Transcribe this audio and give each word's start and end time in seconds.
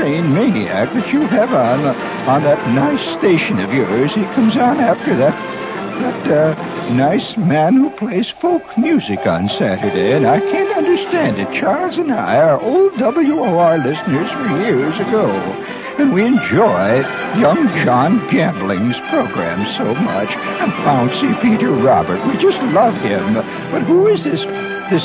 insane 0.00 0.32
maniac 0.32 0.94
that 0.94 1.12
you 1.12 1.26
have 1.26 1.52
on 1.52 1.84
on 1.84 2.42
that 2.42 2.68
nice 2.70 3.02
station 3.18 3.58
of 3.58 3.72
yours? 3.72 4.10
He 4.14 4.22
comes 4.34 4.56
on 4.56 4.80
after 4.80 5.14
that 5.16 5.34
that 6.00 6.56
uh, 6.56 6.92
nice 6.94 7.36
man 7.36 7.74
who 7.74 7.90
plays 7.90 8.30
folk 8.30 8.62
music 8.78 9.26
on 9.26 9.50
Saturday, 9.50 10.12
and 10.12 10.26
I 10.26 10.40
can't 10.40 10.74
understand 10.74 11.38
it. 11.38 11.52
Charles 11.52 11.98
and 11.98 12.10
I 12.10 12.38
are 12.38 12.58
old 12.62 12.98
WOR 12.98 13.76
listeners 13.76 14.30
for 14.32 14.64
years 14.64 14.94
ago, 14.98 15.28
and 15.98 16.14
we 16.14 16.24
enjoy 16.24 17.00
young 17.38 17.68
John 17.84 18.26
Gambling's 18.30 18.96
program 19.10 19.66
so 19.76 19.94
much, 19.94 20.30
and 20.34 20.72
Bouncy 20.72 21.38
Peter 21.42 21.70
Robert. 21.70 22.26
We 22.26 22.38
just 22.38 22.62
love 22.72 22.94
him. 22.94 23.34
But 23.70 23.82
who 23.82 24.06
is 24.06 24.24
this 24.24 24.40
this 24.90 25.04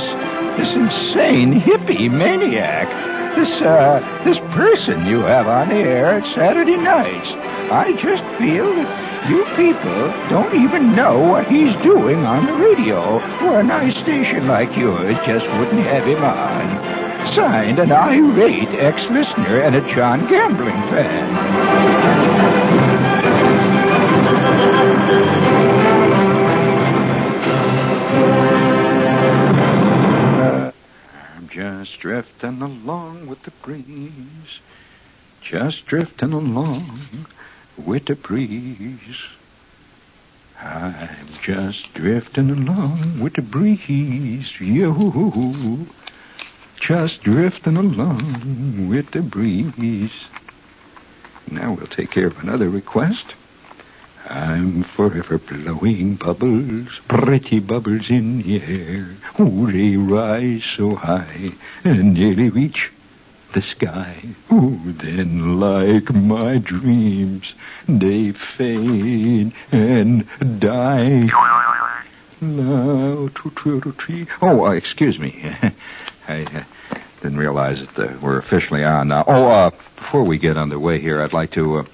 this 0.57 0.73
insane 0.73 1.59
hippie 1.59 2.09
maniac? 2.09 3.04
This 3.35 3.61
uh 3.61 4.21
this 4.23 4.39
person 4.55 5.05
you 5.05 5.19
have 5.19 5.47
on 5.47 5.67
the 5.67 5.75
air 5.75 6.05
at 6.05 6.25
Saturday 6.33 6.77
nights? 6.77 7.27
I 7.69 7.91
just 8.01 8.23
feel 8.39 8.73
that 8.75 9.29
you 9.29 9.43
people 9.57 10.07
don't 10.29 10.55
even 10.55 10.95
know 10.95 11.19
what 11.19 11.47
he's 11.47 11.75
doing 11.83 12.25
on 12.25 12.45
the 12.45 12.53
radio, 12.53 13.15
or 13.45 13.59
a 13.59 13.63
nice 13.63 13.97
station 13.97 14.47
like 14.47 14.75
yours 14.77 15.17
just 15.25 15.47
wouldn't 15.57 15.83
have 15.83 16.05
him 16.07 16.23
on. 16.23 17.27
Signed, 17.33 17.79
an 17.79 17.91
irate 17.91 18.69
ex-listener 18.69 19.59
and 19.59 19.75
a 19.75 19.81
John 19.93 20.27
Gambling 20.27 20.81
fan. 20.89 22.14
Just 31.55 31.99
drifting 31.99 32.61
along 32.61 33.27
with 33.27 33.41
the 33.43 33.51
breeze, 33.63 34.59
just 35.41 35.85
drifting 35.85 36.33
along 36.33 37.27
with 37.77 38.03
the 38.07 38.15
breeze. 38.15 39.15
I'm 40.59 41.29
just 41.41 41.93
drifting 41.93 42.49
along 42.49 43.21
with 43.21 43.35
the 43.35 43.41
breeze, 43.41 44.51
yo. 44.59 45.79
Just 46.81 47.23
drifting 47.23 47.77
along 47.77 48.89
with 48.89 49.11
the 49.11 49.21
breeze. 49.21 50.25
Now 51.49 51.71
we'll 51.71 51.87
take 51.87 52.11
care 52.11 52.27
of 52.27 52.37
another 52.39 52.69
request. 52.69 53.33
I'm 54.27 54.83
forever 54.83 55.37
blowing 55.37 56.15
bubbles, 56.15 56.99
pretty 57.07 57.59
bubbles 57.59 58.09
in 58.09 58.41
the 58.41 58.61
air. 58.61 59.15
Oh, 59.37 59.67
they 59.71 59.95
rise 59.95 60.63
so 60.63 60.95
high 60.95 61.51
and 61.83 62.13
nearly 62.15 62.49
reach 62.49 62.91
the 63.53 63.61
sky. 63.61 64.17
Oh, 64.49 64.79
then 64.85 65.59
like 65.59 66.13
my 66.13 66.57
dreams, 66.57 67.53
they 67.87 68.31
fade 68.31 69.53
and 69.71 70.27
die. 70.59 71.29
Now, 72.41 73.29
Oh, 74.41 74.65
uh, 74.65 74.71
excuse 74.71 75.19
me. 75.19 75.41
I 76.27 76.43
uh, 76.43 76.63
didn't 77.21 77.37
realize 77.37 77.79
that 77.79 77.97
uh, 77.97 78.17
we're 78.21 78.39
officially 78.39 78.83
on 78.83 79.07
now. 79.07 79.23
Oh, 79.27 79.45
uh, 79.45 79.71
before 79.95 80.23
we 80.23 80.37
get 80.37 80.57
underway 80.57 80.99
here, 80.99 81.21
I'd 81.21 81.33
like 81.33 81.51
to. 81.51 81.85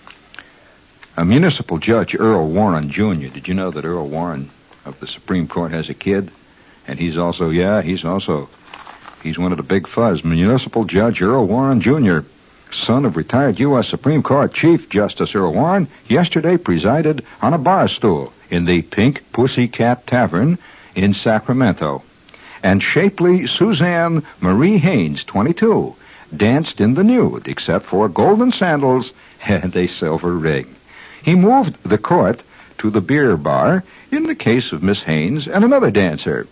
A 1.17 1.25
municipal 1.25 1.77
judge, 1.77 2.15
Earl 2.15 2.49
Warren 2.49 2.89
Jr. 2.89 3.27
Did 3.27 3.47
you 3.47 3.53
know 3.53 3.71
that 3.71 3.85
Earl 3.85 4.07
Warren 4.07 4.49
of 4.85 4.99
the 4.99 5.07
Supreme 5.07 5.47
Court 5.47 5.71
has 5.71 5.89
a 5.89 5.93
kid? 5.93 6.31
And 6.87 6.97
he's 6.97 7.17
also, 7.17 7.49
yeah, 7.49 7.81
he's 7.81 8.03
also 8.03 8.49
He's 9.21 9.37
one 9.37 9.51
of 9.51 9.57
the 9.57 9.63
big 9.63 9.87
fuzz. 9.87 10.23
Municipal 10.23 10.85
Judge 10.85 11.21
Earl 11.21 11.45
Warren 11.45 11.81
Jr., 11.81 12.19
son 12.73 13.05
of 13.05 13.15
retired 13.15 13.59
U.S. 13.59 13.87
Supreme 13.87 14.23
Court 14.23 14.53
Chief 14.53 14.89
Justice 14.89 15.35
Earl 15.35 15.53
Warren, 15.53 15.87
yesterday 16.07 16.57
presided 16.57 17.23
on 17.41 17.53
a 17.53 17.59
bar 17.59 17.87
stool 17.87 18.33
in 18.49 18.65
the 18.65 18.81
Pink 18.81 19.23
Pussycat 19.31 20.07
Tavern 20.07 20.57
in 20.95 21.13
Sacramento. 21.13 22.03
And 22.63 22.81
shapely 22.81 23.47
Suzanne 23.47 24.25
Marie 24.39 24.77
Haynes, 24.77 25.23
22, 25.25 25.95
danced 26.35 26.79
in 26.79 26.95
the 26.95 27.03
nude 27.03 27.47
except 27.47 27.85
for 27.85 28.07
golden 28.09 28.51
sandals 28.51 29.11
and 29.45 29.75
a 29.75 29.87
silver 29.87 30.35
ring. 30.35 30.75
He 31.23 31.35
moved 31.35 31.77
the 31.83 31.97
court 31.97 32.41
to 32.79 32.89
the 32.89 33.01
beer 33.01 33.37
bar 33.37 33.83
in 34.11 34.23
the 34.23 34.35
case 34.35 34.71
of 34.71 34.83
Miss 34.83 35.01
Haynes 35.01 35.47
and 35.47 35.63
another 35.63 35.91
dancer 35.91 36.47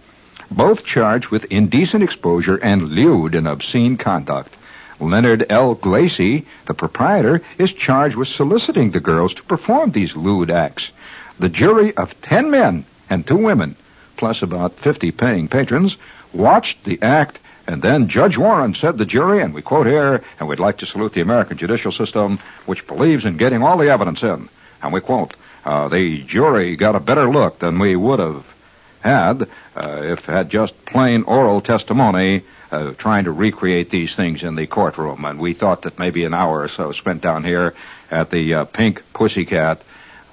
both 0.51 0.85
charged 0.85 1.27
with 1.27 1.45
indecent 1.45 2.03
exposure 2.03 2.57
and 2.57 2.89
lewd 2.89 3.35
and 3.35 3.47
obscene 3.47 3.97
conduct. 3.97 4.55
Leonard 4.99 5.45
L. 5.49 5.75
Glacy, 5.75 6.45
the 6.67 6.73
proprietor, 6.73 7.41
is 7.57 7.71
charged 7.71 8.15
with 8.15 8.27
soliciting 8.27 8.91
the 8.91 8.99
girls 8.99 9.33
to 9.35 9.43
perform 9.43 9.91
these 9.91 10.15
lewd 10.15 10.51
acts. 10.51 10.89
The 11.39 11.49
jury 11.49 11.95
of 11.95 12.19
ten 12.21 12.51
men 12.51 12.85
and 13.09 13.25
two 13.25 13.37
women, 13.37 13.75
plus 14.17 14.41
about 14.41 14.77
50 14.79 15.11
paying 15.11 15.47
patrons, 15.47 15.95
watched 16.33 16.83
the 16.83 17.01
act, 17.01 17.39
and 17.65 17.81
then 17.81 18.09
Judge 18.09 18.37
Warren 18.37 18.75
said 18.75 18.97
the 18.97 19.05
jury, 19.05 19.41
and 19.41 19.53
we 19.53 19.61
quote 19.61 19.87
here, 19.87 20.23
and 20.39 20.49
we'd 20.49 20.59
like 20.59 20.79
to 20.79 20.85
salute 20.85 21.13
the 21.13 21.21
American 21.21 21.57
judicial 21.57 21.91
system, 21.91 22.39
which 22.65 22.87
believes 22.87 23.23
in 23.23 23.37
getting 23.37 23.63
all 23.63 23.77
the 23.77 23.89
evidence 23.89 24.21
in. 24.21 24.49
And 24.81 24.93
we 24.93 25.01
quote, 25.01 25.33
uh, 25.65 25.89
the 25.89 26.23
jury 26.23 26.75
got 26.75 26.95
a 26.95 26.99
better 26.99 27.29
look 27.29 27.59
than 27.59 27.79
we 27.79 27.95
would 27.95 28.19
have 28.19 28.45
had 29.01 29.43
uh, 29.75 30.01
if 30.03 30.19
had 30.25 30.49
just 30.49 30.85
plain 30.85 31.23
oral 31.23 31.61
testimony 31.61 32.43
uh, 32.71 32.91
trying 32.93 33.25
to 33.25 33.31
recreate 33.31 33.89
these 33.89 34.15
things 34.15 34.43
in 34.43 34.55
the 34.55 34.67
courtroom. 34.67 35.25
And 35.25 35.39
we 35.39 35.53
thought 35.53 35.83
that 35.83 35.99
maybe 35.99 36.23
an 36.25 36.33
hour 36.33 36.61
or 36.61 36.67
so 36.67 36.91
spent 36.91 37.21
down 37.21 37.43
here 37.43 37.73
at 38.11 38.29
the 38.29 38.53
uh, 38.53 38.65
Pink 38.65 39.01
Pussycat 39.13 39.81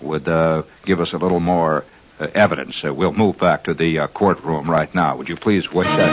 would 0.01 0.29
uh, 0.29 0.63
give 0.85 1.01
us 1.01 1.13
a 1.13 1.19
little 1.19 1.41
more 1.41 1.85
uh, 2.19 2.29
evidence. 2.35 2.83
Uh, 2.85 2.93
we'll 2.95 3.13
move 3.13 3.39
back 3.39 3.65
to 3.65 3.75
the 3.75 3.99
uh, 3.99 4.07
courtroom 4.09 4.71
right 4.71 4.95
now. 4.95 5.17
Would 5.17 5.29
you 5.29 5.37
please 5.37 5.71
wait 5.73 5.85
that? 5.85 6.13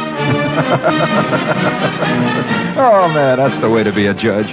oh 2.77 3.07
man, 3.09 3.37
that's 3.37 3.59
the 3.59 3.69
way 3.69 3.83
to 3.83 3.93
be 3.93 4.07
a 4.07 4.13
judge. 4.13 4.47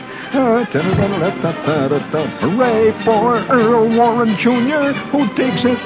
Hooray 2.40 2.92
for 3.04 3.38
Earl 3.50 3.88
Warren 3.96 4.36
Jr., 4.38 4.92
who 5.10 5.26
takes 5.34 5.64
it 5.64 5.78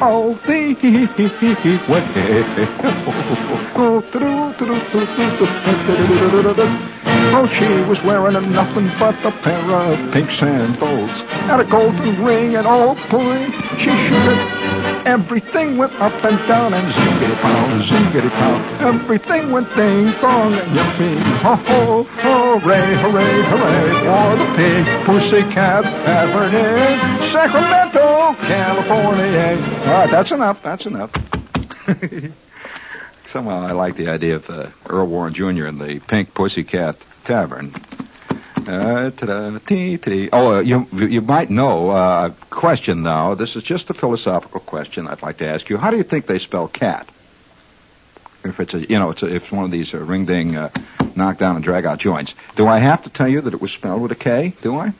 all 0.00 0.34
the 0.46 0.70
way. 6.80 6.94
Oh, 7.32 7.46
she 7.46 7.88
was 7.88 8.02
wearing 8.02 8.36
a 8.36 8.40
nothing 8.40 8.88
but 8.98 9.14
a 9.24 9.30
pair 9.42 9.62
of 9.70 10.12
pink 10.12 10.30
sandals 10.30 11.10
and 11.50 11.60
a 11.60 11.64
golden 11.64 12.24
ring, 12.24 12.56
and 12.56 12.66
oh 12.66 12.94
boy, 13.10 13.46
she 13.78 13.90
have. 13.90 15.06
Everything 15.06 15.78
went 15.78 15.94
up 15.94 16.12
and 16.24 16.36
down 16.46 16.74
and 16.74 16.92
zingity 16.92 17.34
pow, 17.40 17.66
zingity 17.88 18.30
pow. 18.30 18.86
Everything 18.86 19.50
went 19.50 19.68
ding 19.74 20.12
dong 20.20 20.52
and 20.54 20.70
yippee. 20.76 21.22
Ho 21.40 21.54
ho, 21.56 22.04
hooray, 22.04 22.94
hooray, 23.00 23.42
hooray 23.44 23.90
for 24.04 24.36
the 24.36 24.46
pink 24.56 25.06
pussycat 25.06 25.84
tavern 25.84 26.54
in 26.54 27.32
Sacramento, 27.32 28.34
California. 28.46 29.56
All 29.86 29.92
right, 29.92 30.10
that's 30.10 30.30
enough. 30.32 30.62
That's 30.62 30.84
enough. 30.84 31.10
Somehow 33.32 33.60
I 33.60 33.72
like 33.72 33.96
the 33.96 34.08
idea 34.08 34.36
of 34.36 34.50
uh, 34.50 34.70
Earl 34.86 35.06
Warren 35.06 35.34
Jr. 35.34 35.66
and 35.66 35.80
the 35.80 36.00
Pink 36.08 36.34
Pussycat 36.34 36.96
Tavern. 37.24 37.72
Uh, 38.66 39.10
oh, 40.32 40.54
uh, 40.54 40.60
you 40.60 40.86
you 40.92 41.20
might 41.20 41.48
know. 41.48 41.90
Uh, 41.90 42.34
question 42.50 43.02
now. 43.02 43.34
This 43.34 43.56
is 43.56 43.62
just 43.62 43.88
a 43.88 43.94
philosophical 43.94 44.60
question. 44.60 45.06
I'd 45.06 45.22
like 45.22 45.38
to 45.38 45.46
ask 45.46 45.70
you. 45.70 45.76
How 45.76 45.90
do 45.90 45.96
you 45.96 46.02
think 46.02 46.26
they 46.26 46.38
spell 46.38 46.68
cat? 46.68 47.08
If 48.44 48.58
it's 48.60 48.74
a 48.74 48.80
you 48.80 48.98
know 48.98 49.10
it's 49.10 49.22
a, 49.22 49.26
if 49.34 49.44
it's 49.44 49.52
one 49.52 49.64
of 49.64 49.70
these 49.70 49.94
uh, 49.94 49.98
ring 49.98 50.26
ding 50.26 50.56
uh, 50.56 50.70
knock 51.16 51.38
down 51.38 51.56
and 51.56 51.64
drag 51.64 51.86
out 51.86 52.00
joints. 52.00 52.34
Do 52.56 52.66
I 52.66 52.80
have 52.80 53.02
to 53.04 53.10
tell 53.10 53.28
you 53.28 53.40
that 53.40 53.54
it 53.54 53.60
was 53.60 53.70
spelled 53.70 54.02
with 54.02 54.12
a 54.12 54.16
K? 54.16 54.54
Do 54.62 54.76
I? 54.76 54.92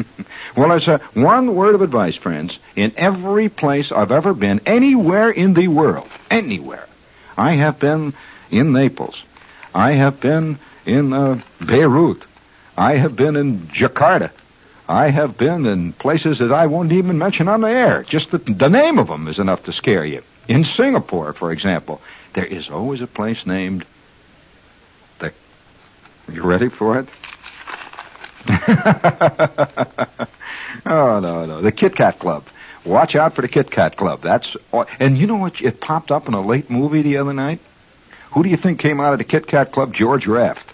well, 0.56 0.72
it's 0.72 0.88
a 0.88 0.98
one 1.14 1.54
word 1.54 1.74
of 1.74 1.82
advice, 1.82 2.16
friends. 2.16 2.58
In 2.76 2.92
every 2.96 3.48
place 3.48 3.92
I've 3.92 4.12
ever 4.12 4.34
been, 4.34 4.60
anywhere 4.66 5.30
in 5.30 5.54
the 5.54 5.68
world, 5.68 6.08
anywhere, 6.30 6.86
I 7.36 7.54
have 7.54 7.78
been 7.78 8.14
in 8.50 8.72
Naples. 8.72 9.22
I 9.74 9.92
have 9.92 10.20
been 10.20 10.58
in 10.84 11.12
uh, 11.12 11.42
Beirut. 11.60 12.24
I 12.76 12.96
have 12.96 13.16
been 13.16 13.36
in 13.36 13.68
Jakarta. 13.68 14.30
I 14.88 15.10
have 15.10 15.38
been 15.38 15.66
in 15.66 15.92
places 15.94 16.38
that 16.40 16.52
I 16.52 16.66
won't 16.66 16.92
even 16.92 17.16
mention 17.16 17.48
on 17.48 17.60
the 17.60 17.68
air. 17.68 18.04
Just 18.08 18.30
the, 18.30 18.38
the 18.38 18.68
name 18.68 18.98
of 18.98 19.08
them 19.08 19.28
is 19.28 19.38
enough 19.38 19.62
to 19.64 19.72
scare 19.72 20.04
you. 20.04 20.22
In 20.48 20.64
Singapore, 20.64 21.32
for 21.32 21.52
example, 21.52 22.00
there 22.34 22.44
is 22.44 22.68
always 22.68 23.00
a 23.00 23.06
place 23.06 23.46
named 23.46 23.86
the. 25.20 25.32
Are 26.28 26.32
you 26.32 26.42
ready 26.42 26.68
for 26.68 26.98
it? 26.98 27.06
oh 30.84 31.20
no, 31.20 31.46
no, 31.46 31.62
the 31.62 31.70
Kit 31.70 31.94
Kat 31.96 32.18
Club. 32.18 32.44
Watch 32.84 33.14
out 33.14 33.34
for 33.34 33.42
the 33.42 33.48
Kit 33.48 33.70
Kat 33.70 33.96
Club. 33.96 34.22
That's 34.22 34.56
and 34.98 35.16
you 35.16 35.26
know 35.26 35.36
what? 35.36 35.60
It 35.60 35.80
popped 35.80 36.10
up 36.10 36.26
in 36.26 36.34
a 36.34 36.40
late 36.40 36.68
movie 36.68 37.02
the 37.02 37.18
other 37.18 37.32
night. 37.32 37.60
Who 38.32 38.42
do 38.42 38.48
you 38.48 38.56
think 38.56 38.80
came 38.80 39.00
out 39.00 39.12
of 39.12 39.18
the 39.18 39.24
Kit 39.24 39.46
Kat 39.46 39.72
Club? 39.72 39.94
George 39.94 40.26
Raft, 40.26 40.64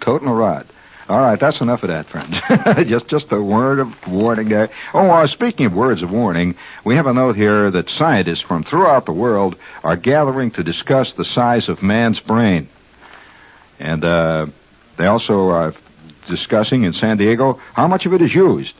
toting 0.00 0.28
a 0.28 0.34
rod. 0.34 0.66
All 1.08 1.20
right, 1.20 1.38
that's 1.38 1.60
enough 1.60 1.84
of 1.84 1.88
that, 1.88 2.06
friends. 2.06 2.36
just 2.88 3.08
just 3.08 3.32
a 3.32 3.40
word 3.40 3.78
of 3.78 3.94
warning 4.08 4.48
there. 4.48 4.70
Oh, 4.92 5.08
uh, 5.08 5.26
speaking 5.26 5.66
of 5.66 5.72
words 5.72 6.02
of 6.02 6.10
warning, 6.10 6.56
we 6.84 6.96
have 6.96 7.06
a 7.06 7.12
note 7.12 7.36
here 7.36 7.70
that 7.70 7.90
scientists 7.90 8.40
from 8.40 8.64
throughout 8.64 9.06
the 9.06 9.12
world 9.12 9.56
are 9.84 9.96
gathering 9.96 10.50
to 10.52 10.64
discuss 10.64 11.12
the 11.12 11.24
size 11.24 11.68
of 11.68 11.82
man's 11.82 12.18
brain. 12.18 12.68
And 13.78 14.04
uh, 14.04 14.46
they 14.96 15.06
also 15.06 15.50
are 15.50 15.74
discussing 16.28 16.82
in 16.82 16.92
San 16.92 17.18
Diego 17.18 17.60
how 17.74 17.86
much 17.86 18.06
of 18.06 18.12
it 18.12 18.20
is 18.20 18.34
used 18.34 18.74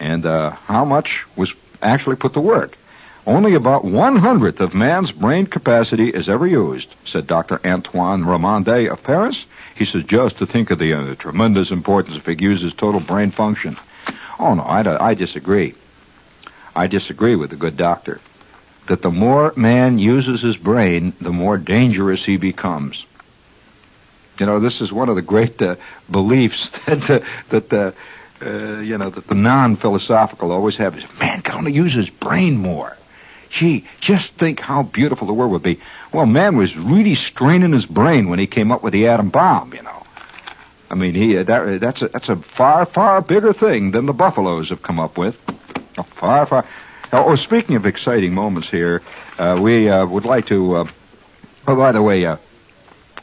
and 0.00 0.24
uh, 0.24 0.50
how 0.50 0.84
much 0.84 1.26
was 1.36 1.52
actually 1.82 2.16
put 2.16 2.34
to 2.34 2.40
work. 2.40 2.76
Only 3.26 3.54
about 3.54 3.84
one 3.84 4.16
hundredth 4.16 4.60
of 4.60 4.72
man's 4.72 5.10
brain 5.10 5.46
capacity 5.46 6.08
is 6.08 6.28
ever 6.28 6.46
used, 6.46 6.94
said 7.06 7.26
Dr. 7.26 7.60
Antoine 7.66 8.24
Ramonde 8.24 8.90
of 8.90 9.02
Paris. 9.02 9.44
He 9.74 9.84
says 9.84 10.04
just 10.04 10.38
to 10.38 10.46
think 10.46 10.70
of 10.70 10.78
the, 10.78 10.92
uh, 10.94 11.14
tremendous 11.14 11.70
importance 11.70 12.16
if 12.16 12.28
it 12.28 12.40
uses 12.40 12.72
total 12.72 13.00
brain 13.00 13.30
function. 13.30 13.76
Oh 14.38 14.54
no, 14.54 14.62
I, 14.62 15.10
I 15.10 15.14
disagree. 15.14 15.74
I 16.74 16.86
disagree 16.86 17.36
with 17.36 17.50
the 17.50 17.56
good 17.56 17.76
doctor. 17.76 18.20
That 18.88 19.02
the 19.02 19.10
more 19.10 19.52
man 19.56 19.98
uses 19.98 20.40
his 20.40 20.56
brain, 20.56 21.12
the 21.20 21.30
more 21.32 21.58
dangerous 21.58 22.24
he 22.24 22.38
becomes. 22.38 23.04
You 24.40 24.46
know, 24.46 24.60
this 24.60 24.80
is 24.80 24.92
one 24.92 25.08
of 25.08 25.16
the 25.16 25.22
great 25.22 25.60
uh, 25.60 25.76
beliefs 26.10 26.70
that 26.86 27.10
uh, 27.10 27.20
that 27.50 27.72
uh, 27.72 27.92
uh, 28.42 28.80
you 28.80 28.98
know 28.98 29.10
that 29.10 29.26
the 29.26 29.34
non-philosophical 29.34 30.52
always 30.52 30.76
have 30.76 30.96
is 30.96 31.04
man 31.18 31.42
can 31.42 31.54
only 31.54 31.72
use 31.72 31.94
his 31.94 32.10
brain 32.10 32.56
more. 32.56 32.96
Gee, 33.50 33.86
just 34.00 34.34
think 34.34 34.60
how 34.60 34.82
beautiful 34.82 35.26
the 35.26 35.32
world 35.32 35.52
would 35.52 35.62
be. 35.62 35.80
Well, 36.12 36.26
man 36.26 36.56
was 36.56 36.76
really 36.76 37.14
straining 37.14 37.72
his 37.72 37.86
brain 37.86 38.28
when 38.28 38.38
he 38.38 38.46
came 38.46 38.70
up 38.70 38.82
with 38.82 38.92
the 38.92 39.08
atom 39.08 39.30
bomb. 39.30 39.72
You 39.72 39.82
know, 39.82 40.02
I 40.90 40.94
mean, 40.94 41.14
he 41.14 41.36
uh, 41.36 41.44
that 41.44 41.80
that's 41.80 42.02
a, 42.02 42.08
that's 42.08 42.28
a 42.28 42.36
far 42.36 42.86
far 42.86 43.22
bigger 43.22 43.52
thing 43.52 43.92
than 43.92 44.06
the 44.06 44.12
buffaloes 44.12 44.68
have 44.68 44.82
come 44.82 45.00
up 45.00 45.16
with. 45.16 45.36
Far 46.16 46.46
far. 46.46 46.66
Oh, 47.10 47.34
speaking 47.36 47.76
of 47.76 47.86
exciting 47.86 48.34
moments 48.34 48.68
here, 48.68 49.00
uh, 49.38 49.58
we 49.60 49.88
uh, 49.88 50.06
would 50.06 50.26
like 50.26 50.46
to. 50.48 50.76
Uh, 50.76 50.90
oh, 51.66 51.76
by 51.76 51.92
the 51.92 52.02
way, 52.02 52.26
uh, 52.26 52.36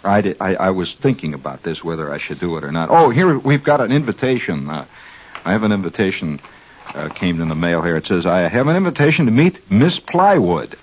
I, 0.03 0.21
did, 0.21 0.37
I, 0.39 0.55
I 0.55 0.69
was 0.71 0.93
thinking 0.95 1.35
about 1.35 1.61
this 1.61 1.83
whether 1.83 2.11
I 2.11 2.17
should 2.17 2.39
do 2.39 2.57
it 2.57 2.63
or 2.63 2.71
not. 2.71 2.89
Oh, 2.89 3.11
here 3.11 3.37
we've 3.37 3.63
got 3.63 3.81
an 3.81 3.91
invitation. 3.91 4.69
I 5.45 5.51
have 5.51 5.63
an 5.63 5.71
invitation 5.71 6.41
uh, 6.87 7.09
came 7.09 7.39
in 7.39 7.49
the 7.49 7.55
mail 7.55 7.83
here. 7.83 7.95
It 7.97 8.07
says 8.07 8.25
I 8.25 8.47
have 8.47 8.67
an 8.67 8.75
invitation 8.75 9.27
to 9.27 9.31
meet 9.31 9.69
Miss 9.69 9.99
Plywood. 9.99 10.75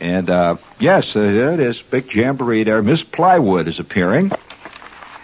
And 0.00 0.28
uh, 0.28 0.56
yes, 0.78 1.14
uh, 1.14 1.20
it 1.20 1.60
is 1.60 1.80
big 1.80 2.12
jamboree 2.12 2.64
there. 2.64 2.82
Miss 2.82 3.02
Plywood 3.02 3.68
is 3.68 3.78
appearing. 3.78 4.32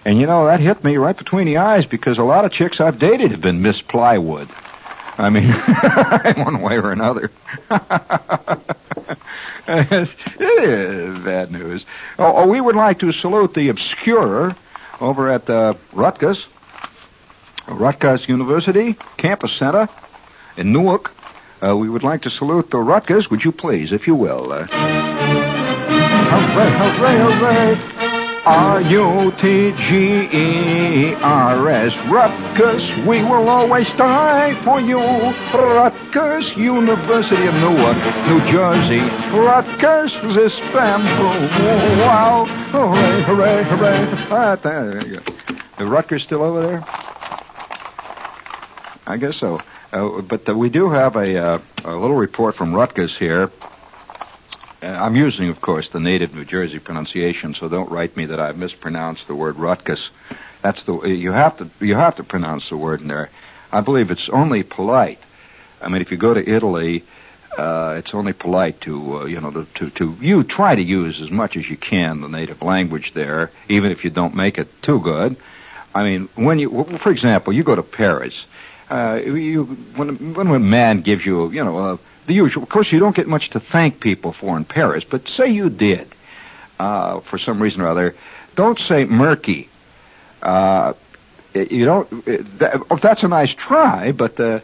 And 0.04 0.18
you 0.20 0.26
know 0.26 0.46
that 0.46 0.60
hit 0.60 0.82
me 0.82 0.96
right 0.96 1.16
between 1.16 1.46
the 1.46 1.58
eyes 1.58 1.84
because 1.84 2.18
a 2.18 2.24
lot 2.24 2.44
of 2.44 2.52
chicks 2.52 2.80
I've 2.80 2.98
dated 2.98 3.32
have 3.32 3.40
been 3.40 3.62
Miss 3.62 3.82
Plywood. 3.82 4.48
I 5.18 5.28
mean, 5.30 5.52
one 6.44 6.62
way 6.62 6.76
or 6.76 6.90
another. 6.90 7.30
it 9.68 10.08
is 10.38 11.18
bad 11.20 11.52
news. 11.52 11.84
Oh, 12.18 12.32
oh, 12.36 12.48
we 12.48 12.60
would 12.60 12.76
like 12.76 13.00
to 13.00 13.12
salute 13.12 13.54
the 13.54 13.68
obscurer 13.68 14.56
over 15.00 15.28
at 15.28 15.50
uh, 15.50 15.74
Rutgers, 15.92 16.46
Rutgers 17.72 18.28
University 18.28 18.96
Campus 19.16 19.52
Center 19.52 19.88
in 20.56 20.72
Newark. 20.72 21.10
Uh, 21.62 21.76
we 21.76 21.88
would 21.88 22.02
like 22.02 22.22
to 22.22 22.30
salute 22.30 22.70
the 22.70 22.78
Rutgers, 22.78 23.30
would 23.30 23.44
you 23.44 23.52
please, 23.52 23.92
if 23.92 24.06
you 24.06 24.14
will. 24.14 24.52
Uh... 24.52 24.66
Hooray, 26.32 26.70
hooray, 26.70 27.16
hooray! 27.18 28.02
R-U-T-G-E-R-S. 28.44 29.16
Rutgers, 32.10 32.90
we 33.06 33.22
will 33.22 33.48
always 33.48 33.86
die 33.92 34.60
for 34.64 34.80
you. 34.80 34.98
Rutgers, 34.98 36.50
University 36.56 37.46
of 37.46 37.54
Newark, 37.54 37.96
New 38.26 38.40
Jersey. 38.50 38.98
Rutgers, 39.30 40.12
this 40.34 40.58
bamboo. 40.72 41.48
Wow. 42.02 42.46
Hooray, 42.72 43.22
hooray, 43.22 43.62
hooray. 43.64 44.08
Ah, 44.30 44.56
there 44.56 45.06
you 45.06 45.20
go. 45.20 45.22
Is 45.78 45.88
Rutgers 45.88 46.24
still 46.24 46.42
over 46.42 46.66
there? 46.66 46.84
I 49.06 49.16
guess 49.16 49.36
so. 49.36 49.60
Uh, 49.92 50.22
but 50.22 50.48
uh, 50.48 50.54
we 50.54 50.70
do 50.70 50.88
have 50.88 51.16
a, 51.16 51.36
uh, 51.36 51.58
a 51.84 51.96
little 51.96 52.16
report 52.16 52.54
from 52.54 52.74
Rutgers 52.74 53.16
here 53.16 53.50
uh, 54.82 54.86
I'm 54.86 55.14
using, 55.14 55.48
of 55.48 55.60
course, 55.60 55.90
the 55.90 56.00
native 56.00 56.34
New 56.34 56.44
Jersey 56.44 56.80
pronunciation, 56.80 57.54
so 57.54 57.68
don't 57.68 57.90
write 57.90 58.16
me 58.16 58.26
that 58.26 58.40
I've 58.40 58.56
mispronounced 58.56 59.28
the 59.28 59.34
word 59.34 59.56
Rutgers. 59.56 60.10
That's 60.60 60.82
the 60.82 61.02
you 61.02 61.30
have 61.30 61.56
to 61.58 61.70
you 61.80 61.94
have 61.94 62.16
to 62.16 62.24
pronounce 62.24 62.68
the 62.68 62.76
word 62.76 63.00
in 63.00 63.06
there. 63.08 63.30
I 63.70 63.80
believe 63.80 64.10
it's 64.10 64.28
only 64.28 64.64
polite. 64.64 65.20
I 65.80 65.88
mean, 65.88 66.02
if 66.02 66.10
you 66.10 66.16
go 66.16 66.34
to 66.34 66.48
Italy, 66.48 67.04
uh, 67.56 67.94
it's 67.98 68.12
only 68.12 68.32
polite 68.32 68.80
to 68.82 69.18
uh, 69.18 69.24
you 69.26 69.40
know 69.40 69.50
to, 69.52 69.66
to 69.76 69.90
to 69.90 70.16
you 70.20 70.42
try 70.42 70.74
to 70.74 70.82
use 70.82 71.20
as 71.20 71.30
much 71.30 71.56
as 71.56 71.68
you 71.70 71.76
can 71.76 72.20
the 72.20 72.28
native 72.28 72.60
language 72.60 73.14
there, 73.14 73.50
even 73.68 73.92
if 73.92 74.04
you 74.04 74.10
don't 74.10 74.34
make 74.34 74.58
it 74.58 74.68
too 74.82 75.00
good. 75.00 75.36
I 75.94 76.04
mean, 76.04 76.28
when 76.34 76.58
you, 76.58 76.84
for 76.98 77.12
example, 77.12 77.52
you 77.52 77.62
go 77.62 77.76
to 77.76 77.82
Paris, 77.82 78.46
uh, 78.92 79.20
you 79.24 79.64
when 79.96 80.34
when 80.34 80.46
a 80.48 80.58
man 80.58 81.00
gives 81.00 81.24
you 81.24 81.50
you 81.50 81.64
know 81.64 81.78
a 81.78 81.98
the 82.26 82.34
usual. 82.34 82.62
Of 82.62 82.68
course, 82.68 82.92
you 82.92 83.00
don't 83.00 83.16
get 83.16 83.26
much 83.26 83.50
to 83.50 83.60
thank 83.60 84.00
people 84.00 84.32
for 84.32 84.56
in 84.56 84.64
Paris, 84.64 85.04
but 85.04 85.28
say 85.28 85.48
you 85.48 85.70
did, 85.70 86.14
uh, 86.78 87.20
for 87.20 87.38
some 87.38 87.60
reason 87.60 87.80
or 87.80 87.88
other, 87.88 88.14
don't 88.54 88.78
say 88.78 89.04
murky. 89.04 89.68
Uh, 90.40 90.94
you 91.54 91.84
don't. 91.84 92.08
That, 92.58 92.82
oh, 92.90 92.96
that's 92.96 93.22
a 93.22 93.28
nice 93.28 93.52
try, 93.54 94.12
but 94.12 94.36
the, 94.36 94.62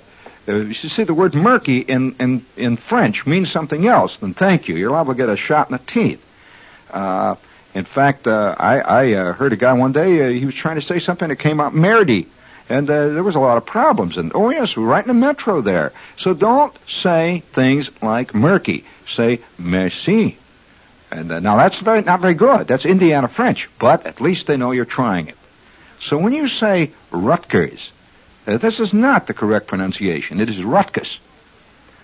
uh, 0.48 0.54
you 0.54 0.74
see 0.74 1.04
the 1.04 1.14
word 1.14 1.34
murky 1.34 1.78
in, 1.80 2.16
in, 2.18 2.46
in 2.56 2.76
French 2.76 3.26
means 3.26 3.50
something 3.52 3.86
else 3.86 4.16
than 4.18 4.34
thank 4.34 4.68
you. 4.68 4.76
You're 4.76 4.90
liable 4.90 5.12
to 5.12 5.18
get 5.18 5.28
a 5.28 5.36
shot 5.36 5.70
in 5.70 5.76
the 5.76 5.82
teeth. 5.84 6.24
Uh, 6.90 7.36
in 7.74 7.84
fact, 7.84 8.26
uh, 8.26 8.54
I, 8.58 8.78
I 8.78 9.12
uh, 9.12 9.32
heard 9.34 9.52
a 9.52 9.56
guy 9.56 9.74
one 9.74 9.92
day, 9.92 10.26
uh, 10.26 10.30
he 10.30 10.46
was 10.46 10.54
trying 10.54 10.80
to 10.80 10.86
say 10.86 11.00
something 11.00 11.28
that 11.28 11.36
came 11.36 11.60
out 11.60 11.74
merdy. 11.74 12.26
And 12.68 12.88
uh, 12.88 13.08
there 13.08 13.22
was 13.22 13.34
a 13.34 13.40
lot 13.40 13.56
of 13.56 13.64
problems. 13.64 14.16
And 14.16 14.32
oh 14.34 14.50
yes, 14.50 14.76
we're 14.76 14.86
right 14.86 15.04
in 15.04 15.08
the 15.08 15.14
metro 15.14 15.62
there. 15.62 15.92
So 16.18 16.34
don't 16.34 16.74
say 16.86 17.42
things 17.54 17.90
like 18.02 18.34
murky. 18.34 18.84
Say 19.08 19.40
merci. 19.58 20.38
And 21.10 21.32
uh, 21.32 21.40
now 21.40 21.56
that's 21.56 21.80
very, 21.80 22.02
not 22.02 22.20
very 22.20 22.34
good. 22.34 22.68
That's 22.68 22.84
Indiana 22.84 23.28
French, 23.28 23.68
but 23.80 24.04
at 24.04 24.20
least 24.20 24.46
they 24.46 24.56
know 24.56 24.72
you're 24.72 24.84
trying 24.84 25.28
it. 25.28 25.36
So 26.00 26.18
when 26.18 26.32
you 26.32 26.48
say 26.48 26.92
Rutgers, 27.10 27.90
uh, 28.46 28.58
this 28.58 28.78
is 28.80 28.92
not 28.92 29.26
the 29.26 29.34
correct 29.34 29.66
pronunciation. 29.66 30.40
It 30.40 30.48
is 30.48 30.62
Rutgers. 30.62 31.18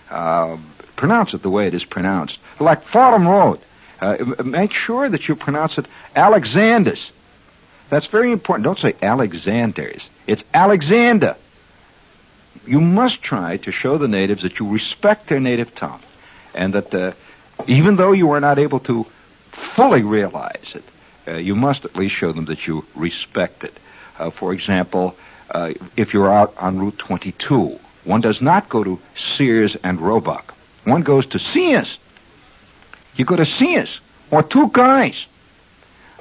Uh, 0.09 0.57
pronounce 0.95 1.33
it 1.33 1.43
the 1.43 1.49
way 1.49 1.67
it 1.67 1.73
is 1.73 1.83
pronounced. 1.83 2.39
Like 2.59 2.83
Fordham 2.85 3.27
Road. 3.27 3.59
Uh, 4.01 4.17
make 4.43 4.73
sure 4.73 5.07
that 5.07 5.27
you 5.27 5.35
pronounce 5.35 5.77
it 5.77 5.85
Alexander's. 6.15 7.11
That's 7.89 8.07
very 8.07 8.31
important. 8.31 8.63
Don't 8.65 8.79
say 8.79 8.95
Alexander's. 9.01 10.09
It's 10.27 10.43
Alexander. 10.53 11.35
You 12.65 12.81
must 12.81 13.21
try 13.21 13.57
to 13.57 13.71
show 13.71 13.97
the 13.97 14.07
natives 14.07 14.41
that 14.43 14.59
you 14.59 14.67
respect 14.67 15.29
their 15.29 15.39
native 15.39 15.75
tongue 15.75 16.01
and 16.53 16.73
that 16.73 16.93
uh, 16.93 17.13
even 17.67 17.95
though 17.95 18.11
you 18.11 18.31
are 18.31 18.39
not 18.39 18.57
able 18.57 18.79
to 18.81 19.05
fully 19.75 20.01
realize 20.01 20.73
it, 20.73 20.83
uh, 21.27 21.37
you 21.37 21.55
must 21.55 21.85
at 21.85 21.95
least 21.95 22.15
show 22.15 22.31
them 22.31 22.45
that 22.45 22.65
you 22.67 22.85
respect 22.95 23.63
it. 23.63 23.73
Uh, 24.17 24.29
for 24.29 24.53
example, 24.53 25.15
uh, 25.51 25.73
if 25.95 26.13
you're 26.13 26.31
out 26.31 26.53
on 26.57 26.79
Route 26.79 26.97
22, 26.97 27.79
one 28.03 28.21
does 28.21 28.41
not 28.41 28.69
go 28.69 28.83
to 28.83 28.99
Sears 29.15 29.75
and 29.83 29.99
Roebuck. 29.99 30.53
One 30.85 31.01
goes 31.01 31.25
to 31.27 31.39
Sears. 31.39 31.97
You 33.15 33.25
go 33.25 33.35
to 33.35 33.45
Sears 33.45 33.99
or 34.31 34.43
two 34.43 34.69
guys. 34.71 35.25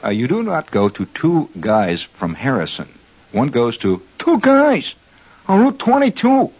Uh, 0.05 0.11
you 0.11 0.29
do 0.29 0.43
not 0.43 0.71
go 0.71 0.89
to 0.89 1.07
two 1.07 1.49
guys 1.59 2.07
from 2.19 2.35
Harrison. 2.35 2.89
One 3.33 3.49
goes 3.49 3.79
to 3.79 4.03
two 4.19 4.39
guys 4.39 4.95
on 5.47 5.61
Route 5.61 5.79
22. 5.79 6.51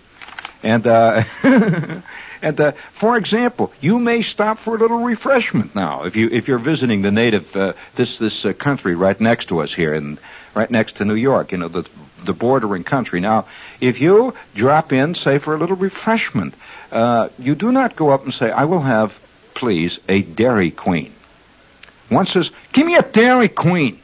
And, 0.63 0.87
uh, 0.87 1.25
and, 2.43 2.61
uh, 2.61 2.73
for 2.99 3.19
example, 3.19 3.71
you 3.81 3.99
may 3.99 4.23
stop 4.23 4.61
for 4.61 4.75
a 4.75 4.79
little 4.79 5.05
refreshment 5.05 5.75
now 5.75 6.05
if 6.05 6.17
you, 6.17 6.29
if 6.31 6.49
you're 6.49 6.59
visiting 6.59 7.03
the 7.03 7.11
native, 7.11 7.55
uh, 7.55 7.75
this, 7.97 8.19
this 8.19 8.47
uh, 8.47 8.55
country 8.55 8.95
right 8.95 9.21
next 9.21 9.49
to 9.49 9.61
us 9.61 9.75
here 9.75 9.93
and 9.93 10.19
right 10.55 10.71
next 10.71 10.97
to 10.97 11.05
New 11.05 11.15
York, 11.15 11.53
you 11.53 11.59
know, 11.59 11.69
the, 11.69 11.87
the 12.25 12.33
bordering 12.33 12.85
country. 12.85 13.21
Now, 13.21 13.47
if 13.79 14.01
you 14.01 14.33
drop 14.55 14.91
in, 14.91 15.15
say, 15.15 15.39
for 15.39 15.55
a 15.55 15.59
little 15.59 15.77
refreshment, 15.77 16.55
uh, 16.91 17.29
you 17.39 17.55
do 17.55 17.71
not 17.73 17.95
go 17.95 18.09
up 18.09 18.25
and 18.25 18.33
say, 18.33 18.51
I 18.51 18.65
will 18.65 18.81
have, 18.81 19.13
please, 19.55 19.99
a 20.09 20.23
Dairy 20.23 20.71
Queen. 20.71 21.13
One 22.09 22.27
says, 22.27 22.51
give 22.73 22.87
me 22.87 22.97
a 22.97 23.03
Dairy 23.03 23.49
Queen. 23.49 24.01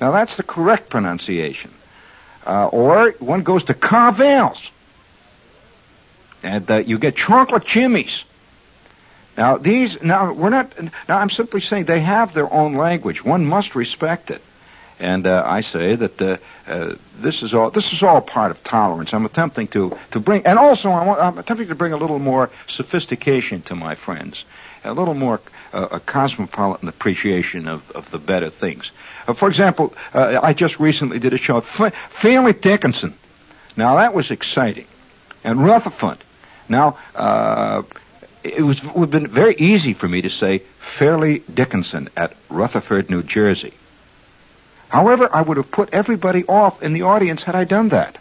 Now 0.00 0.10
that's 0.10 0.36
the 0.36 0.42
correct 0.42 0.90
pronunciation. 0.90 1.72
Uh, 2.46 2.68
or 2.68 3.12
one 3.20 3.42
goes 3.42 3.64
to 3.64 3.74
Carvel's. 3.74 4.70
And 6.42 6.70
uh, 6.70 6.78
you 6.78 6.98
get 6.98 7.16
chocolate 7.16 7.64
chimneys. 7.64 8.22
Now 9.36 9.56
these, 9.56 10.00
now 10.02 10.32
we're 10.32 10.50
not, 10.50 10.72
now 11.08 11.18
I'm 11.18 11.30
simply 11.30 11.60
saying 11.60 11.86
they 11.86 12.00
have 12.00 12.34
their 12.34 12.52
own 12.52 12.74
language. 12.74 13.24
One 13.24 13.46
must 13.46 13.74
respect 13.74 14.30
it. 14.30 14.42
And 15.00 15.26
uh, 15.26 15.42
I 15.44 15.62
say 15.62 15.96
that 15.96 16.22
uh, 16.22 16.36
uh, 16.68 16.94
this 17.18 17.42
is 17.42 17.52
all 17.52 17.70
this 17.70 17.92
is 17.92 18.02
all 18.02 18.20
part 18.20 18.52
of 18.52 18.62
tolerance. 18.62 19.12
I'm 19.12 19.26
attempting 19.26 19.66
to, 19.68 19.98
to 20.12 20.20
bring, 20.20 20.46
and 20.46 20.56
also 20.56 20.88
I 20.88 21.26
I'm 21.26 21.36
attempting 21.36 21.68
to 21.68 21.74
bring 21.74 21.92
a 21.92 21.96
little 21.96 22.20
more 22.20 22.48
sophistication 22.68 23.62
to 23.62 23.74
my 23.74 23.96
friends, 23.96 24.44
a 24.84 24.94
little 24.94 25.14
more 25.14 25.40
a 25.74 26.00
cosmopolitan 26.00 26.88
appreciation 26.88 27.68
of, 27.68 27.82
of 27.90 28.10
the 28.10 28.18
better 28.18 28.50
things. 28.50 28.90
Uh, 29.26 29.34
for 29.34 29.48
example, 29.48 29.94
uh, 30.12 30.40
I 30.42 30.52
just 30.52 30.78
recently 30.78 31.18
did 31.18 31.32
a 31.32 31.38
show, 31.38 31.58
F- 31.58 31.94
Fairleigh 32.20 32.52
Dickinson. 32.52 33.14
Now 33.76 33.96
that 33.96 34.14
was 34.14 34.30
exciting, 34.30 34.86
and 35.42 35.64
Rutherford. 35.64 36.18
Now 36.68 36.98
uh, 37.14 37.82
it 38.42 38.62
was 38.62 38.78
it 38.82 38.94
would 38.94 39.12
have 39.12 39.22
been 39.22 39.30
very 39.30 39.56
easy 39.56 39.94
for 39.94 40.08
me 40.08 40.22
to 40.22 40.30
say 40.30 40.62
Fairleigh 40.98 41.40
Dickinson 41.52 42.08
at 42.16 42.36
Rutherford, 42.48 43.10
New 43.10 43.22
Jersey. 43.22 43.74
However, 44.88 45.28
I 45.32 45.42
would 45.42 45.56
have 45.56 45.70
put 45.72 45.90
everybody 45.92 46.44
off 46.44 46.80
in 46.82 46.92
the 46.92 47.02
audience 47.02 47.42
had 47.42 47.56
I 47.56 47.64
done 47.64 47.88
that. 47.88 48.18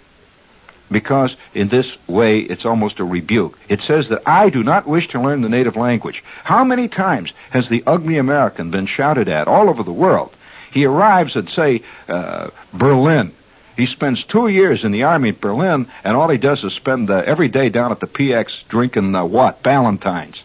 Because 0.92 1.36
in 1.54 1.70
this 1.70 1.98
way, 2.08 2.40
it's 2.40 2.66
almost 2.66 3.00
a 3.00 3.04
rebuke. 3.04 3.58
It 3.68 3.82
says 3.82 4.10
that 4.10 4.22
I 4.26 4.50
do 4.50 4.64
not 4.64 4.88
wish 4.88 5.08
to 5.10 5.22
learn 5.22 5.42
the 5.42 5.50
native 5.50 5.76
language. 5.76 6.24
How 6.44 6.64
many 6.64 6.88
times 6.88 7.32
has 7.50 7.70
the 7.70 7.84
ugly 7.88 8.18
American 8.18 8.70
been 8.70 8.86
shouted 8.86 9.28
at 9.28 9.48
all 9.48 9.70
over 9.70 9.84
the 9.84 9.94
world? 9.94 10.36
He 10.72 10.86
arrives 10.86 11.36
at, 11.36 11.50
say, 11.50 11.84
uh, 12.08 12.50
Berlin. 12.74 13.32
He 13.76 13.86
spends 13.86 14.24
two 14.24 14.48
years 14.48 14.84
in 14.84 14.92
the 14.92 15.04
army 15.04 15.30
at 15.30 15.42
Berlin, 15.42 15.88
and 16.04 16.16
all 16.16 16.30
he 16.30 16.38
does 16.38 16.64
is 16.64 16.74
spend 16.74 17.10
uh, 17.10 17.24
every 17.26 17.48
day 17.48 17.70
down 17.70 17.92
at 17.92 18.00
the 18.00 18.08
PX 18.08 18.68
drinking 18.70 19.16
uh, 19.16 19.26
what? 19.26 19.64
Valentines. 19.64 20.44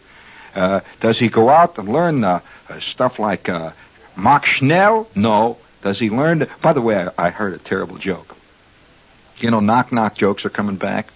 Uh, 0.54 0.80
does 1.00 1.18
he 1.18 1.28
go 1.28 1.50
out 1.50 1.78
and 1.78 1.88
learn 1.88 2.25
uh, 2.25 2.40
uh, 2.68 2.80
stuff 2.80 3.18
like 3.18 3.49
Mach 4.16 4.47
Schnell? 4.47 5.09
No. 5.14 5.59
Does 5.83 5.99
he 5.99 6.11
learn 6.11 6.40
to, 6.40 6.49
by 6.62 6.73
the 6.73 6.80
way, 6.80 6.97
I, 6.97 7.26
I 7.26 7.30
heard 7.30 7.52
a 7.52 7.59
terrible 7.59 7.99
joke. 7.99 8.35
You 9.40 9.50
know, 9.50 9.61
knock 9.61 9.92
knock 9.92 10.16
jokes 10.16 10.45
are 10.45 10.50
coming 10.50 10.76
back. 10.76 11.09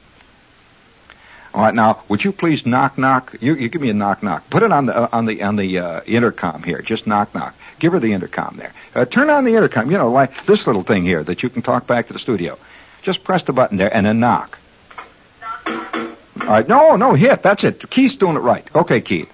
All 1.54 1.60
right, 1.62 1.74
now, 1.74 2.02
would 2.08 2.24
you 2.24 2.32
please 2.32 2.64
knock 2.64 2.96
knock? 2.96 3.36
You, 3.40 3.54
you 3.54 3.68
give 3.68 3.82
me 3.82 3.90
a 3.90 3.94
knock 3.94 4.22
knock. 4.22 4.48
Put 4.48 4.62
it 4.62 4.72
on 4.72 4.86
the 4.86 4.96
uh, 4.96 5.08
on 5.12 5.26
the 5.26 5.42
on 5.42 5.56
the 5.56 5.78
uh, 5.78 6.00
intercom 6.04 6.62
here. 6.62 6.80
Just 6.80 7.06
knock 7.06 7.34
knock. 7.34 7.54
Give 7.78 7.92
her 7.92 8.00
the 8.00 8.12
intercom 8.12 8.56
there. 8.56 8.72
Uh, 8.94 9.04
turn 9.04 9.28
on 9.28 9.44
the 9.44 9.54
intercom. 9.54 9.90
You 9.90 9.98
know, 9.98 10.10
like 10.10 10.46
this 10.46 10.66
little 10.66 10.82
thing 10.82 11.04
here 11.04 11.22
that 11.24 11.42
you 11.42 11.50
can 11.50 11.60
talk 11.60 11.86
back 11.86 12.06
to 12.06 12.14
the 12.14 12.18
studio. 12.18 12.58
Just 13.02 13.22
press 13.22 13.42
the 13.42 13.52
button 13.52 13.76
there 13.76 13.94
and 13.94 14.06
then 14.06 14.18
knock. 14.18 14.58
All 16.40 16.48
right, 16.48 16.66
no, 16.66 16.96
no, 16.96 17.12
hit. 17.14 17.42
That's 17.42 17.64
it. 17.64 17.88
Keith's 17.90 18.16
doing 18.16 18.36
it 18.36 18.40
right. 18.40 18.66
Okay, 18.74 19.00
Keith. 19.00 19.28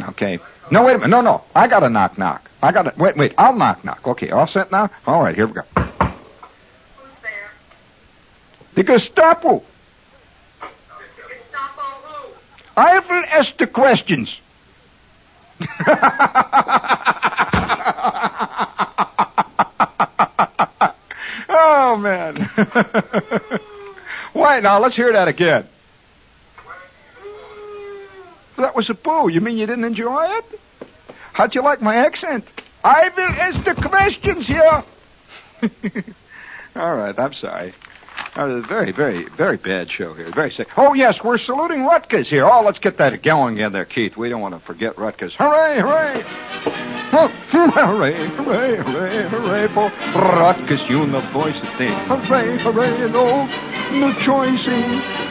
Okay. 0.00 0.38
No, 0.70 0.84
wait 0.84 0.96
a 0.96 0.98
minute. 0.98 1.08
No, 1.08 1.22
no. 1.22 1.44
I 1.54 1.66
got 1.66 1.82
a 1.82 1.88
knock 1.88 2.18
knock. 2.18 2.50
I 2.62 2.72
got 2.72 2.82
to 2.82 2.94
wait, 2.98 3.16
wait. 3.16 3.34
I'll 3.38 3.54
knock 3.54 3.84
knock. 3.84 4.06
Okay, 4.06 4.30
all 4.30 4.46
set 4.46 4.70
now. 4.70 4.90
All 5.06 5.22
right, 5.22 5.34
here 5.34 5.46
we 5.46 5.54
go. 5.54 5.87
The 8.78 8.84
Gestapo. 8.84 9.62
Gestapo 10.60 11.82
who? 12.04 12.30
I 12.76 13.00
will 13.00 13.24
ask 13.26 13.56
the 13.58 13.66
questions. 13.66 14.40
oh 21.48 21.96
man. 21.96 22.48
Why 24.32 24.60
now? 24.60 24.78
Let's 24.78 24.94
hear 24.94 25.12
that 25.12 25.26
again. 25.26 25.66
That 28.58 28.76
was 28.76 28.88
a 28.90 28.94
boo. 28.94 29.28
You 29.28 29.40
mean 29.40 29.56
you 29.56 29.66
didn't 29.66 29.86
enjoy 29.86 30.24
it? 30.24 30.44
How'd 31.32 31.56
you 31.56 31.62
like 31.62 31.82
my 31.82 31.96
accent? 31.96 32.44
I 32.84 33.08
will 33.08 33.22
ask 33.24 33.64
the 33.64 33.74
questions 33.88 34.46
here. 34.46 34.84
All 36.76 36.94
right, 36.94 37.18
I'm 37.18 37.34
sorry. 37.34 37.74
Uh, 38.38 38.60
very, 38.60 38.92
very, 38.92 39.28
very 39.30 39.56
bad 39.56 39.90
show 39.90 40.14
here. 40.14 40.30
Very 40.32 40.52
sick. 40.52 40.68
Oh, 40.76 40.94
yes, 40.94 41.24
we're 41.24 41.38
saluting 41.38 41.84
Rutgers 41.84 42.30
here. 42.30 42.46
Oh, 42.46 42.62
let's 42.62 42.78
get 42.78 42.96
that 42.98 43.20
going 43.24 43.58
in 43.58 43.72
there, 43.72 43.84
Keith. 43.84 44.16
We 44.16 44.28
don't 44.28 44.40
want 44.40 44.54
to 44.54 44.60
forget 44.60 44.96
Rutgers. 44.96 45.34
Hooray, 45.34 45.80
hooray! 45.80 46.22
Oh, 47.10 47.26
hooray, 47.50 48.28
hooray, 48.28 48.76
hooray, 48.76 49.28
hooray 49.28 49.74
for 49.74 49.90
Rutgers 50.14 50.88
University. 50.88 51.88
Hooray, 52.06 52.62
hooray, 52.62 53.02
and 53.02 53.16
oh, 53.16 53.46
New 53.90 54.16
Jersey. 54.20 54.82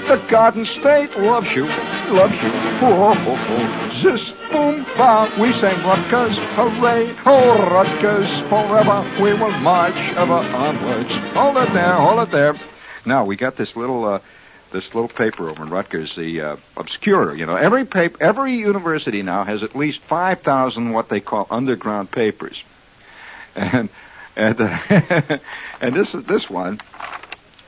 The 0.10 0.22
Garden 0.30 0.66
State 0.66 1.18
loves 1.18 1.50
you, 1.56 1.64
loves 2.12 2.34
you. 2.34 2.52
Oh, 2.82 3.16
oh, 3.16 3.26
oh. 3.26 4.04
This 4.04 4.34
boom, 4.52 4.84
ba, 4.98 5.34
we 5.40 5.54
sing 5.54 5.82
Rutgers, 5.86 6.36
hooray, 6.58 7.16
oh, 7.26 7.72
Rutgers, 7.72 8.30
forever 8.50 9.10
we 9.24 9.32
will 9.32 9.58
march 9.60 9.96
ever 10.18 10.34
onwards. 10.34 11.14
Hold 11.36 11.56
it 11.56 11.74
there, 11.74 11.94
hold 11.94 12.28
it 12.28 12.32
there. 12.34 12.60
Now 13.08 13.24
we 13.26 13.38
got 13.38 13.56
this 13.56 13.76
little 13.76 14.06
uh, 14.06 14.20
this 14.74 14.94
little 14.94 15.08
paper 15.08 15.50
over 15.50 15.64
in 15.64 15.70
Rutgers, 15.70 16.16
the 16.16 16.42
uh, 16.42 16.58
Obscurer. 16.76 17.38
You 17.38 17.46
know, 17.46 17.56
every 17.56 17.86
paper, 17.86 18.22
every 18.22 18.56
university 18.56 19.22
now 19.22 19.46
has 19.46 19.64
at 19.64 19.76
least 19.76 20.02
five 20.10 20.42
thousand 20.42 20.92
what 20.92 21.08
they 21.08 21.22
call 21.22 21.48
underground 21.50 22.12
papers, 22.12 22.62
and 23.56 23.90
and 24.36 24.60
uh, 24.60 24.80
and 25.82 25.96
this 25.96 26.12
this 26.12 26.50
one 26.50 26.82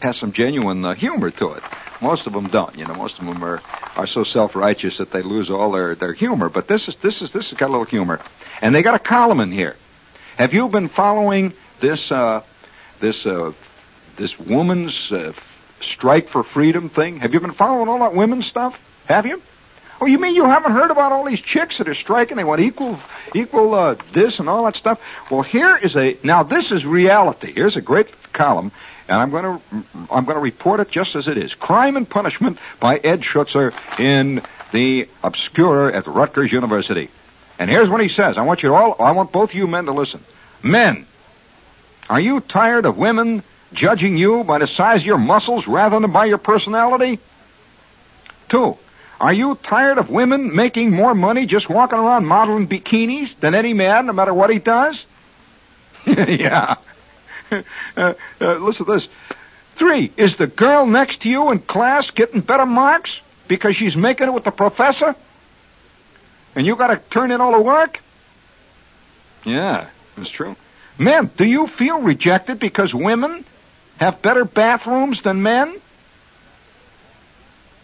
has 0.01 0.17
some 0.17 0.33
genuine 0.33 0.83
uh, 0.83 0.93
humor 0.93 1.31
to 1.31 1.51
it. 1.53 1.63
Most 2.01 2.27
of 2.27 2.33
them 2.33 2.47
don't. 2.49 2.77
You 2.77 2.85
know, 2.85 2.95
most 2.95 3.17
of 3.17 3.25
them 3.25 3.41
are 3.41 3.61
are 3.95 4.07
so 4.07 4.25
self 4.25 4.55
righteous 4.55 4.97
that 4.97 5.11
they 5.11 5.21
lose 5.21 5.49
all 5.49 5.71
their 5.71 5.95
their 5.95 6.13
humor. 6.13 6.49
But 6.49 6.67
this 6.67 6.89
is 6.89 6.97
this 6.97 7.21
is 7.21 7.31
this 7.31 7.49
has 7.49 7.57
got 7.57 7.69
a 7.69 7.71
little 7.71 7.85
humor, 7.85 8.19
and 8.61 8.75
they 8.75 8.83
got 8.83 8.95
a 8.95 8.99
column 8.99 9.39
in 9.39 9.53
here. 9.53 9.77
Have 10.37 10.53
you 10.53 10.67
been 10.67 10.89
following 10.89 11.53
this 11.79 12.11
uh, 12.11 12.43
this 12.99 13.25
uh, 13.25 13.53
this 14.19 14.37
woman's 14.37 15.11
uh, 15.11 15.33
strike 15.81 16.29
for 16.29 16.43
freedom 16.43 16.89
thing? 16.89 17.17
Have 17.17 17.33
you 17.33 17.39
been 17.39 17.53
following 17.53 17.87
all 17.87 17.99
that 17.99 18.13
women's 18.13 18.45
stuff? 18.45 18.79
Have 19.07 19.25
you? 19.25 19.41
Oh, 20.01 20.05
you 20.05 20.19
mean 20.19 20.35
you 20.35 20.45
haven't 20.45 20.71
heard 20.71 20.91
about 20.91 21.11
all 21.11 21.25
these 21.25 21.41
chicks 21.41 21.77
that 21.79 21.87
are 21.89 21.95
striking? 21.95 22.37
They 22.37 22.43
want 22.43 22.61
equal, 22.61 22.99
equal 23.33 23.73
uh, 23.73 23.95
this 24.13 24.39
and 24.39 24.47
all 24.47 24.63
that 24.65 24.75
stuff. 24.75 24.99
Well, 25.29 25.41
here 25.41 25.75
is 25.75 25.95
a 25.97 26.17
now. 26.23 26.43
This 26.43 26.71
is 26.71 26.85
reality. 26.85 27.51
Here's 27.53 27.75
a 27.75 27.81
great 27.81 28.07
column, 28.31 28.71
and 29.09 29.17
I'm 29.17 29.29
going 29.29 29.43
to 29.43 29.61
I'm 30.09 30.23
going 30.23 30.35
to 30.35 30.41
report 30.41 30.79
it 30.79 30.89
just 30.89 31.15
as 31.15 31.27
it 31.27 31.37
is. 31.37 31.53
Crime 31.53 31.97
and 31.97 32.09
Punishment 32.09 32.59
by 32.79 32.97
Ed 32.97 33.21
Schutzer 33.21 33.73
in 33.99 34.41
the 34.71 35.09
Obscurer 35.23 35.93
at 35.93 36.07
Rutgers 36.07 36.51
University. 36.51 37.09
And 37.57 37.69
here's 37.69 37.89
what 37.89 38.01
he 38.01 38.07
says. 38.07 38.37
I 38.37 38.43
want 38.43 38.63
you 38.63 38.73
all. 38.73 38.95
I 39.01 39.11
want 39.11 39.33
both 39.33 39.53
you 39.53 39.67
men 39.67 39.85
to 39.85 39.91
listen. 39.91 40.23
Men, 40.63 41.05
are 42.09 42.21
you 42.21 42.39
tired 42.39 42.85
of 42.85 42.97
women 42.97 43.43
judging 43.73 44.17
you 44.17 44.43
by 44.43 44.59
the 44.59 44.67
size 44.67 45.01
of 45.01 45.05
your 45.05 45.17
muscles 45.17 45.67
rather 45.67 45.99
than 45.99 46.11
by 46.11 46.25
your 46.25 46.37
personality? 46.37 47.19
Two, 48.49 48.77
are 49.19 49.33
you 49.33 49.55
tired 49.55 49.97
of 49.97 50.09
women 50.09 50.55
making 50.55 50.91
more 50.91 51.13
money 51.13 51.45
just 51.45 51.69
walking 51.69 51.99
around 51.99 52.25
modeling 52.25 52.67
bikinis 52.67 53.37
than 53.39 53.53
any 53.53 53.73
man, 53.73 54.07
no 54.07 54.13
matter 54.13 54.33
what 54.33 54.49
he 54.49 54.59
does? 54.59 55.05
yeah. 56.05 56.75
Uh, 57.97 58.13
uh, 58.39 58.53
listen 58.57 58.85
to 58.85 58.93
this. 58.93 59.07
Three, 59.75 60.11
is 60.17 60.35
the 60.35 60.45
girl 60.45 60.85
next 60.85 61.23
to 61.23 61.29
you 61.29 61.49
in 61.49 61.57
class 61.57 62.11
getting 62.11 62.41
better 62.41 62.67
marks 62.67 63.19
because 63.47 63.75
she's 63.75 63.95
making 63.95 64.27
it 64.27 64.33
with 64.35 64.43
the 64.43 64.51
professor? 64.51 65.15
And 66.55 66.67
you 66.67 66.75
gotta 66.75 67.01
turn 67.09 67.31
in 67.31 67.41
all 67.41 67.53
the 67.53 67.61
work? 67.61 67.99
Yeah, 69.45 69.89
that's 70.15 70.29
true. 70.29 70.55
Men, 70.99 71.31
do 71.37 71.43
you 71.43 71.65
feel 71.65 71.99
rejected 72.01 72.59
because 72.59 72.93
women 72.93 73.45
have 73.99 74.21
better 74.21 74.45
bathrooms 74.45 75.21
than 75.21 75.43
men? 75.43 75.79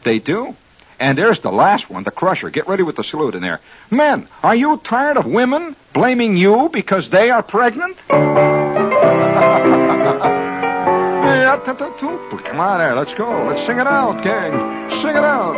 They 0.03 0.19
do. 0.19 0.55
And 0.99 1.17
there's 1.17 1.41
the 1.41 1.51
last 1.51 1.89
one, 1.89 2.03
the 2.03 2.11
crusher. 2.11 2.49
Get 2.49 2.67
ready 2.69 2.83
with 2.83 2.95
the 2.95 3.03
salute 3.03 3.35
in 3.35 3.41
there. 3.41 3.59
Men, 3.91 4.29
are 4.41 4.55
you 4.55 4.77
tired 4.77 5.17
of 5.17 5.25
women 5.25 5.75
blaming 5.93 6.37
you 6.37 6.69
because 6.71 7.09
they 7.09 7.29
are 7.31 7.43
pregnant? 7.43 7.97
Come 12.45 12.59
on 12.59 12.79
there, 12.79 12.95
let's 12.95 13.13
go. 13.13 13.45
Let's 13.47 13.65
sing 13.65 13.79
it 13.79 13.87
out, 13.87 14.23
gang. 14.23 14.51
Sing 15.01 15.15
it 15.15 15.23
out. 15.23 15.55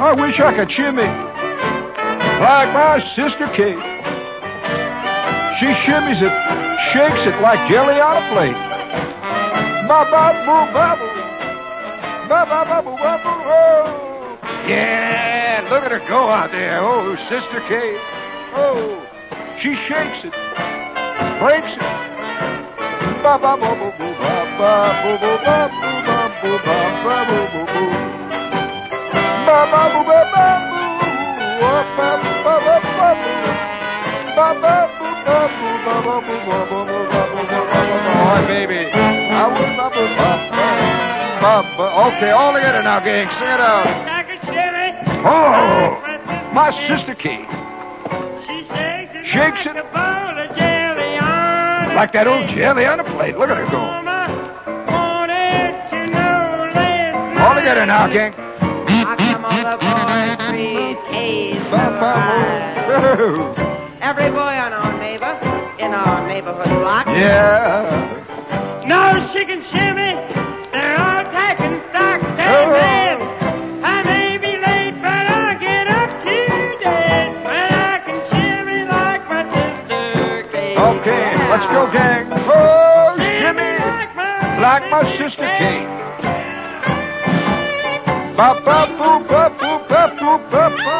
I 0.00 0.14
wish 0.14 0.40
I 0.40 0.54
could 0.54 0.70
shimmy 0.70 1.33
like 2.40 2.72
my 2.72 2.98
sister 3.14 3.46
Kate. 3.48 3.78
She 5.58 5.66
shimmies 5.86 6.20
it, 6.20 6.34
shakes 6.92 7.26
it 7.26 7.40
like 7.40 7.68
jelly 7.68 8.00
on 8.00 8.16
a 8.16 8.24
plate. 8.32 8.58
Ba 9.86 10.04
ba 10.10 10.32
boo 10.44 10.72
ba 10.74 10.96
boo. 10.98 12.28
Ba 12.28 12.46
ba 12.46 12.64
ba 12.64 12.82
boo 12.82 12.96
ba 12.96 13.20
boo. 13.22 13.30
Oh. 13.46 14.38
Yeah, 14.66 15.66
look 15.70 15.84
at 15.84 15.92
her 15.92 16.02
go 16.08 16.28
out 16.28 16.50
there. 16.50 16.80
Oh, 16.80 17.14
Sister 17.16 17.60
Kate. 17.68 18.00
Oh, 18.56 19.00
she 19.58 19.74
shakes 19.86 20.24
it, 20.24 20.34
breaks 21.38 21.72
it. 21.72 21.86
Ba 23.22 23.38
ba 23.38 23.56
ba 23.56 23.70
boo 23.78 23.92
boo 23.98 24.14
ba 24.18 24.34
ba 24.58 24.72
boo 25.02 25.18
boo 25.22 25.38
ba 25.44 25.70
boo 25.70 25.98
ba 26.06 26.18
boo 26.42 26.58
ba 26.66 26.76
ba 27.04 27.16
boo 27.28 27.46
boo 27.52 27.66
boo. 27.72 28.14
Ba 29.46 29.58
ba, 29.70 30.04
ba. 30.04 30.24
Boy, 38.24 38.46
baby. 38.46 38.80
Okay, 41.44 42.30
all 42.30 42.52
together 42.52 42.82
now, 42.82 43.00
gang. 43.00 43.28
Sing 43.38 43.48
it 43.48 43.60
out. 43.60 43.86
Oh, 45.26 46.00
my 46.52 46.70
sister 46.86 47.14
Kate. 47.14 47.48
she 48.46 48.62
Shakes 49.24 49.66
it. 49.66 49.76
Like 51.94 52.12
that 52.12 52.26
old 52.26 52.48
jelly 52.48 52.86
on 52.86 52.98
a 53.00 53.04
plate. 53.04 53.38
Look 53.38 53.50
at 53.50 53.56
her 53.56 53.70
go. 53.70 53.78
All 57.44 57.54
together 57.54 57.86
now, 57.86 58.08
gang. 58.08 58.34
How 60.54 60.60
come 60.60 60.76
all 60.76 60.94
the 60.94 60.94
boys 60.94 60.98
read 60.98 60.98
K's 61.10 61.62
so 61.64 61.70
Ba, 61.70 61.84
ba, 61.90 62.00
fine? 62.00 62.74
oh. 62.90 63.98
Every 64.00 64.30
boy 64.30 64.54
on 64.64 64.72
our 64.72 64.98
neighbor, 64.98 65.32
in 65.78 65.92
our 65.94 66.26
neighborhood 66.28 66.68
block. 66.80 67.06
Yeah. 67.06 68.84
No 68.86 69.32
chicken 69.32 69.62
shimmy. 69.64 70.12
They're 70.72 70.98
all 71.00 71.24
taking 71.32 71.80
stock. 71.90 72.20
Say, 72.36 72.44
Oh. 72.44 72.70
man, 72.70 73.84
I 73.84 74.02
may 74.02 74.36
be 74.36 74.52
late, 74.58 74.94
but 75.00 75.24
I'll 75.26 75.58
get 75.58 75.88
up 75.88 76.10
to 76.22 76.36
date. 76.84 77.32
But 77.42 77.72
I 77.72 78.02
can 78.04 78.18
shimmy 78.28 78.84
like 78.84 79.24
my 79.28 79.42
sister 79.54 80.46
Kate. 80.52 80.76
Okay, 80.76 81.48
let's 81.48 81.66
go, 81.68 81.90
gang. 81.90 82.28
Oh, 82.32 83.14
Shimmy 83.16 83.40
shimmy. 83.40 83.78
like 83.78 84.14
my, 84.14 84.60
Like 84.60 84.90
my 84.90 85.16
sister 85.16 85.46
Kate. 85.46 85.88
Ba 88.36 88.48
ba 88.64 88.78
boo 88.98 89.18
ba 89.30 89.42
boo 89.58 89.78
ba 89.88 90.02
boo 90.18 90.38
ba 90.50 90.64
ba. 90.82 90.94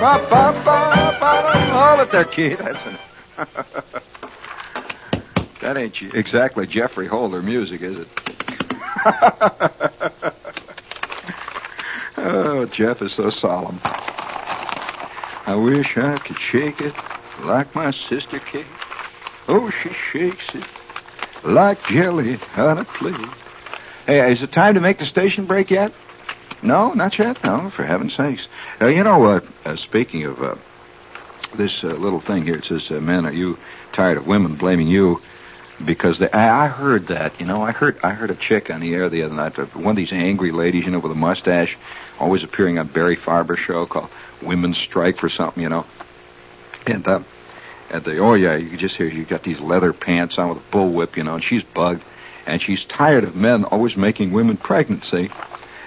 Ba 0.00 0.12
ba. 0.30 0.76
Hold 1.76 2.00
it 2.00 2.12
there, 2.12 2.24
kid. 2.24 2.58
That's 2.58 2.84
an. 2.86 3.05
Ain't 5.86 6.14
exactly 6.14 6.66
Geoffrey 6.66 7.06
Holder 7.06 7.40
music, 7.42 7.80
is 7.80 7.98
it? 7.98 8.08
oh, 12.16 12.66
Jeff 12.72 13.00
is 13.02 13.12
so 13.12 13.30
solemn. 13.30 13.80
I 13.84 15.54
wish 15.54 15.96
I 15.96 16.18
could 16.18 16.40
shake 16.40 16.80
it 16.80 16.92
like 17.44 17.72
my 17.76 17.92
sister 17.92 18.40
Kate. 18.40 18.66
Oh, 19.46 19.70
she 19.70 19.90
shakes 20.10 20.56
it 20.56 20.64
like 21.44 21.80
jelly 21.84 22.40
on 22.56 22.78
a 22.78 22.84
plate. 22.84 23.14
Hey, 24.06 24.32
is 24.32 24.42
it 24.42 24.50
time 24.50 24.74
to 24.74 24.80
make 24.80 24.98
the 24.98 25.06
station 25.06 25.46
break 25.46 25.70
yet? 25.70 25.92
No, 26.62 26.94
not 26.94 27.16
yet. 27.16 27.44
No, 27.44 27.70
for 27.70 27.84
heaven's 27.84 28.16
sakes. 28.16 28.48
Uh, 28.80 28.86
you 28.86 29.04
know 29.04 29.20
what? 29.20 29.44
Uh, 29.64 29.76
speaking 29.76 30.24
of 30.24 30.42
uh, 30.42 30.56
this 31.54 31.84
uh, 31.84 31.88
little 31.88 32.20
thing 32.20 32.44
here, 32.44 32.56
it 32.56 32.64
says, 32.64 32.90
uh, 32.90 32.94
"Men, 32.94 33.24
are 33.24 33.32
you 33.32 33.56
tired 33.92 34.16
of 34.16 34.26
women 34.26 34.56
blaming 34.56 34.88
you 34.88 35.22
because 35.84 36.18
they?" 36.18 36.30
I, 36.30 36.66
I 36.66 36.68
heard 36.68 37.08
that. 37.08 37.38
You 37.40 37.46
know, 37.46 37.62
I 37.62 37.72
heard 37.72 37.98
I 38.02 38.10
heard 38.10 38.30
a 38.30 38.34
chick 38.36 38.70
on 38.70 38.80
the 38.80 38.94
air 38.94 39.08
the 39.08 39.22
other 39.22 39.34
night. 39.34 39.58
uh, 39.58 39.66
One 39.66 39.90
of 39.92 39.96
these 39.96 40.12
angry 40.12 40.52
ladies, 40.52 40.84
you 40.84 40.90
know, 40.90 40.98
with 40.98 41.12
a 41.12 41.16
mustache, 41.16 41.76
always 42.18 42.42
appearing 42.44 42.78
on 42.78 42.88
Barry 42.88 43.16
Farber 43.16 43.56
show 43.56 43.86
called 43.86 44.10
"Women's 44.42 44.78
Strike" 44.78 45.18
for 45.18 45.28
something, 45.28 45.62
you 45.62 45.68
know. 45.68 45.84
And 46.86 47.06
uh, 47.06 47.20
and 47.90 48.04
they, 48.04 48.18
oh 48.18 48.34
yeah, 48.34 48.56
you 48.56 48.70
could 48.70 48.78
just 48.80 48.96
hear 48.96 49.06
you 49.06 49.24
got 49.24 49.42
these 49.42 49.60
leather 49.60 49.92
pants 49.92 50.38
on 50.38 50.48
with 50.48 50.58
a 50.58 50.76
bullwhip, 50.76 51.16
you 51.16 51.22
know, 51.24 51.34
and 51.34 51.44
she's 51.44 51.62
bugged, 51.62 52.02
and 52.46 52.60
she's 52.62 52.84
tired 52.84 53.24
of 53.24 53.34
men 53.36 53.64
always 53.64 53.96
making 53.96 54.32
women 54.32 54.56
pregnant. 54.56 55.04
See, 55.04 55.30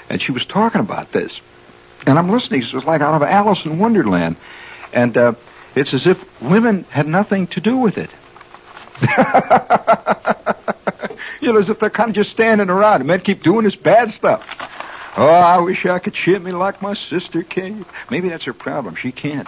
and 0.09 0.21
she 0.21 0.31
was 0.31 0.45
talking 0.45 0.81
about 0.81 1.11
this, 1.11 1.39
and 2.05 2.17
I'm 2.19 2.29
listening. 2.29 2.61
It 2.63 2.73
was 2.73 2.85
like 2.85 3.01
out 3.01 3.15
of 3.15 3.23
Alice 3.23 3.65
in 3.65 3.79
Wonderland, 3.79 4.35
and 4.93 5.15
uh, 5.17 5.33
it's 5.75 5.93
as 5.93 6.05
if 6.07 6.17
women 6.41 6.83
had 6.85 7.07
nothing 7.07 7.47
to 7.47 7.61
do 7.61 7.77
with 7.77 7.97
it. 7.97 8.09
you 11.41 11.53
know, 11.53 11.59
as 11.59 11.69
if 11.69 11.79
they're 11.79 11.89
kind 11.89 12.09
of 12.09 12.15
just 12.15 12.31
standing 12.31 12.69
around. 12.69 13.01
And 13.01 13.07
men 13.07 13.21
keep 13.21 13.43
doing 13.43 13.65
this 13.65 13.75
bad 13.75 14.11
stuff. 14.11 14.43
Oh, 15.17 15.25
I 15.25 15.59
wish 15.59 15.85
I 15.85 15.99
could 15.99 16.15
shit 16.15 16.41
me 16.41 16.51
like 16.51 16.81
my 16.81 16.93
sister 16.93 17.43
Kate. 17.43 17.85
Maybe 18.09 18.29
that's 18.29 18.45
her 18.45 18.53
problem. 18.53 18.95
She 18.95 19.11
can't. 19.11 19.47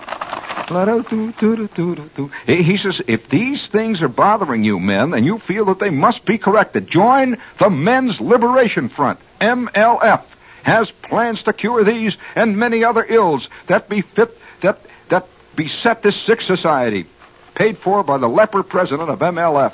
He 2.46 2.78
says, 2.78 3.02
if 3.08 3.30
these 3.30 3.68
things 3.68 4.02
are 4.02 4.08
bothering 4.08 4.64
you, 4.64 4.80
men, 4.80 5.14
and 5.14 5.26
you 5.26 5.40
feel 5.40 5.66
that 5.66 5.80
they 5.80 5.90
must 5.90 6.26
be 6.26 6.38
corrected, 6.38 6.88
join 6.88 7.38
the 7.60 7.70
Men's 7.70 8.20
Liberation 8.20 8.90
Front, 8.90 9.20
MLF, 9.40 10.24
has 10.64 10.92
plans 10.92 11.44
to 11.44 11.54
cure 11.54 11.84
these 11.84 12.18
and 12.36 12.58
many 12.58 12.84
other 12.84 13.06
ills 13.08 13.50
that 13.68 13.90
befit 13.90 14.38
that 14.62 14.80
that 15.10 15.28
beset 15.56 16.04
this 16.04 16.16
sick 16.16 16.42
society. 16.42 17.08
Paid 17.56 17.78
for 17.80 18.04
by 18.04 18.18
the 18.18 18.28
leper 18.28 18.64
president 18.64 19.10
of 19.10 19.20
MLF. 19.20 19.74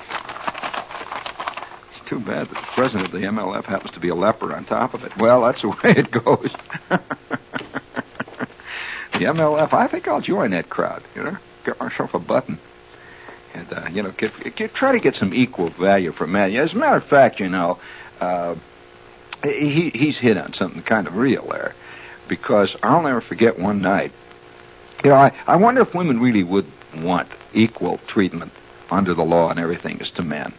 It's 1.91 2.09
too 2.09 2.19
bad 2.19 2.47
that 2.47 2.55
the 2.55 2.67
president 2.73 3.05
of 3.05 3.11
the 3.11 3.27
MLF 3.27 3.65
happens 3.65 3.91
to 3.91 3.99
be 3.99 4.09
a 4.09 4.15
leper 4.15 4.53
on 4.53 4.65
top 4.65 4.93
of 4.93 5.03
it. 5.03 5.15
Well, 5.17 5.41
that's 5.43 5.61
the 5.61 5.69
way 5.83 5.93
it 5.95 6.11
goes. 6.11 6.51
the 9.13 9.25
MLF, 9.25 9.73
I 9.73 9.87
think 9.87 10.07
I'll 10.07 10.21
join 10.21 10.51
that 10.51 10.69
crowd. 10.69 11.03
You 11.15 11.23
know, 11.23 11.37
get 11.65 11.79
myself 11.79 12.13
a 12.13 12.19
button, 12.19 12.59
and 13.53 13.71
uh, 13.71 13.87
you 13.91 14.01
know, 14.01 14.11
get, 14.11 14.31
get 14.55 14.73
try 14.73 14.91
to 14.91 14.99
get 14.99 15.15
some 15.15 15.33
equal 15.33 15.69
value 15.69 16.11
for 16.11 16.25
men. 16.25 16.55
As 16.55 16.73
a 16.73 16.77
matter 16.77 16.97
of 16.97 17.05
fact, 17.05 17.39
you 17.39 17.49
know, 17.49 17.79
uh, 18.19 18.55
he 19.43 19.91
he's 19.91 20.17
hit 20.17 20.37
on 20.37 20.53
something 20.53 20.81
kind 20.81 21.07
of 21.07 21.15
real 21.15 21.47
there, 21.47 21.75
because 22.27 22.75
I'll 22.81 23.03
never 23.03 23.21
forget 23.21 23.59
one 23.59 23.81
night. 23.81 24.11
You 25.03 25.11
know, 25.11 25.15
I, 25.15 25.31
I 25.45 25.57
wonder 25.57 25.81
if 25.81 25.93
women 25.93 26.19
really 26.19 26.43
would 26.43 26.65
want 27.03 27.29
equal 27.53 27.99
treatment 28.07 28.51
under 28.89 29.13
the 29.13 29.23
law 29.23 29.49
and 29.49 29.59
everything 29.59 29.99
as 30.01 30.11
to 30.11 30.23
men. 30.23 30.53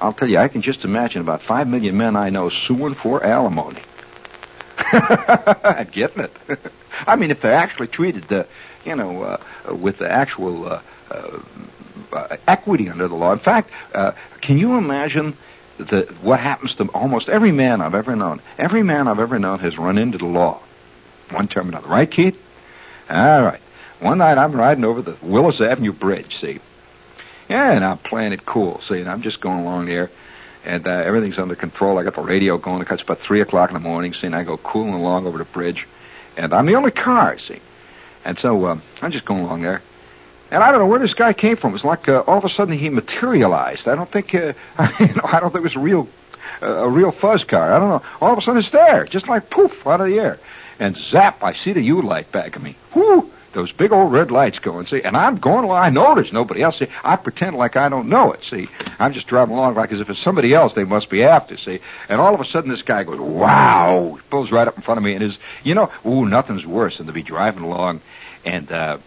I'll 0.00 0.12
tell 0.12 0.28
you, 0.28 0.38
I 0.38 0.48
can 0.48 0.62
just 0.62 0.84
imagine 0.84 1.20
about 1.22 1.42
five 1.42 1.66
million 1.68 1.96
men 1.96 2.16
I 2.16 2.30
know 2.30 2.50
suing 2.50 2.94
for 2.94 3.24
alimony. 3.24 3.82
I'm 4.76 5.88
getting 5.92 6.24
it. 6.24 6.32
I 7.06 7.16
mean, 7.16 7.30
if 7.30 7.40
they're 7.40 7.54
actually 7.54 7.88
treated, 7.88 8.30
uh, 8.32 8.44
you 8.84 8.96
know, 8.96 9.22
uh, 9.22 9.74
with 9.74 9.98
the 9.98 10.10
actual 10.10 10.66
uh, 10.66 10.82
uh, 11.10 11.40
uh, 12.12 12.36
equity 12.46 12.88
under 12.88 13.08
the 13.08 13.14
law. 13.14 13.32
In 13.32 13.38
fact, 13.38 13.70
uh, 13.94 14.12
can 14.40 14.58
you 14.58 14.76
imagine 14.76 15.36
the, 15.78 16.14
what 16.22 16.40
happens 16.40 16.74
to 16.76 16.84
almost 16.88 17.28
every 17.28 17.52
man 17.52 17.80
I've 17.80 17.94
ever 17.94 18.14
known? 18.14 18.40
Every 18.58 18.82
man 18.82 19.08
I've 19.08 19.18
ever 19.18 19.38
known 19.38 19.58
has 19.60 19.78
run 19.78 19.98
into 19.98 20.18
the 20.18 20.26
law, 20.26 20.60
one 21.30 21.48
term 21.48 21.66
or 21.66 21.70
another. 21.70 21.88
Right, 21.88 22.10
Keith? 22.10 22.38
All 23.08 23.42
right. 23.42 23.60
One 24.04 24.18
night 24.18 24.36
I'm 24.36 24.52
riding 24.52 24.84
over 24.84 25.00
the 25.00 25.16
Willis 25.22 25.62
Avenue 25.62 25.94
Bridge, 25.94 26.36
see. 26.38 26.60
Yeah, 27.48 27.72
and 27.72 27.82
I'm 27.82 27.96
playing 27.96 28.34
it 28.34 28.44
cool, 28.44 28.82
see, 28.82 29.00
and 29.00 29.08
I'm 29.08 29.22
just 29.22 29.40
going 29.40 29.60
along 29.60 29.86
there, 29.86 30.10
and 30.62 30.86
uh, 30.86 30.90
everything's 30.90 31.38
under 31.38 31.56
control. 31.56 31.98
I 31.98 32.02
got 32.02 32.14
the 32.14 32.20
radio 32.20 32.58
going. 32.58 32.82
It's 32.82 33.00
about 33.00 33.20
3 33.20 33.40
o'clock 33.40 33.70
in 33.70 33.74
the 33.74 33.80
morning, 33.80 34.12
see, 34.12 34.26
and 34.26 34.36
I 34.36 34.44
go 34.44 34.58
cooling 34.58 34.92
along 34.92 35.26
over 35.26 35.38
the 35.38 35.46
bridge, 35.46 35.88
and 36.36 36.52
I'm 36.52 36.66
the 36.66 36.74
only 36.74 36.90
car, 36.90 37.38
see. 37.38 37.62
And 38.26 38.38
so 38.38 38.66
uh, 38.66 38.78
I'm 39.00 39.10
just 39.10 39.24
going 39.24 39.40
along 39.40 39.62
there. 39.62 39.80
And 40.50 40.62
I 40.62 40.70
don't 40.70 40.80
know 40.80 40.86
where 40.86 41.00
this 41.00 41.14
guy 41.14 41.32
came 41.32 41.56
from. 41.56 41.74
It's 41.74 41.82
like 41.82 42.06
uh, 42.06 42.24
all 42.26 42.36
of 42.36 42.44
a 42.44 42.50
sudden 42.50 42.76
he 42.76 42.90
materialized. 42.90 43.88
I 43.88 43.94
don't 43.94 44.12
think, 44.12 44.34
uh, 44.34 44.52
you 45.00 45.14
know, 45.14 45.24
I 45.24 45.40
don't 45.40 45.50
think 45.50 45.60
it 45.60 45.68
was 45.68 45.76
a 45.76 45.80
real, 45.80 46.10
uh, 46.60 46.66
a 46.66 46.90
real 46.90 47.10
fuzz 47.10 47.42
car. 47.44 47.72
I 47.72 47.78
don't 47.78 47.88
know. 47.88 48.02
All 48.20 48.34
of 48.34 48.38
a 48.38 48.42
sudden 48.42 48.58
it's 48.58 48.70
there, 48.70 49.06
just 49.06 49.28
like 49.28 49.48
poof 49.48 49.86
out 49.86 50.02
of 50.02 50.08
the 50.08 50.18
air, 50.18 50.38
and 50.78 50.94
zap! 50.94 51.42
I 51.42 51.54
see 51.54 51.72
the 51.72 51.80
U 51.80 52.02
light 52.02 52.30
back 52.32 52.54
of 52.54 52.62
me. 52.62 52.76
Whoo! 52.94 53.30
Those 53.54 53.72
big 53.72 53.92
old 53.92 54.12
red 54.12 54.30
lights 54.30 54.58
going. 54.58 54.86
See, 54.86 55.02
and 55.02 55.16
I'm 55.16 55.38
going 55.38 55.64
along. 55.64 55.78
I 55.78 55.88
know 55.88 56.14
there's 56.14 56.32
nobody 56.32 56.62
else. 56.62 56.78
See, 56.78 56.88
I 57.02 57.16
pretend 57.16 57.56
like 57.56 57.76
I 57.76 57.88
don't 57.88 58.08
know 58.08 58.32
it. 58.32 58.42
See, 58.42 58.68
I'm 58.98 59.12
just 59.12 59.28
driving 59.28 59.54
along 59.54 59.74
like 59.76 59.92
as 59.92 60.00
if 60.00 60.10
it's 60.10 60.22
somebody 60.22 60.52
else 60.52 60.74
they 60.74 60.84
must 60.84 61.08
be 61.08 61.22
after. 61.22 61.56
See, 61.56 61.80
and 62.08 62.20
all 62.20 62.34
of 62.34 62.40
a 62.40 62.44
sudden 62.44 62.68
this 62.70 62.82
guy 62.82 63.04
goes, 63.04 63.20
"Wow!" 63.20 64.18
Pulls 64.28 64.50
right 64.50 64.66
up 64.66 64.76
in 64.76 64.82
front 64.82 64.98
of 64.98 65.04
me, 65.04 65.14
and 65.14 65.22
is, 65.22 65.38
you 65.62 65.74
know, 65.74 65.90
ooh, 66.04 66.26
nothing's 66.26 66.66
worse 66.66 66.98
than 66.98 67.06
to 67.06 67.12
be 67.12 67.22
driving 67.22 67.62
along, 67.62 68.00
and. 68.44 68.70
uh 68.70 68.98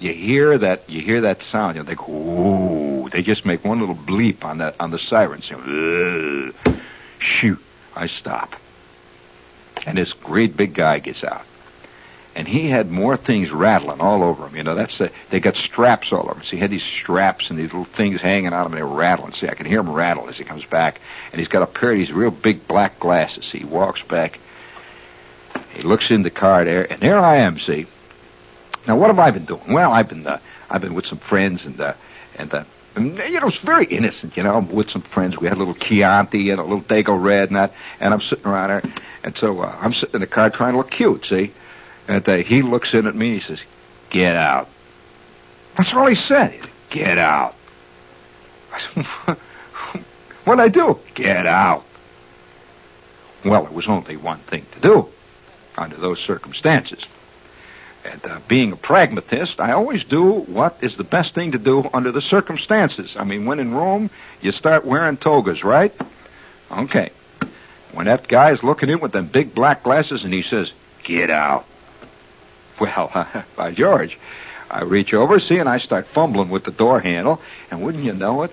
you 0.00 0.12
hear 0.12 0.58
that 0.58 0.90
you 0.90 1.00
hear 1.00 1.20
that 1.22 1.42
sound, 1.42 1.76
you 1.76 1.82
know, 1.82 1.88
they 1.88 1.94
go, 1.94 2.12
ooh, 2.12 3.08
they 3.10 3.22
just 3.22 3.46
make 3.46 3.64
one 3.64 3.78
little 3.78 3.94
bleep 3.94 4.44
on 4.44 4.58
that 4.58 4.74
on 4.80 4.90
the 4.90 4.98
sirens. 4.98 5.48
You 5.48 5.56
know, 5.56 6.52
shoot, 7.20 7.60
I 7.94 8.08
stop. 8.08 8.54
And 9.86 9.96
this 9.96 10.12
great 10.12 10.56
big 10.56 10.74
guy 10.74 10.98
gets 10.98 11.22
out. 11.22 11.44
And 12.36 12.48
he 12.48 12.68
had 12.68 12.90
more 12.90 13.16
things 13.16 13.52
rattling 13.52 14.00
all 14.00 14.24
over 14.24 14.46
him. 14.46 14.56
You 14.56 14.64
know, 14.64 14.74
that's 14.74 14.98
the, 14.98 15.12
they 15.30 15.38
got 15.38 15.54
straps 15.54 16.12
all 16.12 16.28
over 16.28 16.40
him. 16.40 16.42
So 16.42 16.50
he 16.50 16.58
had 16.58 16.70
these 16.70 16.82
straps 16.82 17.48
and 17.48 17.58
these 17.58 17.72
little 17.72 17.84
things 17.84 18.20
hanging 18.20 18.52
out 18.52 18.66
of 18.66 18.72
him. 18.72 18.76
They 18.76 18.82
were 18.82 18.96
rattling. 18.96 19.32
See, 19.34 19.48
I 19.48 19.54
can 19.54 19.66
hear 19.66 19.80
him 19.80 19.92
rattle 19.92 20.28
as 20.28 20.36
he 20.36 20.44
comes 20.44 20.64
back. 20.64 21.00
And 21.30 21.38
he's 21.38 21.48
got 21.48 21.62
a 21.62 21.66
pair 21.66 21.92
of 21.92 21.98
these 21.98 22.10
real 22.10 22.32
big 22.32 22.66
black 22.66 22.98
glasses. 22.98 23.46
See, 23.46 23.58
he 23.58 23.64
walks 23.64 24.02
back. 24.02 24.40
He 25.74 25.82
looks 25.82 26.10
in 26.10 26.22
the 26.22 26.30
car 26.30 26.64
there, 26.64 26.90
and 26.90 27.00
there 27.00 27.18
I 27.18 27.36
am. 27.36 27.58
See, 27.58 27.86
now, 28.86 28.98
what 28.98 29.06
have 29.06 29.18
I 29.18 29.30
been 29.30 29.44
doing? 29.44 29.72
Well, 29.72 29.92
I've 29.92 30.08
been 30.08 30.26
uh, 30.26 30.40
I've 30.68 30.80
been 30.80 30.94
with 30.94 31.06
some 31.06 31.18
friends, 31.18 31.64
and 31.64 31.80
uh, 31.80 31.94
and 32.36 32.52
uh, 32.52 32.64
And, 32.96 33.18
you 33.18 33.40
know, 33.40 33.48
it's 33.48 33.58
very 33.58 33.86
innocent, 33.86 34.36
you 34.36 34.42
know. 34.42 34.54
I'm 34.56 34.72
with 34.72 34.90
some 34.90 35.02
friends. 35.02 35.36
We 35.38 35.48
had 35.48 35.56
a 35.56 35.58
little 35.58 35.74
Chianti 35.74 36.50
and 36.50 36.60
a 36.60 36.62
little 36.62 36.82
Dago 36.82 37.20
Red 37.20 37.48
and 37.48 37.56
that. 37.56 37.72
And 37.98 38.14
I'm 38.14 38.20
sitting 38.20 38.46
around 38.46 38.68
there. 38.68 38.94
And 39.24 39.36
so 39.36 39.60
uh, 39.60 39.76
I'm 39.80 39.92
sitting 39.92 40.14
in 40.14 40.20
the 40.20 40.26
car 40.26 40.50
trying 40.50 40.72
to 40.72 40.78
look 40.78 40.90
cute, 40.90 41.24
see? 41.26 41.52
And 42.08 42.28
uh, 42.28 42.36
he 42.38 42.62
looks 42.62 42.94
in 42.94 43.06
at 43.06 43.14
me 43.14 43.32
and 43.32 43.34
he 43.34 43.40
says, 43.40 43.62
Get 44.10 44.36
out. 44.36 44.68
That's 45.76 45.92
all 45.94 46.06
he 46.06 46.14
said. 46.14 46.52
He 46.52 46.60
said, 46.60 46.70
Get 46.90 47.18
out. 47.18 47.54
I 48.72 49.06
said, 49.26 49.36
What'd 50.44 50.62
I 50.62 50.68
do? 50.68 50.98
Get 51.14 51.46
out. 51.46 51.84
Well, 53.44 53.66
it 53.66 53.72
was 53.72 53.88
only 53.88 54.16
one 54.16 54.40
thing 54.40 54.66
to 54.72 54.80
do 54.80 55.08
under 55.76 55.96
those 55.96 56.20
circumstances. 56.20 57.04
And 58.04 58.24
uh, 58.24 58.40
being 58.48 58.72
a 58.72 58.76
pragmatist, 58.76 59.60
I 59.60 59.72
always 59.72 60.04
do 60.04 60.30
what 60.30 60.76
is 60.82 60.96
the 60.96 61.04
best 61.04 61.34
thing 61.34 61.52
to 61.52 61.58
do 61.58 61.88
under 61.94 62.12
the 62.12 62.20
circumstances. 62.20 63.16
I 63.18 63.24
mean, 63.24 63.46
when 63.46 63.60
in 63.60 63.74
Rome, 63.74 64.10
you 64.42 64.52
start 64.52 64.84
wearing 64.84 65.16
togas, 65.16 65.64
right? 65.64 65.92
Okay. 66.70 67.10
When 67.92 68.06
that 68.06 68.28
guy's 68.28 68.62
looking 68.62 68.90
in 68.90 69.00
with 69.00 69.12
them 69.12 69.26
big 69.26 69.54
black 69.54 69.82
glasses 69.82 70.24
and 70.24 70.34
he 70.34 70.42
says, 70.42 70.72
Get 71.02 71.30
out. 71.30 71.66
Well, 72.80 73.10
uh, 73.14 73.42
by 73.56 73.72
George, 73.72 74.18
I 74.70 74.82
reach 74.82 75.14
over, 75.14 75.38
see, 75.38 75.58
and 75.58 75.68
I 75.68 75.78
start 75.78 76.06
fumbling 76.08 76.48
with 76.48 76.64
the 76.64 76.72
door 76.72 76.98
handle, 76.98 77.40
and 77.70 77.82
wouldn't 77.82 78.04
you 78.04 78.12
know 78.12 78.42
it? 78.42 78.50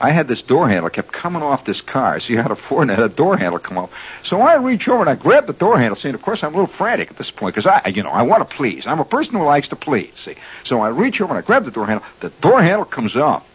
I 0.00 0.10
had 0.10 0.28
this 0.28 0.42
door 0.42 0.68
handle 0.68 0.90
kept 0.90 1.12
coming 1.12 1.42
off 1.42 1.64
this 1.64 1.80
car. 1.80 2.20
See, 2.20 2.36
I 2.36 2.42
had 2.42 2.50
a 2.50 2.56
Ford 2.56 2.88
and 2.88 2.90
had 2.90 3.10
a 3.10 3.14
door 3.14 3.36
handle 3.36 3.58
come 3.58 3.78
off. 3.78 3.90
So 4.24 4.40
I 4.40 4.56
reach 4.56 4.88
over 4.88 5.00
and 5.00 5.08
I 5.08 5.14
grab 5.14 5.46
the 5.46 5.52
door 5.52 5.78
handle. 5.78 5.96
See, 5.96 6.08
and 6.08 6.14
of 6.14 6.22
course 6.22 6.42
I'm 6.42 6.52
a 6.52 6.58
little 6.60 6.74
frantic 6.74 7.10
at 7.10 7.16
this 7.16 7.30
point 7.30 7.54
because 7.54 7.66
I, 7.66 7.88
you 7.88 8.02
know, 8.02 8.10
I 8.10 8.22
want 8.22 8.48
to 8.48 8.56
please. 8.56 8.86
I'm 8.86 9.00
a 9.00 9.04
person 9.04 9.34
who 9.34 9.44
likes 9.44 9.68
to 9.68 9.76
please. 9.76 10.12
See, 10.24 10.34
so 10.64 10.80
I 10.80 10.88
reach 10.88 11.20
over 11.20 11.34
and 11.34 11.42
I 11.42 11.46
grab 11.46 11.64
the 11.64 11.70
door 11.70 11.86
handle. 11.86 12.06
The 12.20 12.30
door 12.40 12.60
handle 12.60 12.84
comes 12.84 13.16
off. 13.16 13.46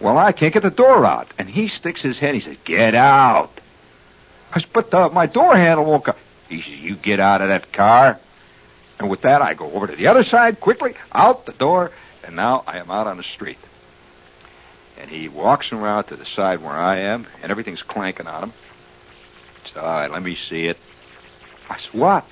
Well, 0.00 0.18
I 0.18 0.32
can't 0.32 0.52
get 0.52 0.62
the 0.62 0.70
door 0.70 1.04
out, 1.04 1.28
and 1.38 1.48
he 1.48 1.68
sticks 1.68 2.02
his 2.02 2.18
head. 2.18 2.34
He 2.34 2.40
says, 2.40 2.56
"Get 2.64 2.94
out." 2.94 3.50
I 4.52 4.60
said, 4.60 4.70
"But 4.72 4.92
uh, 4.94 5.10
my 5.10 5.26
door 5.26 5.54
handle 5.54 5.84
won't 5.84 6.04
come." 6.04 6.16
He 6.48 6.62
says, 6.62 6.70
"You 6.70 6.96
get 6.96 7.20
out 7.20 7.42
of 7.42 7.48
that 7.48 7.70
car." 7.72 8.18
And 9.00 9.08
with 9.08 9.22
that, 9.22 9.40
I 9.40 9.54
go 9.54 9.72
over 9.72 9.86
to 9.86 9.96
the 9.96 10.08
other 10.08 10.22
side 10.22 10.60
quickly, 10.60 10.94
out 11.10 11.46
the 11.46 11.52
door, 11.52 11.90
and 12.22 12.36
now 12.36 12.62
I 12.66 12.78
am 12.78 12.90
out 12.90 13.06
on 13.06 13.16
the 13.16 13.22
street. 13.22 13.56
And 14.98 15.08
he 15.08 15.26
walks 15.30 15.72
around 15.72 16.04
to 16.04 16.16
the 16.16 16.26
side 16.26 16.60
where 16.60 16.74
I 16.74 17.00
am, 17.00 17.26
and 17.42 17.50
everything's 17.50 17.82
clanking 17.82 18.26
on 18.26 18.44
him. 18.44 18.52
So, 19.72 19.80
all 19.80 19.86
right, 19.86 20.10
let 20.10 20.22
me 20.22 20.36
see 20.36 20.66
it. 20.66 20.76
I 21.70 21.78
said, 21.78 21.94
what? 21.98 22.26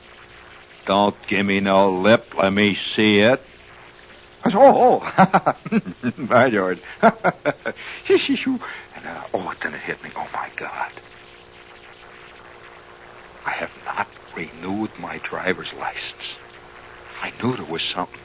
Don't 0.85 1.17
give 1.27 1.47
me 1.47 1.61
no 1.61 2.01
lip. 2.01 2.35
Let 2.37 2.53
me 2.53 2.75
see 2.75 3.21
it. 3.21 3.41
I 4.45 4.51
said, 4.51 4.59
oh, 4.59 5.01
oh. 5.03 6.13
By 6.27 6.51
George. 6.51 6.83
and, 7.01 7.13
uh, 9.07 9.25
oh, 9.33 9.55
then 9.63 9.73
it 9.73 9.81
hit 9.81 10.05
me. 10.05 10.11
Oh, 10.15 10.29
my 10.35 10.51
God. 10.55 10.93
I 13.47 13.53
have 13.53 13.71
not 13.87 14.07
renewed 14.37 14.91
my 14.99 15.17
driver's 15.19 15.73
license. 15.73 16.37
I 17.21 17.33
knew 17.43 17.57
there 17.57 17.65
was 17.65 17.83
something. 17.83 18.21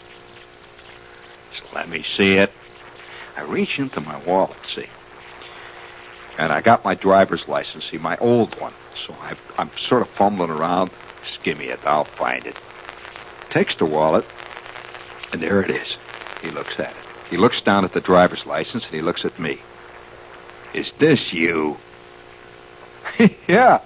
So 1.58 1.64
let 1.74 1.90
me 1.90 2.04
see 2.04 2.34
it. 2.34 2.52
I 3.36 3.42
reach 3.42 3.80
into 3.80 4.02
my 4.02 4.18
wallet, 4.26 4.58
see. 4.74 4.88
And 6.38 6.52
I 6.52 6.62
got 6.62 6.84
my 6.84 6.96
driver's 6.96 7.48
license, 7.48 7.86
see, 7.86 7.98
my 7.98 8.18
old 8.18 8.60
one. 8.60 8.74
So 8.96 9.14
i 9.22 9.36
I'm 9.58 9.72
sort 9.78 10.02
of 10.02 10.10
fumbling 10.10 10.50
around. 10.50 10.92
Just 11.26 11.44
give 11.44 11.58
me 11.58 11.66
it. 11.66 11.80
I'll 11.84 12.06
find 12.06 12.46
it. 12.46 12.56
Takes 13.50 13.76
the 13.78 13.86
wallet, 13.86 14.26
and 15.32 15.42
there 15.42 15.62
it 15.62 15.70
is. 15.70 15.98
He 16.42 16.50
looks 16.50 16.74
at 16.80 16.92
it. 16.92 16.96
He 17.30 17.38
looks 17.38 17.62
down 17.62 17.86
at 17.86 17.94
the 17.94 18.02
driver's 18.02 18.46
license, 18.46 18.86
and 18.86 18.94
he 18.94 19.02
looks 19.02 19.26
at 19.26 19.40
me. 19.40 19.60
Is 20.74 20.92
this 21.00 21.34
you? 21.34 21.78
yeah. 23.48 23.82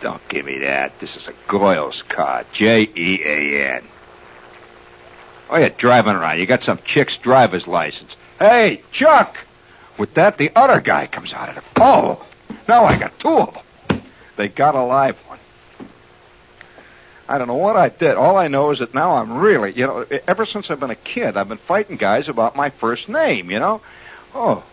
Don't 0.00 0.26
give 0.28 0.46
me 0.46 0.58
that. 0.60 0.98
This 1.00 1.16
is 1.16 1.28
a 1.28 1.34
Goyle's 1.48 2.02
card. 2.08 2.46
J 2.52 2.82
E 2.82 3.22
A 3.24 3.76
N. 3.76 3.84
Oh, 5.50 5.56
you're 5.56 5.70
driving 5.70 6.12
around. 6.12 6.38
You 6.38 6.46
got 6.46 6.62
some 6.62 6.78
chick's 6.86 7.16
driver's 7.18 7.66
license. 7.66 8.14
Hey, 8.38 8.82
Chuck! 8.92 9.36
With 9.98 10.14
that, 10.14 10.38
the 10.38 10.50
other 10.54 10.80
guy 10.80 11.06
comes 11.06 11.32
out 11.32 11.48
of 11.48 11.56
the. 11.56 11.62
Oh! 11.82 12.24
Now 12.68 12.84
I 12.84 12.98
got 12.98 13.18
two 13.18 13.28
of 13.28 13.54
them. 13.54 14.02
They 14.36 14.48
got 14.48 14.74
a 14.74 14.82
live 14.82 15.16
one. 15.26 15.38
I 17.28 17.36
don't 17.36 17.48
know 17.48 17.56
what 17.56 17.76
I 17.76 17.88
did. 17.88 18.16
All 18.16 18.36
I 18.36 18.48
know 18.48 18.70
is 18.70 18.78
that 18.78 18.94
now 18.94 19.16
I'm 19.16 19.36
really, 19.38 19.72
you 19.72 19.86
know, 19.86 20.06
ever 20.26 20.46
since 20.46 20.70
I've 20.70 20.80
been 20.80 20.90
a 20.90 20.96
kid, 20.96 21.36
I've 21.36 21.48
been 21.48 21.58
fighting 21.58 21.96
guys 21.96 22.28
about 22.28 22.56
my 22.56 22.70
first 22.70 23.08
name, 23.08 23.50
you 23.50 23.58
know? 23.58 23.82
Oh. 24.34 24.64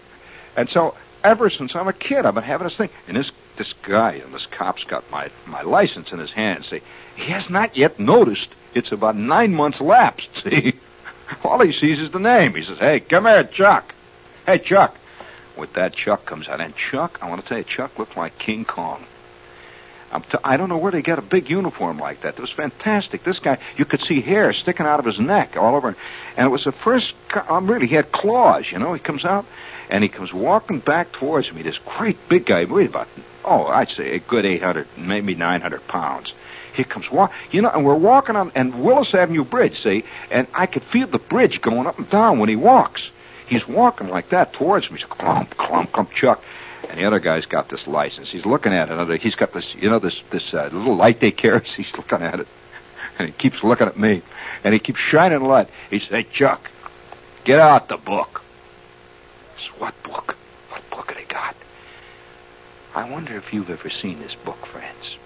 And 0.55 0.69
so, 0.69 0.95
ever 1.25 1.49
since 1.49 1.75
I'm 1.75 1.87
a 1.87 1.93
kid, 1.93 2.25
I've 2.25 2.35
been 2.35 2.43
having 2.43 2.67
this 2.67 2.77
thing. 2.77 2.89
And 3.07 3.17
this 3.17 3.31
this 3.57 3.73
guy 3.83 4.13
and 4.13 4.33
this 4.33 4.45
cop's 4.45 4.83
got 4.83 5.09
my 5.11 5.29
my 5.45 5.61
license 5.63 6.11
in 6.11 6.19
his 6.19 6.31
hand. 6.31 6.63
See, 6.65 6.81
he 7.15 7.31
has 7.31 7.49
not 7.49 7.75
yet 7.75 7.99
noticed 7.99 8.49
it's 8.73 8.91
about 8.91 9.15
nine 9.15 9.53
months 9.53 9.81
lapsed. 9.81 10.29
See, 10.43 10.73
all 11.43 11.59
he 11.59 11.71
sees 11.71 11.99
is 11.99 12.11
the 12.11 12.19
name. 12.19 12.53
He 12.53 12.63
says, 12.63 12.77
"Hey, 12.77 12.99
come 12.99 13.25
here, 13.25 13.43
Chuck. 13.43 13.93
Hey, 14.45 14.59
Chuck." 14.59 14.95
With 15.57 15.73
that, 15.73 15.93
Chuck 15.93 16.25
comes 16.25 16.49
out, 16.49 16.59
and 16.59 16.75
Chuck, 16.75 17.17
I 17.21 17.29
want 17.29 17.41
to 17.41 17.47
tell 17.47 17.57
you, 17.57 17.63
Chuck 17.63 17.97
looked 17.97 18.17
like 18.17 18.37
King 18.37 18.65
Kong. 18.65 19.05
I'm 20.11 20.21
t- 20.23 20.37
I 20.43 20.57
don't 20.57 20.67
know 20.67 20.77
where 20.77 20.91
they 20.91 21.01
got 21.01 21.17
a 21.17 21.21
big 21.21 21.49
uniform 21.49 21.97
like 21.97 22.21
that. 22.21 22.35
It 22.35 22.41
was 22.41 22.51
fantastic. 22.51 23.23
This 23.23 23.39
guy, 23.39 23.57
you 23.77 23.85
could 23.85 24.01
see 24.01 24.19
hair 24.19 24.51
sticking 24.51 24.85
out 24.85 24.99
of 24.99 25.05
his 25.05 25.17
neck 25.17 25.55
all 25.55 25.75
over, 25.75 25.95
and 26.35 26.45
it 26.45 26.49
was 26.49 26.65
the 26.65 26.73
first. 26.73 27.13
Um, 27.47 27.71
really, 27.71 27.87
he 27.87 27.95
had 27.95 28.11
claws. 28.11 28.69
You 28.69 28.79
know, 28.79 28.93
he 28.93 28.99
comes 28.99 29.23
out 29.23 29.45
and 29.89 30.03
he 30.03 30.09
comes 30.09 30.33
walking 30.33 30.79
back 30.79 31.11
towards 31.11 31.51
me. 31.51 31.61
This 31.61 31.79
great 31.97 32.17
big 32.29 32.45
guy, 32.45 32.65
weighed 32.65 32.89
about 32.89 33.07
oh, 33.45 33.65
I'd 33.67 33.89
say 33.89 34.15
a 34.15 34.19
good 34.19 34.45
800, 34.45 34.87
maybe 34.97 35.35
900 35.35 35.87
pounds. 35.87 36.33
He 36.73 36.83
comes 36.83 37.09
walk, 37.09 37.31
you 37.51 37.61
know, 37.61 37.69
and 37.69 37.85
we're 37.85 37.95
walking 37.95 38.35
on 38.35 38.51
and 38.53 38.83
Willis 38.83 39.13
Avenue 39.13 39.45
Bridge, 39.45 39.79
see, 39.81 40.03
and 40.29 40.47
I 40.53 40.65
could 40.65 40.83
feel 40.83 41.07
the 41.07 41.19
bridge 41.19 41.61
going 41.61 41.87
up 41.87 41.97
and 41.97 42.09
down 42.09 42.39
when 42.39 42.49
he 42.49 42.57
walks. 42.57 43.09
He's 43.47 43.65
walking 43.67 44.09
like 44.09 44.29
that 44.29 44.53
towards 44.53 44.89
me. 44.89 44.97
He's 44.97 45.05
clump, 45.05 45.55
clump, 45.55 45.93
clump, 45.93 46.11
Chuck. 46.11 46.41
And 46.89 46.99
the 46.99 47.05
other 47.05 47.19
guy's 47.19 47.45
got 47.45 47.69
this 47.69 47.87
license. 47.87 48.29
He's 48.29 48.45
looking 48.45 48.73
at 48.73 48.89
it. 48.89 49.21
He's 49.21 49.35
got 49.35 49.53
this, 49.53 49.73
you 49.75 49.89
know, 49.89 49.99
this 49.99 50.21
this 50.31 50.53
uh, 50.53 50.69
little 50.71 50.95
light 50.95 51.19
they 51.19 51.31
carry. 51.31 51.61
He's 51.77 51.93
looking 51.95 52.21
at 52.21 52.39
it, 52.39 52.47
and 53.17 53.27
he 53.27 53.33
keeps 53.33 53.63
looking 53.63 53.87
at 53.87 53.97
me, 53.97 54.21
and 54.63 54.73
he 54.73 54.79
keeps 54.79 54.99
shining 54.99 55.41
light. 55.41 55.67
He 55.89 55.99
says, 55.99 56.09
"Hey, 56.09 56.23
Chuck, 56.23 56.69
get 57.43 57.59
out 57.59 57.87
the 57.87 57.97
book." 57.97 58.44
"What 59.77 60.01
book? 60.03 60.35
What 60.69 60.89
book 60.89 61.07
have 61.07 61.17
they 61.17 61.33
got?" 61.33 61.55
I 62.93 63.09
wonder 63.09 63.35
if 63.37 63.53
you've 63.53 63.69
ever 63.69 63.89
seen 63.89 64.19
this 64.19 64.35
book, 64.35 64.65
friends. 64.65 65.17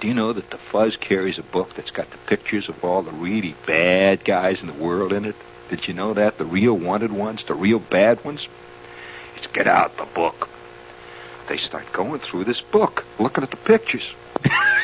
Do 0.00 0.06
you 0.06 0.14
know 0.14 0.32
that 0.32 0.50
the 0.50 0.58
Fuzz 0.58 0.96
carries 0.96 1.38
a 1.38 1.42
book 1.42 1.74
that's 1.74 1.90
got 1.90 2.10
the 2.10 2.18
pictures 2.18 2.68
of 2.68 2.84
all 2.84 3.02
the 3.02 3.10
really 3.12 3.54
bad 3.66 4.24
guys 4.24 4.60
in 4.60 4.68
the 4.68 4.72
world 4.72 5.12
in 5.12 5.24
it? 5.24 5.36
Did 5.70 5.88
you 5.88 5.94
know 5.94 6.14
that? 6.14 6.38
The 6.38 6.44
real 6.44 6.76
wanted 6.76 7.12
ones, 7.12 7.44
the 7.44 7.54
real 7.54 7.78
bad 7.78 8.24
ones? 8.24 8.46
It's 9.36 9.46
get 9.48 9.66
out 9.66 9.96
the 9.96 10.06
book. 10.06 10.48
They 11.48 11.56
start 11.56 11.92
going 11.92 12.20
through 12.20 12.44
this 12.44 12.60
book, 12.60 13.04
looking 13.18 13.42
at 13.42 13.50
the 13.50 13.56
pictures. 13.56 14.14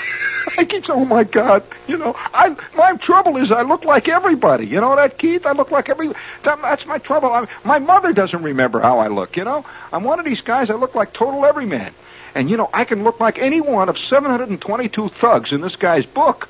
I 0.58 0.64
keep 0.64 0.84
saying, 0.84 1.00
oh 1.00 1.04
my 1.04 1.24
God, 1.24 1.62
you 1.86 1.96
know, 1.96 2.14
I 2.16 2.56
my 2.76 2.96
trouble 2.96 3.36
is 3.36 3.50
I 3.50 3.62
look 3.62 3.84
like 3.84 4.08
everybody. 4.08 4.66
You 4.66 4.80
know 4.80 4.96
that, 4.96 5.18
Keith? 5.18 5.46
I 5.46 5.52
look 5.52 5.70
like 5.70 5.88
every. 5.88 6.08
That, 6.42 6.60
that's 6.62 6.86
my 6.86 6.98
trouble. 6.98 7.30
I, 7.30 7.46
my 7.64 7.78
mother 7.78 8.12
doesn't 8.12 8.42
remember 8.42 8.80
how 8.80 8.98
I 8.98 9.08
look. 9.08 9.36
You 9.36 9.44
know, 9.44 9.64
I'm 9.92 10.04
one 10.04 10.18
of 10.18 10.24
these 10.24 10.40
guys. 10.40 10.70
I 10.70 10.74
look 10.74 10.94
like 10.94 11.12
total 11.12 11.44
everyman. 11.44 11.94
And 12.34 12.50
you 12.50 12.56
know, 12.56 12.68
I 12.72 12.84
can 12.84 13.04
look 13.04 13.20
like 13.20 13.38
any 13.38 13.60
one 13.60 13.88
of 13.88 13.98
722 13.98 15.08
thugs 15.20 15.52
in 15.52 15.60
this 15.60 15.76
guy's 15.76 16.06
book. 16.06 16.48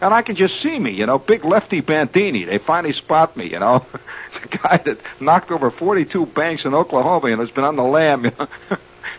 And 0.00 0.12
I 0.12 0.22
can 0.22 0.34
just 0.34 0.60
see 0.60 0.78
me, 0.78 0.90
you 0.90 1.06
know, 1.06 1.18
big 1.18 1.44
lefty 1.44 1.80
Bandini. 1.80 2.44
They 2.44 2.58
finally 2.58 2.92
spot 2.92 3.36
me, 3.36 3.50
you 3.50 3.60
know. 3.60 3.86
the 4.42 4.58
guy 4.58 4.76
that 4.84 4.98
knocked 5.20 5.50
over 5.50 5.70
42 5.70 6.26
banks 6.26 6.64
in 6.64 6.74
Oklahoma 6.74 7.28
and 7.28 7.40
has 7.40 7.50
been 7.50 7.64
on 7.64 7.76
the 7.76 7.84
lam, 7.84 8.24
you 8.24 8.32
know. 8.38 8.48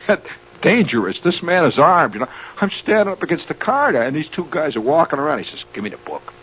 Dangerous. 0.66 1.20
This 1.20 1.44
man 1.44 1.64
is 1.66 1.78
armed, 1.78 2.16
you 2.16 2.22
know. 2.22 2.28
I'm 2.60 2.72
standing 2.72 3.14
up 3.14 3.22
against 3.22 3.50
the 3.50 3.54
car 3.54 3.92
there, 3.92 4.02
and 4.02 4.16
these 4.16 4.28
two 4.28 4.48
guys 4.50 4.76
are 4.76 4.82
walking 4.82 5.20
around. 5.20 5.44
He 5.44 5.48
says, 5.48 5.64
give 5.74 5.84
me 5.84 5.92
the 5.92 5.98
book. 5.98 6.34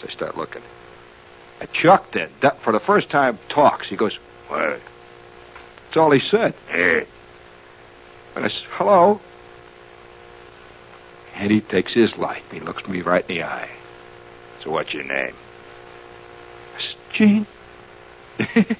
So 0.00 0.08
I 0.08 0.10
start 0.10 0.36
looking. 0.36 0.62
And 1.60 1.72
Chuck 1.72 2.10
then, 2.10 2.28
that, 2.40 2.60
for 2.62 2.72
the 2.72 2.80
first 2.80 3.08
time, 3.08 3.38
talks. 3.48 3.86
He 3.86 3.94
goes, 3.94 4.18
what? 4.48 4.80
That's 5.84 5.96
all 5.96 6.10
he 6.10 6.18
said. 6.18 6.54
Hey. 6.68 7.06
And 8.34 8.44
I 8.44 8.48
said, 8.48 8.66
hello. 8.70 9.20
And 11.36 11.52
he 11.52 11.60
takes 11.60 11.94
his 11.94 12.18
light 12.18 12.42
and 12.50 12.58
he 12.58 12.66
looks 12.66 12.88
me 12.88 13.00
right 13.00 13.24
in 13.30 13.36
the 13.36 13.42
eye. 13.44 13.70
So 14.64 14.72
what's 14.72 14.92
your 14.92 15.04
name? 15.04 15.34
I 16.76 16.80
said, 16.80 16.96
Gene. 17.12 17.46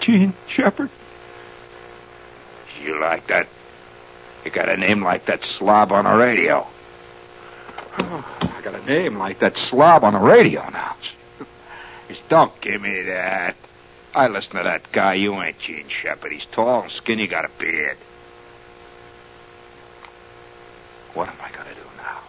Jean 0.00 0.32
Shepherd. 0.48 0.88
You 2.82 2.98
like 2.98 3.26
that? 3.26 3.48
You 4.44 4.50
got 4.50 4.68
a 4.68 4.76
name 4.76 5.02
like 5.02 5.26
that 5.26 5.42
slob 5.58 5.90
on 5.92 6.04
the 6.04 6.14
radio. 6.14 6.66
Oh, 7.96 8.38
I 8.40 8.60
got 8.62 8.74
a 8.74 8.84
name 8.84 9.16
like 9.16 9.40
that 9.40 9.56
slob 9.70 10.04
on 10.04 10.12
the 10.12 10.18
radio 10.18 10.68
now. 10.70 10.96
Don't 12.28 12.52
give 12.60 12.80
me 12.80 13.02
that. 13.02 13.56
I 14.14 14.28
listen 14.28 14.56
to 14.56 14.62
that 14.62 14.92
guy. 14.92 15.14
You 15.14 15.40
ain't 15.42 15.58
Jean 15.58 15.88
Shepherd. 15.88 16.32
He's 16.32 16.46
tall 16.52 16.82
and 16.82 16.92
skinny, 16.92 17.26
got 17.26 17.44
a 17.44 17.50
beard. 17.58 17.96
What 21.14 21.28
am 21.28 21.36
I 21.40 21.50
going 21.50 21.68
to 21.68 21.74
do 21.74 21.88
now? 21.96 22.20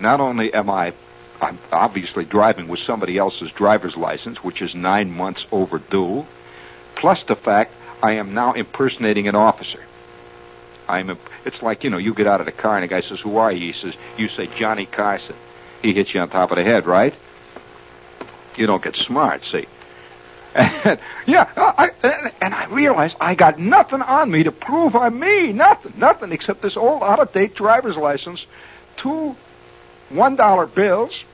Not 0.00 0.20
only 0.20 0.52
am 0.52 0.70
I, 0.70 0.92
I'm 1.40 1.58
obviously 1.72 2.24
driving 2.24 2.68
with 2.68 2.80
somebody 2.80 3.16
else's 3.16 3.50
driver's 3.52 3.96
license, 3.96 4.42
which 4.44 4.60
is 4.60 4.74
nine 4.74 5.10
months 5.10 5.46
overdue, 5.50 6.26
plus 6.96 7.22
the 7.24 7.36
fact 7.36 7.72
I 8.02 8.14
am 8.14 8.34
now 8.34 8.52
impersonating 8.52 9.28
an 9.28 9.34
officer. 9.34 9.84
I'm. 10.88 11.10
A, 11.10 11.18
it's 11.44 11.62
like 11.62 11.84
you 11.84 11.90
know, 11.90 11.98
you 11.98 12.14
get 12.14 12.26
out 12.26 12.40
of 12.40 12.46
the 12.46 12.52
car 12.52 12.76
and 12.76 12.84
the 12.84 12.88
guy 12.88 13.00
says, 13.00 13.20
"Who 13.20 13.36
are 13.36 13.52
you?" 13.52 13.66
He 13.66 13.72
says, 13.72 13.94
"You 14.16 14.28
say 14.28 14.48
Johnny 14.58 14.86
Carson." 14.86 15.36
He 15.82 15.92
hits 15.92 16.12
you 16.12 16.20
on 16.20 16.28
top 16.28 16.50
of 16.50 16.56
the 16.56 16.64
head, 16.64 16.86
right? 16.86 17.14
You 18.56 18.66
don't 18.66 18.82
get 18.82 18.96
smart, 18.96 19.44
see. 19.44 19.66
And, 20.54 20.98
yeah, 21.26 21.50
uh, 21.56 21.72
I, 21.76 21.90
and, 22.02 22.32
and 22.40 22.54
I 22.54 22.66
realized 22.66 23.16
I 23.20 23.34
got 23.34 23.58
nothing 23.58 24.02
on 24.02 24.30
me 24.30 24.42
to 24.42 24.52
prove 24.52 24.96
I'm 24.96 25.20
me. 25.20 25.52
Nothing, 25.52 25.94
nothing 25.96 26.32
except 26.32 26.62
this 26.62 26.76
old 26.76 27.02
out-of-date 27.02 27.54
driver's 27.54 27.96
license, 27.96 28.44
two 28.96 29.36
one-dollar 30.10 30.66
bills. 30.66 31.24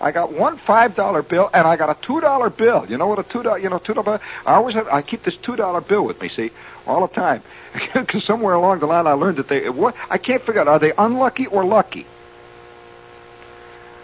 I 0.00 0.12
got 0.12 0.32
one 0.32 0.58
five-dollar 0.58 1.22
bill, 1.22 1.50
and 1.52 1.66
I 1.66 1.76
got 1.76 1.90
a 1.90 2.06
two-dollar 2.06 2.50
bill. 2.50 2.86
You 2.88 2.98
know 2.98 3.08
what 3.08 3.18
a 3.18 3.24
two-dollar, 3.24 3.58
you 3.58 3.68
know, 3.68 3.78
two-dollar. 3.78 4.20
I 4.46 4.54
always 4.54 4.76
have. 4.76 4.86
I 4.86 5.02
keep 5.02 5.24
this 5.24 5.36
two-dollar 5.42 5.80
bill 5.80 6.04
with 6.04 6.20
me. 6.20 6.28
See, 6.28 6.52
all 6.86 7.06
the 7.06 7.12
time, 7.12 7.42
because 7.94 8.24
somewhere 8.24 8.54
along 8.54 8.80
the 8.80 8.86
line 8.86 9.06
I 9.06 9.12
learned 9.12 9.38
that 9.38 9.48
they. 9.48 9.68
What 9.68 9.94
I 10.10 10.18
can't 10.18 10.42
figure 10.42 10.60
out 10.60 10.68
are 10.68 10.78
they 10.78 10.92
unlucky 10.96 11.46
or 11.46 11.64
lucky. 11.64 12.06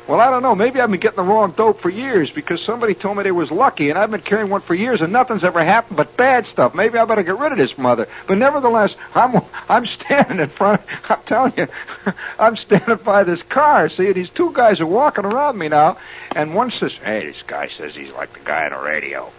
Well, 0.07 0.21
I 0.21 0.29
don't 0.31 0.43
know. 0.43 0.55
Maybe 0.55 0.81
I've 0.81 0.91
been 0.91 1.01
getting 1.01 1.17
the 1.17 1.23
wrong 1.23 1.55
dope 1.57 1.81
for 1.81 1.89
years 1.89 2.31
because 2.31 2.61
somebody 2.63 2.95
told 2.95 3.17
me 3.17 3.23
they 3.23 3.33
was 3.33 3.51
lucky, 3.51 3.89
and 3.89 3.99
I've 3.99 4.11
been 4.11 4.21
carrying 4.21 4.51
one 4.51 4.61
for 4.61 4.75
years, 4.75 5.01
and 5.01 5.11
nothing's 5.11 5.45
ever 5.45 5.65
happened 5.65 5.97
but 5.97 6.15
bad 6.15 6.47
stuff. 6.47 6.75
Maybe 6.75 6.99
I 6.99 7.07
better 7.07 7.23
get 7.23 7.39
rid 7.39 7.53
of 7.53 7.59
this 7.59 7.79
mother. 7.79 8.07
But 8.29 8.37
nevertheless, 8.37 8.95
I'm 9.15 9.41
I'm 9.67 9.87
standing 9.87 10.41
in 10.41 10.51
front. 10.51 10.83
I'm 11.09 11.23
telling 11.27 11.55
you, 11.57 11.69
I'm 12.39 12.57
standing 12.57 12.99
by 13.03 13.25
this 13.25 13.43
car. 13.45 13.89
See, 13.89 14.13
these 14.13 14.29
two 14.29 14.53
guys 14.53 14.81
are 14.81 14.87
walking 14.87 15.25
around 15.25 15.59
me 15.59 15.69
now, 15.69 15.97
and 16.37 16.55
one 16.55 16.71
says, 16.71 16.93
"Hey, 17.03 17.25
this 17.25 17.43
guy 17.47 17.69
says 17.69 17.95
he's 17.95 18.13
like 18.13 18.35
the 18.35 18.41
guy 18.41 18.67
on 18.67 18.73
the 18.73 18.79
radio." 18.79 19.33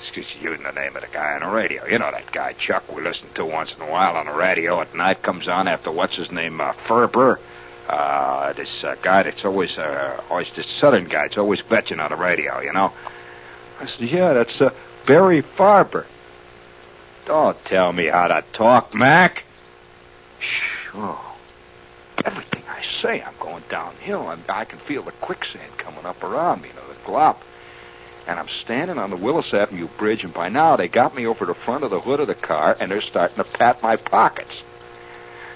Excuse 0.00 0.26
you, 0.40 0.50
using 0.50 0.64
the 0.64 0.72
name 0.72 0.94
of 0.96 1.02
the 1.02 1.08
guy 1.08 1.34
on 1.34 1.40
the 1.40 1.54
radio. 1.54 1.86
You 1.86 1.98
know 1.98 2.10
that 2.10 2.30
guy 2.32 2.52
Chuck 2.54 2.84
we 2.94 3.02
listen 3.02 3.28
to 3.34 3.44
once 3.44 3.74
in 3.74 3.80
a 3.80 3.90
while 3.90 4.16
on 4.16 4.26
the 4.26 4.32
radio 4.32 4.80
at 4.80 4.94
night. 4.94 5.22
Comes 5.22 5.48
on 5.48 5.68
after 5.68 5.90
what's 5.90 6.16
his 6.16 6.30
name, 6.30 6.60
uh, 6.60 6.72
Ferber 6.86 7.40
uh, 7.88 8.52
this 8.54 8.84
uh, 8.84 8.96
guy 9.02 9.22
that's 9.22 9.44
always, 9.44 9.78
uh, 9.78 10.22
always 10.28 10.50
this 10.56 10.66
southern 10.66 11.04
guy. 11.06 11.26
It's 11.26 11.36
always 11.36 11.62
bitching 11.62 12.02
on 12.02 12.10
the 12.10 12.16
radio, 12.16 12.60
you 12.60 12.72
know. 12.72 12.92
I 13.80 13.86
said, 13.86 14.08
yeah, 14.08 14.32
that's 14.32 14.60
uh, 14.60 14.70
Barry 15.06 15.42
Farber. 15.42 16.06
Don't 17.26 17.62
tell 17.64 17.92
me 17.92 18.06
how 18.06 18.28
to 18.28 18.44
talk, 18.52 18.94
Mac. 18.94 19.44
Sure. 20.40 21.18
Everything 22.24 22.62
I 22.68 22.82
say, 23.02 23.22
I'm 23.22 23.34
going 23.38 23.64
downhill. 23.68 24.26
I'm, 24.28 24.42
I 24.48 24.64
can 24.64 24.78
feel 24.80 25.02
the 25.02 25.12
quicksand 25.12 25.76
coming 25.78 26.04
up 26.04 26.22
around 26.22 26.62
me, 26.62 26.68
you 26.68 26.74
know, 26.74 26.88
the 26.88 26.94
glop. 27.08 27.36
And 28.26 28.38
I'm 28.38 28.48
standing 28.62 28.98
on 28.98 29.10
the 29.10 29.16
Willis 29.16 29.54
Avenue 29.54 29.88
Bridge, 29.98 30.24
and 30.24 30.34
by 30.34 30.48
now 30.48 30.76
they 30.76 30.88
got 30.88 31.14
me 31.14 31.26
over 31.26 31.46
the 31.46 31.54
front 31.54 31.84
of 31.84 31.90
the 31.90 32.00
hood 32.00 32.20
of 32.20 32.26
the 32.26 32.34
car, 32.34 32.76
and 32.80 32.90
they're 32.90 33.00
starting 33.00 33.36
to 33.36 33.44
pat 33.44 33.82
my 33.82 33.96
pockets. 33.96 34.62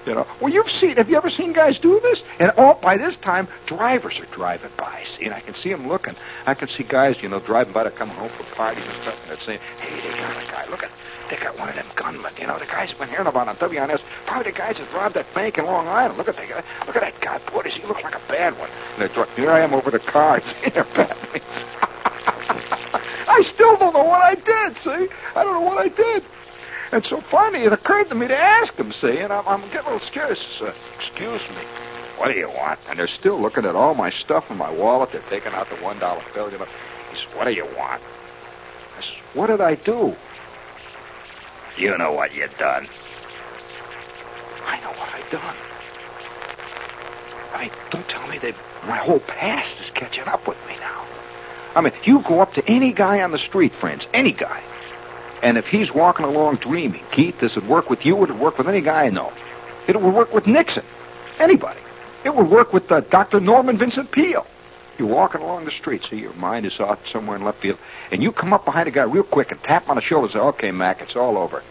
You 0.07 0.15
know, 0.15 0.27
well, 0.41 0.53
you've 0.53 0.71
seen. 0.71 0.97
Have 0.97 1.11
you 1.11 1.17
ever 1.17 1.29
seen 1.29 1.53
guys 1.53 1.79
do 1.79 2.01
this? 2.01 2.23
And 2.39 2.51
all 2.53 2.75
by 2.75 2.97
this 2.97 3.17
time, 3.19 3.49
drivers 3.67 4.19
are 4.19 4.27
driving 4.27 4.71
by. 4.79 5.03
See, 5.05 5.25
and 5.25 5.35
I 5.35 5.41
can 5.41 5.55
see 5.55 5.69
them 5.69 5.89
looking. 5.89 6.15
I 6.47 6.55
can 6.55 6.69
see 6.69 6.85
guys, 6.85 7.23
you 7.23 7.29
know, 7.29 7.39
driving 7.41 7.75
by. 7.75 7.85
to 7.85 7.91
come 7.91 8.09
home 8.09 8.31
from 8.31 8.47
parties 8.47 8.85
and 8.87 8.97
stuff, 9.03 9.19
and 9.23 9.31
they're 9.31 9.45
saying, 9.45 9.61
"Hey, 9.79 9.97
they 10.01 10.17
got 10.17 10.43
a 10.43 10.47
guy. 10.51 10.67
Look 10.71 10.83
at, 10.83 10.91
they 11.29 11.37
got 11.37 11.59
one 11.59 11.69
of 11.69 11.75
them 11.75 11.87
gunmen. 11.97 12.33
You 12.39 12.47
know, 12.47 12.59
the 12.59 12.65
guys 12.65 12.95
been 12.95 13.09
hearing 13.09 13.27
about 13.27 13.49
on 13.49 13.57
WNS. 13.57 14.01
Probably 14.27 14.51
the 14.53 14.59
guys 14.59 14.79
that 14.79 14.91
robbed 14.95 15.17
that 15.17 15.33
bank 15.35 15.59
in 15.59 15.67
Long 15.67 15.87
Island. 15.87 16.17
Look 16.17 16.29
at 16.29 16.37
that 16.37 16.49
guy. 16.49 16.65
Look 16.87 16.97
at 16.97 17.03
that 17.03 17.21
guy. 17.21 17.39
Boy, 17.53 17.63
does 17.63 17.75
he 17.75 17.85
look 17.87 18.03
like 18.03 18.15
a 18.15 18.23
bad 18.27 18.59
one? 18.59 18.71
And 18.97 19.11
they're, 19.11 19.27
here 19.37 19.51
I 19.51 19.61
am 19.61 19.75
over 19.75 19.91
the 19.91 19.99
car. 19.99 20.41
See, 20.65 20.71
they're. 20.71 20.87
I 23.29 23.43
still 23.43 23.77
don't 23.77 23.95
know 23.95 24.05
what 24.05 24.23
I 24.23 24.35
did. 24.35 24.77
See, 24.77 25.09
I 25.35 25.45
don't 25.45 25.55
know 25.55 25.69
what 25.69 25.79
I 25.79 25.89
did. 25.89 26.25
And 26.93 27.05
so 27.07 27.21
finally 27.31 27.65
it 27.65 27.73
occurred 27.73 28.09
to 28.09 28.15
me 28.15 28.27
to 28.29 28.37
ask 28.37 28.75
them, 28.77 28.93
see, 28.93 29.19
and 29.19 29.33
I'm, 29.33 29.47
I'm 29.47 29.61
getting 29.71 29.87
a 29.87 29.93
little 29.93 30.01
scared. 30.01 30.39
Uh, 30.61 30.73
excuse 30.99 31.41
me. 31.51 31.63
What 32.17 32.33
do 32.33 32.39
you 32.39 32.49
want? 32.49 32.79
And 32.89 32.99
they're 32.99 33.07
still 33.07 33.41
looking 33.41 33.65
at 33.65 33.75
all 33.75 33.95
my 33.95 34.11
stuff 34.11 34.51
in 34.51 34.59
my 34.59 34.71
wallet. 34.71 35.11
They're 35.13 35.23
taking 35.31 35.53
out 35.53 35.71
the 35.71 35.77
one 35.77 35.99
dollar 35.99 36.23
bill. 36.35 36.51
You 36.53 36.59
know, 36.59 36.67
he 37.11 37.17
says, 37.17 37.27
"What 37.35 37.45
do 37.45 37.53
you 37.53 37.65
want?" 37.65 38.03
I 38.99 39.01
says, 39.01 39.15
"What 39.33 39.47
did 39.47 39.63
I 39.63 39.77
do?" 39.77 40.15
You 41.79 41.97
know 41.97 42.13
what 42.13 42.35
you 42.35 42.47
done. 42.59 42.87
I 44.67 44.81
know 44.81 44.91
what 44.91 45.09
I 45.15 45.23
done. 45.31 45.57
I 47.55 47.63
mean, 47.63 47.71
don't 47.91 48.09
tell 48.09 48.27
me 48.27 48.37
they. 48.39 48.53
My 48.87 48.99
whole 48.99 49.21
past 49.21 49.81
is 49.81 49.89
catching 49.91 50.25
up 50.25 50.47
with 50.47 50.59
me 50.69 50.77
now. 50.79 51.07
I 51.75 51.81
mean, 51.81 51.93
you 52.05 52.23
go 52.27 52.41
up 52.41 52.53
to 52.55 52.69
any 52.69 52.93
guy 52.93 53.23
on 53.23 53.33
the 53.33 53.39
street, 53.39 53.73
friends, 53.75 54.07
any 54.13 54.33
guy, 54.33 54.63
and 55.43 55.57
if 55.57 55.67
he's 55.67 55.93
walking 55.93 56.27
along 56.27 56.57
dreaming, 56.57 57.05
Keith, 57.13 57.41
this 57.41 57.55
would 57.57 57.67
work 57.67 57.89
with 57.89 58.05
you, 58.05 58.17
it 58.17 58.21
would 58.21 58.39
work 58.39 58.59
with 58.59 58.69
any 58.69 58.81
guy 58.81 59.07
I 59.07 59.11
know. 59.11 59.33
It 59.89 60.01
would 60.01 60.15
work 60.15 60.33
with 60.33 60.47
Nixon. 60.47 60.85
Anybody. 61.39 61.81
It 62.25 62.35
would 62.35 62.49
work 62.49 62.73
with 62.73 62.91
uh, 62.93 63.01
Dr. 63.01 63.41
Norman 63.41 63.79
Vincent 63.79 64.13
Peale. 64.13 64.47
You're 64.99 65.09
walking 65.09 65.41
along 65.41 65.65
the 65.65 65.71
street, 65.71 66.05
see, 66.05 66.17
your 66.17 66.35
mind 66.35 66.67
is 66.67 66.79
off 66.79 66.99
somewhere 67.11 67.37
in 67.37 67.45
left 67.45 67.63
field, 67.63 67.79
and 68.11 68.23
you 68.23 68.33
come 68.33 68.53
up 68.53 68.67
behind 68.67 68.87
a 68.87 68.91
guy 68.91 69.05
real 69.05 69.25
quick 69.25 69.51
and 69.51 69.63
tap 69.63 69.85
him 69.85 69.91
on 69.91 69.97
the 69.97 70.03
shoulder 70.03 70.27
and 70.27 70.33
say, 70.33 70.39
okay, 70.39 70.71
Mac, 70.71 71.01
it's 71.01 71.17
all 71.17 71.39
over. 71.39 71.63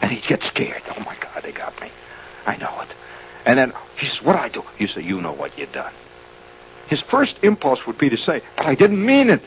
And 0.00 0.10
he 0.10 0.26
gets 0.26 0.46
scared. 0.46 0.82
Oh, 0.88 1.00
my 1.00 1.16
God, 1.20 1.42
they 1.42 1.52
got 1.52 1.78
me. 1.82 1.90
I 2.46 2.56
know 2.56 2.80
it. 2.80 2.88
And 3.44 3.58
then 3.58 3.74
he 3.98 4.06
says, 4.06 4.22
what 4.22 4.36
I 4.36 4.48
do? 4.48 4.62
You 4.78 4.86
say, 4.86 5.02
you 5.02 5.20
know 5.20 5.34
what 5.34 5.58
you 5.58 5.66
done. 5.66 5.92
His 6.88 7.00
first 7.02 7.38
impulse 7.42 7.86
would 7.86 7.98
be 7.98 8.10
to 8.10 8.16
say, 8.16 8.42
but 8.56 8.66
I 8.66 8.74
didn't 8.74 9.04
mean 9.04 9.30
it. 9.30 9.42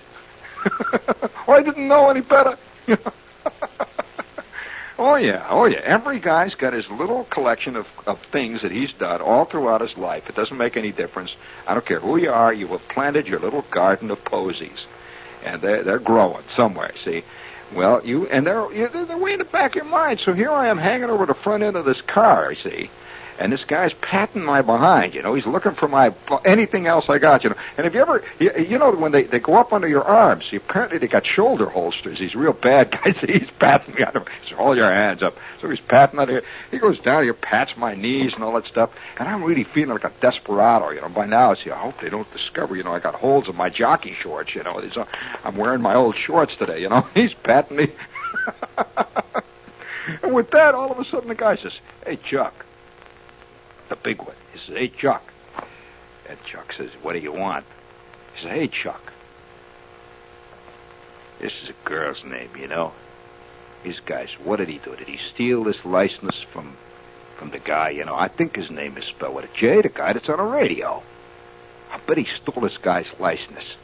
or 1.47 1.55
I 1.55 1.61
didn't 1.61 1.87
know 1.87 2.09
any 2.09 2.21
better. 2.21 2.57
oh 4.97 5.15
yeah, 5.15 5.45
oh 5.49 5.65
yeah. 5.65 5.81
Every 5.83 6.19
guy's 6.19 6.55
got 6.55 6.73
his 6.73 6.89
little 6.89 7.25
collection 7.25 7.75
of, 7.75 7.85
of 8.05 8.19
things 8.31 8.61
that 8.61 8.71
he's 8.71 8.93
done 8.93 9.21
all 9.21 9.45
throughout 9.45 9.81
his 9.81 9.97
life. 9.97 10.23
It 10.27 10.35
doesn't 10.35 10.57
make 10.57 10.77
any 10.77 10.91
difference. 10.91 11.35
I 11.67 11.73
don't 11.73 11.85
care 11.85 11.99
who 11.99 12.17
you 12.17 12.31
are. 12.31 12.53
You 12.53 12.67
have 12.67 12.81
planted 12.89 13.27
your 13.27 13.39
little 13.39 13.65
garden 13.71 14.09
of 14.11 14.23
posies, 14.23 14.85
and 15.43 15.61
they're 15.61 15.83
they're 15.83 15.99
growing 15.99 16.43
somewhere. 16.49 16.93
See. 16.95 17.23
Well, 17.75 18.05
you 18.05 18.27
and 18.27 18.47
they're 18.47 18.65
they're 18.69 19.05
they're 19.05 19.17
way 19.17 19.33
in 19.33 19.39
the 19.39 19.45
back 19.45 19.71
of 19.71 19.75
your 19.75 19.85
mind. 19.85 20.21
So 20.23 20.31
here 20.31 20.51
I 20.51 20.69
am 20.69 20.77
hanging 20.77 21.09
over 21.09 21.25
the 21.25 21.33
front 21.33 21.63
end 21.63 21.75
of 21.75 21.83
this 21.83 22.01
car. 22.07 22.55
See, 22.55 22.89
and 23.39 23.51
this 23.51 23.63
guy's 23.63 23.93
patting 24.01 24.43
my 24.43 24.61
behind. 24.61 25.13
You 25.13 25.21
know, 25.21 25.33
he's 25.33 25.45
looking 25.45 25.75
for 25.75 25.87
my 25.87 26.13
anything 26.45 26.87
else 26.87 27.09
I 27.09 27.19
got. 27.19 27.43
You 27.43 27.51
know, 27.51 27.55
and 27.77 27.85
if 27.85 27.93
you 27.93 28.01
ever, 28.01 28.23
you, 28.39 28.51
you 28.57 28.77
know, 28.77 28.95
when 28.95 29.11
they 29.11 29.23
they 29.23 29.39
go 29.39 29.55
up 29.55 29.73
under 29.73 29.87
your 29.87 30.03
arms, 30.03 30.49
apparently 30.51 30.97
they 30.97 31.07
got 31.07 31.25
shoulder 31.25 31.67
holsters. 31.67 32.19
These 32.19 32.35
real 32.35 32.53
bad 32.53 32.91
guys. 33.03 33.19
He's 33.19 33.49
patting 33.59 33.95
me 33.95 34.03
on 34.03 34.13
the. 34.13 34.19
He 34.19 34.49
says, 34.49 34.57
"Hold 34.57 34.77
your 34.77 34.91
hands 34.91 35.23
up." 35.23 35.35
So 35.61 35.69
he's 35.69 35.79
patting 35.79 36.19
under. 36.19 36.33
Here. 36.33 36.43
He 36.71 36.79
goes 36.79 36.99
down 36.99 37.23
here, 37.23 37.33
pats 37.33 37.73
my 37.77 37.95
knees 37.95 38.33
and 38.33 38.43
all 38.43 38.53
that 38.53 38.65
stuff, 38.65 38.91
and 39.19 39.27
I'm 39.27 39.43
really 39.43 39.63
feeling 39.63 39.97
like 39.97 40.03
a 40.03 40.13
desperado. 40.21 40.89
You 40.91 41.01
know, 41.01 41.09
by 41.09 41.25
now, 41.25 41.53
see, 41.53 41.69
I 41.69 41.77
hope 41.77 41.95
they 42.01 42.09
don't 42.09 42.31
discover. 42.31 42.75
You 42.75 42.83
know, 42.83 42.91
I 42.91 42.99
got 42.99 43.15
holes 43.15 43.47
in 43.47 43.55
my 43.55 43.69
jockey 43.69 44.13
shorts. 44.13 44.55
You 44.55 44.63
know, 44.63 44.81
these 44.81 44.97
are, 44.97 45.07
I'm 45.43 45.57
wearing 45.57 45.81
my 45.81 45.95
old 45.95 46.15
shorts 46.15 46.55
today. 46.55 46.81
You 46.81 46.89
know, 46.89 47.01
he's 47.13 47.33
patting 47.33 47.77
me. 47.77 47.91
and 50.23 50.33
with 50.33 50.51
that, 50.51 50.75
all 50.75 50.91
of 50.91 50.99
a 50.99 51.05
sudden, 51.05 51.29
the 51.29 51.35
guy 51.35 51.55
says, 51.55 51.73
"Hey, 52.05 52.17
Chuck." 52.17 52.66
The 53.89 53.95
big 53.95 54.19
one. 54.19 54.35
He 54.53 54.59
says, 54.59 54.75
Hey, 54.75 54.89
Chuck. 54.89 55.33
And 56.29 56.37
Chuck 56.43 56.73
says, 56.73 56.89
What 57.01 57.13
do 57.13 57.19
you 57.19 57.31
want? 57.31 57.65
He 58.35 58.43
says, 58.43 58.51
Hey, 58.51 58.67
Chuck. 58.67 59.13
This 61.39 61.53
is 61.63 61.69
a 61.69 61.87
girl's 61.87 62.23
name, 62.23 62.49
you 62.57 62.67
know. 62.67 62.93
These 63.83 63.99
guys, 64.05 64.29
what 64.43 64.57
did 64.57 64.69
he 64.69 64.79
do? 64.79 64.95
Did 64.95 65.07
he 65.07 65.17
steal 65.33 65.63
this 65.63 65.85
license 65.85 66.43
from 66.51 66.75
from 67.37 67.51
the 67.51 67.59
guy, 67.59 67.91
you 67.91 68.03
know? 68.03 68.15
I 68.15 68.27
think 68.27 68.55
his 68.55 68.71
name 68.71 68.97
is 68.97 69.05
spelled 69.05 69.35
with 69.35 69.45
a 69.45 69.55
J, 69.55 69.83
the 69.83 69.89
guy 69.89 70.13
that's 70.13 70.27
on 70.27 70.37
the 70.37 70.43
radio. 70.43 71.03
I 71.91 71.99
bet 72.07 72.17
he 72.17 72.25
stole 72.25 72.63
this 72.63 72.77
guy's 72.77 73.11
license. 73.19 73.75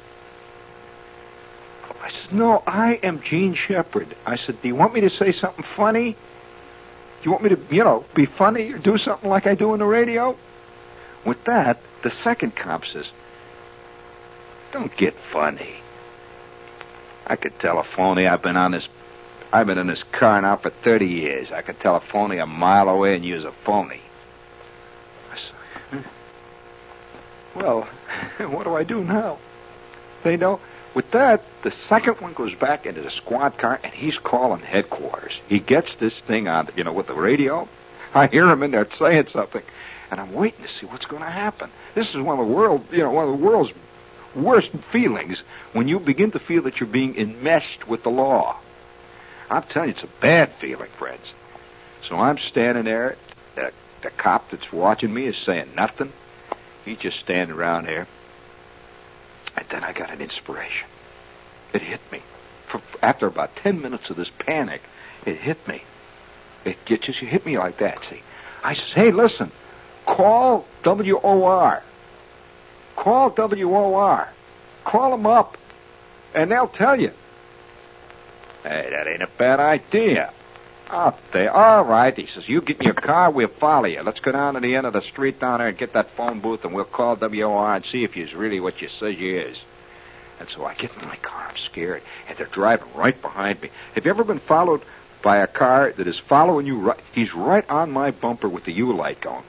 I 2.02 2.12
said, 2.12 2.34
No, 2.34 2.63
I 2.68 2.96
am 3.04 3.22
Jean 3.22 3.54
Shepherd. 3.54 4.16
I 4.26 4.36
said, 4.36 4.62
Do 4.62 4.68
you 4.68 4.76
want 4.76 4.94
me 4.94 5.02
to 5.02 5.10
say 5.10 5.32
something 5.32 5.66
funny? 5.76 6.18
You 7.24 7.32
want 7.32 7.44
me 7.44 7.50
to, 7.50 7.60
you 7.70 7.84
know, 7.84 8.06
be 8.16 8.26
funny 8.26 8.74
or 8.74 8.78
do 8.78 8.98
something 8.98 9.30
like 9.30 9.48
I 9.48 9.56
do 9.56 9.72
on 9.72 9.80
the 9.80 9.86
radio? 9.86 10.38
With 11.26 11.44
that, 11.46 11.80
the 12.04 12.12
second 12.12 12.56
cop 12.56 12.86
says, 12.86 13.10
Don't 14.74 14.96
get 14.98 15.16
funny. 15.32 15.76
I 17.26 17.38
could 17.38 17.58
tell 17.60 17.80
a 17.80 17.84
phony 17.84 18.28
I've 18.28 18.42
been 18.42 18.58
on 18.58 18.72
this 18.72 18.88
I've 19.54 19.68
been 19.68 19.78
in 19.78 19.86
this 19.86 20.04
car 20.12 20.42
now 20.42 20.58
for 20.58 20.72
thirty 20.72 21.06
years. 21.06 21.52
I 21.52 21.62
could 21.62 21.80
tell 21.80 21.96
a 21.96 22.00
phony 22.00 22.40
a 22.40 22.48
mile 22.48 22.90
away 22.90 23.16
and 23.16 23.24
use 23.24 23.46
a 23.46 23.52
phony. 23.64 24.02
"Hmm. 25.92 26.00
Well, 27.56 27.88
what 28.40 28.64
do 28.64 28.76
I 28.76 28.84
do 28.84 29.04
now? 29.04 29.38
They 30.24 30.38
know 30.38 30.60
With 30.96 31.10
that, 31.12 31.42
the 31.64 31.72
second 31.90 32.22
one 32.22 32.34
goes 32.34 32.54
back 32.56 32.86
into 32.86 33.02
the 33.02 33.10
squad 33.10 33.58
car, 33.58 33.80
and 33.84 33.92
he's 33.94 34.18
calling 34.18 34.62
headquarters. 34.62 35.40
He 35.48 35.60
gets 35.60 35.96
this 35.96 36.20
thing 36.28 36.48
on, 36.48 36.70
you 36.76 36.84
know, 36.84 36.94
with 36.94 37.08
the 37.08 37.16
radio. 37.16 37.68
I 38.14 38.28
hear 38.28 38.48
him 38.50 38.62
in 38.62 38.72
there 38.72 38.88
saying 38.98 39.28
something, 39.28 39.64
and 40.12 40.20
I'm 40.20 40.34
waiting 40.34 40.64
to 40.64 40.72
see 40.72 40.86
what's 40.86 41.06
going 41.06 41.24
to 41.24 41.30
happen. 41.30 41.72
This 41.96 42.10
is 42.10 42.18
one 42.18 42.40
of 42.40 42.48
the 42.48 42.54
world, 42.54 42.86
you 42.92 43.00
know, 43.00 43.12
one 43.12 43.28
of 43.28 43.40
the 43.40 43.44
world's 43.44 43.72
worst 44.36 44.70
feelings 44.92 45.42
when 45.74 45.88
you 45.88 46.00
begin 46.00 46.32
to 46.32 46.40
feel 46.40 46.64
that 46.64 46.80
you're 46.80 46.90
being 46.90 47.16
enmeshed 47.16 47.88
with 47.88 48.04
the 48.04 48.10
law. 48.10 48.60
I'm 49.50 49.64
telling 49.64 49.90
you, 49.90 49.96
it's 49.96 50.04
a 50.04 50.22
bad 50.22 50.52
feeling, 50.62 50.90
friends. 50.98 51.34
So 52.08 52.18
I'm 52.18 52.38
standing 52.38 52.86
there. 52.86 53.18
The, 53.56 53.72
the 54.04 54.12
cop 54.12 54.52
that's 54.52 54.72
watching 54.72 55.14
me 55.14 55.26
is 55.26 55.38
saying 55.38 55.74
nothing. 55.76 56.12
He's 56.86 56.98
just 56.98 57.20
standing 57.20 57.56
around 57.56 57.86
there. 57.86 58.08
And 59.56 59.66
then 59.70 59.84
I 59.84 59.94
got 59.94 60.12
an 60.12 60.22
inspiration. 60.22 60.88
It 61.74 61.82
hit 61.82 62.00
me. 62.12 62.22
For, 62.70 62.82
after 63.02 63.28
about 63.28 63.56
10 63.58 63.82
minutes 63.82 64.10
of 64.10 64.16
this 64.16 64.30
panic, 64.39 64.82
it 65.26 65.38
hit 65.38 65.68
me. 65.68 65.84
It, 66.66 66.78
it 66.88 67.02
just 67.02 67.20
hit 67.20 67.46
me 67.46 67.58
like 67.58 67.78
that, 67.78 68.04
see. 68.06 68.22
I 68.63 68.74
says, 68.74 68.94
hey, 68.94 69.12
listen, 69.12 69.52
call 70.06 70.66
WOR. 70.84 71.84
Call 72.96 73.30
WOR. 73.32 74.30
Call 74.86 75.12
them 75.12 75.26
up, 75.26 75.58
and 76.34 76.52
they'll 76.52 76.68
tell 76.68 77.00
you. 77.00 77.12
Hey, 78.63 78.88
that 78.89 79.08
ain't 79.08 79.22
a 79.22 79.30
bad 79.38 79.60
idea. 79.60 80.34
Out 80.89 81.17
there. 81.32 81.52
All 81.52 81.84
right. 81.86 82.15
He 82.15 82.28
says, 82.28 82.48
you 82.48 82.62
get 82.62 82.78
in 82.80 82.86
your 82.86 82.93
car, 82.93 83.32
we'll 83.32 83.48
follow 83.48 83.86
you. 83.86 84.02
Let's 84.02 84.19
go 84.19 84.32
down 84.32 84.54
to 84.54 84.60
the 84.60 84.76
end 84.76 84.86
of 84.86 84.93
the 84.93 85.02
street 85.02 85.39
down 85.39 85.60
there 85.60 85.69
and 85.69 85.78
get 85.78 85.93
that 85.93 86.12
phone 86.15 86.39
booth, 86.39 86.63
and 86.65 86.74
we'll 86.74 86.86
call 86.86 87.15
WOR 87.15 87.76
and 87.76 87.86
see 87.86 88.04
if 88.04 88.15
you's 88.15 88.34
really 88.34 88.60
what 88.60 88.82
you 88.82 88.88
say 88.88 89.12
you 89.12 89.39
is. 89.39 89.62
And 90.39 90.50
so 90.50 90.65
I 90.65 90.76
get 90.76 90.91
in 90.93 91.08
my 91.08 91.15
car. 91.17 91.48
I'm 91.50 91.58
scared. 91.58 92.04
And 92.28 92.38
they're 92.38 92.48
driving 92.48 92.93
right 92.96 93.19
behind 93.19 93.62
me. 93.62 93.69
Have 93.96 94.06
you 94.06 94.12
ever 94.12 94.24
been 94.24 94.39
followed 94.39 94.82
by 95.24 95.38
a 95.38 95.48
car 95.48 95.93
that 95.93 96.08
is 96.08 96.19
following 96.19 96.65
you 96.65 96.80
right? 96.80 97.00
He's 97.13 97.34
right 97.34 97.67
on 97.69 97.91
my 97.91 98.12
bumper 98.12 98.50
with 98.50 98.65
the 98.65 98.74
U 98.74 98.93
light 98.93 99.22
going. 99.22 99.43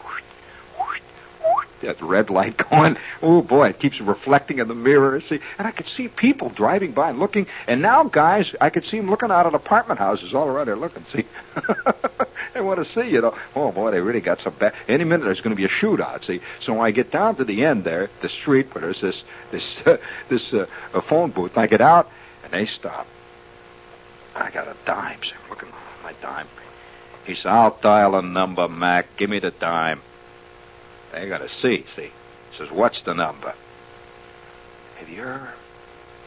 That 1.84 2.00
red 2.00 2.30
light 2.30 2.56
going. 2.70 2.96
Oh 3.22 3.42
boy, 3.42 3.68
it 3.68 3.78
keeps 3.78 4.00
reflecting 4.00 4.58
in 4.58 4.68
the 4.68 4.74
mirror. 4.74 5.20
See, 5.20 5.38
and 5.58 5.66
I 5.66 5.70
could 5.70 5.86
see 5.86 6.08
people 6.08 6.48
driving 6.48 6.92
by 6.92 7.10
and 7.10 7.18
looking. 7.18 7.46
And 7.66 7.82
now, 7.82 8.04
guys, 8.04 8.54
I 8.60 8.70
could 8.70 8.84
see 8.84 8.96
them 8.96 9.10
looking 9.10 9.30
out 9.30 9.46
at 9.46 9.54
apartment 9.54 9.98
houses 9.98 10.34
all 10.34 10.48
around 10.48 10.66
there 10.66 10.76
looking. 10.76 11.04
See, 11.12 11.26
they 12.54 12.60
want 12.60 12.84
to 12.84 12.90
see, 12.92 13.10
you 13.10 13.20
know. 13.20 13.36
Oh 13.54 13.70
boy, 13.72 13.90
they 13.90 14.00
really 14.00 14.20
got 14.20 14.40
some 14.40 14.56
bad. 14.58 14.74
Any 14.88 15.04
minute 15.04 15.24
there's 15.24 15.40
going 15.40 15.54
to 15.54 15.60
be 15.60 15.66
a 15.66 15.68
shootout. 15.68 16.24
See, 16.24 16.40
so 16.60 16.74
when 16.74 16.82
I 16.82 16.90
get 16.90 17.10
down 17.10 17.36
to 17.36 17.44
the 17.44 17.64
end 17.64 17.84
there, 17.84 18.08
the 18.22 18.28
street 18.28 18.74
where 18.74 18.82
there's 18.82 19.00
this 19.00 19.22
this 19.52 19.80
uh, 19.86 19.96
this 20.30 20.52
uh, 20.52 20.66
phone 21.08 21.30
booth, 21.30 21.56
I 21.56 21.66
get 21.66 21.80
out 21.80 22.08
and 22.42 22.52
they 22.52 22.66
stop. 22.66 23.06
I 24.34 24.50
got 24.50 24.68
a 24.68 24.76
dime. 24.84 25.20
So 25.22 25.34
I'm 25.42 25.50
looking 25.50 25.68
at 25.68 26.02
my 26.02 26.12
dime. 26.20 26.48
He 27.24 27.34
said, 27.34 27.46
"I'll 27.46 27.78
dial 27.80 28.16
a 28.16 28.22
number, 28.22 28.68
Mac. 28.68 29.16
Give 29.16 29.30
me 29.30 29.38
the 29.38 29.50
dime." 29.50 30.00
They 31.14 31.28
got 31.28 31.38
to 31.38 31.48
see. 31.48 31.84
See, 31.94 32.10
says, 32.58 32.70
"What's 32.70 33.00
the 33.02 33.14
number?" 33.14 33.54
Have 34.96 35.08
your 35.08 35.54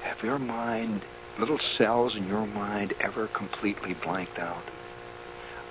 have 0.03 0.23
your 0.23 0.39
mind, 0.39 1.01
little 1.37 1.59
cells 1.59 2.15
in 2.15 2.27
your 2.27 2.45
mind, 2.47 2.93
ever 3.01 3.27
completely 3.27 3.93
blanked 3.93 4.39
out? 4.39 4.63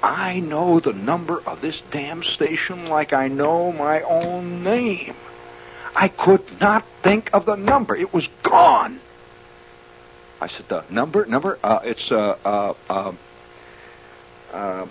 I 0.03 0.41
know 0.41 0.81
the 0.81 0.93
number 0.93 1.41
of 1.47 1.63
this 1.63 1.81
damn 1.91 2.23
station 2.23 2.87
like 2.87 3.13
I 3.13 3.29
know 3.29 3.73
my 3.73 4.03
own 4.03 4.63
name. 4.63 5.15
I 5.95 6.09
could 6.09 6.61
not 6.61 6.85
think 7.03 7.31
of 7.33 7.47
the 7.47 7.57
number. 7.57 7.97
It 7.97 8.13
was 8.13 8.29
gone. 8.43 9.01
I 10.39 10.49
said, 10.49 10.69
the 10.69 10.85
number, 10.91 11.25
number, 11.25 11.59
uh, 11.63 11.81
it's, 11.83 12.13
uh, 12.13 12.37
uh, 12.45 12.75
uh, 12.91 13.13
uh, 14.53 14.83
and 14.83 14.91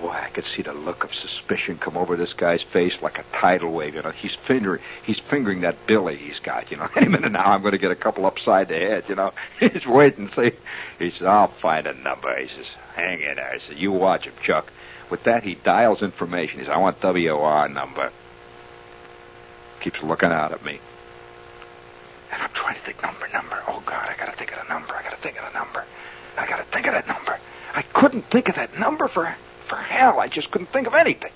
boy, 0.00 0.10
I 0.10 0.30
could 0.30 0.44
see 0.44 0.62
the 0.62 0.72
look 0.72 1.04
of 1.04 1.12
suspicion 1.12 1.78
come 1.78 1.96
over 1.96 2.16
this 2.16 2.32
guy's 2.32 2.62
face 2.62 2.96
like 3.02 3.18
a 3.18 3.24
tidal 3.32 3.72
wave. 3.72 3.94
You 3.94 4.02
know, 4.02 4.10
he's 4.10 4.36
fingering, 4.46 4.82
he's 5.04 5.20
fingering 5.30 5.60
that 5.60 5.76
billy 5.86 6.16
he's 6.16 6.38
got. 6.40 6.70
You 6.70 6.78
know, 6.78 6.88
any 6.96 7.08
minute 7.08 7.32
now 7.32 7.44
I'm 7.44 7.60
going 7.60 7.72
to 7.72 7.78
get 7.78 7.90
a 7.90 7.96
couple 7.96 8.26
upside 8.26 8.68
the 8.68 8.76
head. 8.76 9.04
You 9.08 9.16
know, 9.16 9.32
he's 9.60 9.86
waiting. 9.86 10.28
See, 10.28 10.52
he 10.98 11.10
says, 11.10 11.22
"I'll 11.22 11.52
find 11.60 11.86
a 11.86 11.94
number." 11.94 12.34
He 12.36 12.48
says, 12.48 12.66
"Hang 12.94 13.20
in 13.20 13.36
there." 13.36 13.52
I 13.54 13.58
said, 13.58 13.78
"You 13.78 13.92
watch 13.92 14.24
him, 14.24 14.34
Chuck." 14.42 14.72
With 15.10 15.24
that, 15.24 15.42
he 15.42 15.56
dials 15.56 16.02
information. 16.02 16.60
He 16.60 16.64
says, 16.64 16.72
"I 16.74 16.78
want 16.78 17.00
WOR 17.02 17.68
number." 17.68 18.10
Keeps 19.80 20.02
looking 20.02 20.30
out 20.30 20.52
at 20.52 20.64
me. 20.64 20.78
And 22.32 22.42
I'm 22.42 22.50
trying 22.54 22.76
to 22.76 22.80
think 22.82 23.02
number, 23.02 23.26
number. 23.32 23.62
Oh 23.66 23.82
God, 23.86 24.08
I 24.08 24.14
gotta 24.16 24.36
think 24.36 24.52
of 24.52 24.58
the 24.58 24.72
number. 24.72 24.94
I 24.94 25.02
gotta 25.02 25.16
think 25.16 25.36
of 25.38 25.52
the 25.52 25.58
number. 25.58 25.84
I 26.36 26.46
gotta 26.46 26.64
think 26.72 26.86
of 26.86 26.92
that 26.92 27.08
number. 27.08 27.38
I 27.74 27.82
couldn't 27.82 28.22
think 28.30 28.48
of 28.48 28.56
that 28.56 28.78
number 28.78 29.08
for 29.08 29.24
for 29.70 29.76
hell. 29.76 30.20
I 30.20 30.28
just 30.28 30.50
couldn't 30.50 30.70
think 30.72 30.86
of 30.86 30.94
anything. 30.94 31.32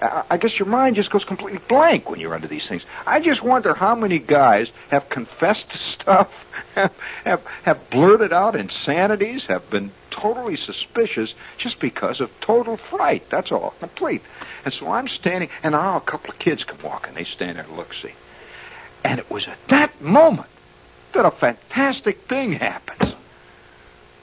I 0.00 0.36
guess 0.36 0.58
your 0.58 0.68
mind 0.68 0.96
just 0.96 1.10
goes 1.10 1.24
completely 1.24 1.60
blank 1.68 2.10
when 2.10 2.20
you're 2.20 2.34
under 2.34 2.48
these 2.48 2.68
things. 2.68 2.84
I 3.06 3.18
just 3.18 3.42
wonder 3.42 3.72
how 3.72 3.94
many 3.94 4.18
guys 4.18 4.68
have 4.90 5.08
confessed 5.08 5.70
to 5.70 5.78
stuff, 5.78 6.30
have, 6.74 6.92
have 7.24 7.42
have 7.62 7.90
blurted 7.90 8.32
out 8.32 8.56
insanities, 8.56 9.46
have 9.46 9.68
been 9.70 9.90
totally 10.10 10.56
suspicious 10.56 11.34
just 11.56 11.80
because 11.80 12.20
of 12.20 12.30
total 12.40 12.76
fright. 12.76 13.24
That's 13.30 13.50
all, 13.50 13.74
complete. 13.80 14.20
And 14.66 14.74
so 14.74 14.88
I'm 14.88 15.08
standing, 15.08 15.48
and 15.62 15.72
now 15.72 15.96
a 15.96 16.00
couple 16.02 16.30
of 16.30 16.38
kids 16.38 16.62
come 16.64 16.78
walking. 16.82 17.14
They 17.14 17.24
stand 17.24 17.56
there 17.56 17.64
and 17.64 17.76
look, 17.76 17.94
see. 17.94 18.12
And 19.02 19.18
it 19.18 19.30
was 19.30 19.48
at 19.48 19.58
that 19.68 20.02
moment 20.02 20.50
that 21.14 21.24
a 21.24 21.30
fantastic 21.30 22.28
thing 22.28 22.52
happens. 22.52 23.15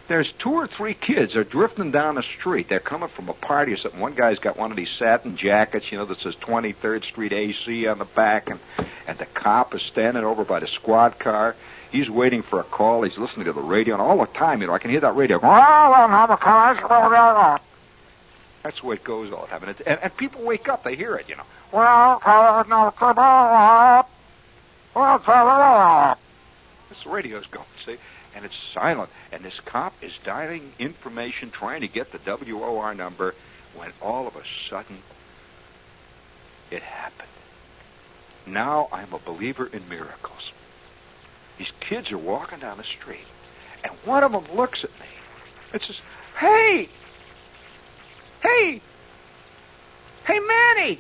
There's 0.08 0.34
two 0.34 0.52
or 0.52 0.68
three 0.68 0.94
kids. 0.94 1.34
They're 1.34 1.46
drifting 1.46 1.92
down 1.92 2.16
the 2.16 2.24
street. 2.24 2.68
They're 2.68 2.82
coming 2.82 3.08
from 3.08 3.30
a 3.30 3.34
party 3.34 3.72
or 3.72 3.78
something. 3.78 4.02
One 4.02 4.14
guy's 4.14 4.38
got 4.40 4.58
one 4.58 4.70
of 4.70 4.76
these 4.78 4.92
satin 4.92 5.38
jackets, 5.38 5.92
you 5.92 5.98
know, 5.98 6.06
that 6.06 6.20
says 6.20 6.36
23rd 6.36 7.06
Street 7.06 7.32
AC 7.32 7.88
on 7.88 8.00
the 8.00 8.06
back, 8.06 8.50
and 8.50 8.60
and 9.08 9.18
the 9.18 9.26
cop 9.26 9.74
is 9.76 9.82
standing 9.82 10.24
over 10.24 10.44
by 10.44 10.60
the 10.60 10.68
squad 10.68 11.20
car. 11.20 11.56
He's 11.92 12.10
waiting 12.10 12.42
for 12.42 12.60
a 12.60 12.64
call. 12.64 13.04
He's 13.04 13.18
listening 13.18 13.46
to 13.46 13.54
the 13.54 13.62
radio, 13.62 13.94
and 13.96 14.02
all 14.02 14.18
the 14.18 14.26
time, 14.26 14.62
you 14.62 14.68
know, 14.68 14.74
I 14.74 14.80
can 14.80 14.92
hear 14.92 15.02
that 15.02 15.16
radio 15.16 15.40
going. 15.40 15.54
Oh, 15.54 15.58
That's 18.64 18.82
the 18.82 18.88
way 18.88 18.96
it 18.96 19.04
goes 19.04 19.32
all 19.32 19.42
the 19.42 19.48
time, 19.48 19.64
and, 19.64 19.82
and, 19.86 20.00
and 20.02 20.18
people 20.18 20.44
wake 20.44 20.68
up. 20.68 20.84
They 20.84 20.96
hear 20.96 21.16
it, 21.16 21.30
you 21.30 21.36
know. 21.36 21.44
This 26.90 27.06
radio's 27.06 27.46
going, 27.48 27.66
see? 27.86 27.98
And 28.36 28.46
it's 28.46 28.58
silent. 28.74 29.10
And 29.32 29.44
this 29.44 29.60
cop 29.60 29.94
is 30.02 30.18
dialing 30.24 30.74
information, 30.80 31.52
trying 31.52 31.82
to 31.82 31.88
get 31.88 32.12
the 32.12 32.20
WOR 32.20 32.94
number, 32.94 33.36
when 33.76 33.92
all 34.02 34.28
of 34.28 34.36
a 34.36 34.44
sudden 34.70 35.00
it 36.72 36.82
happened. 36.82 37.30
Now 38.46 38.88
I'm 38.92 39.14
a 39.14 39.20
believer 39.20 39.68
in 39.68 39.88
miracles. 39.88 40.52
These 41.58 41.72
kids 41.80 42.12
are 42.12 42.18
walking 42.18 42.60
down 42.60 42.78
the 42.78 42.84
street, 42.84 43.26
and 43.84 43.94
one 44.06 44.24
of 44.24 44.32
them 44.32 44.46
looks 44.56 44.84
at 44.84 44.90
me 44.92 45.06
and 45.72 45.82
says, 45.82 46.00
Hey! 46.38 46.90
Hey! 48.42 48.82
Hey, 50.26 50.40
Manny! 50.40 51.00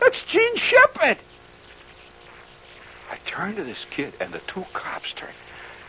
That's 0.00 0.22
Jean 0.22 0.56
Shepherd! 0.56 1.18
I 3.10 3.18
turn 3.26 3.56
to 3.56 3.64
this 3.64 3.84
kid, 3.90 4.14
and 4.20 4.32
the 4.32 4.40
two 4.46 4.64
cops 4.72 5.12
turn. 5.12 5.34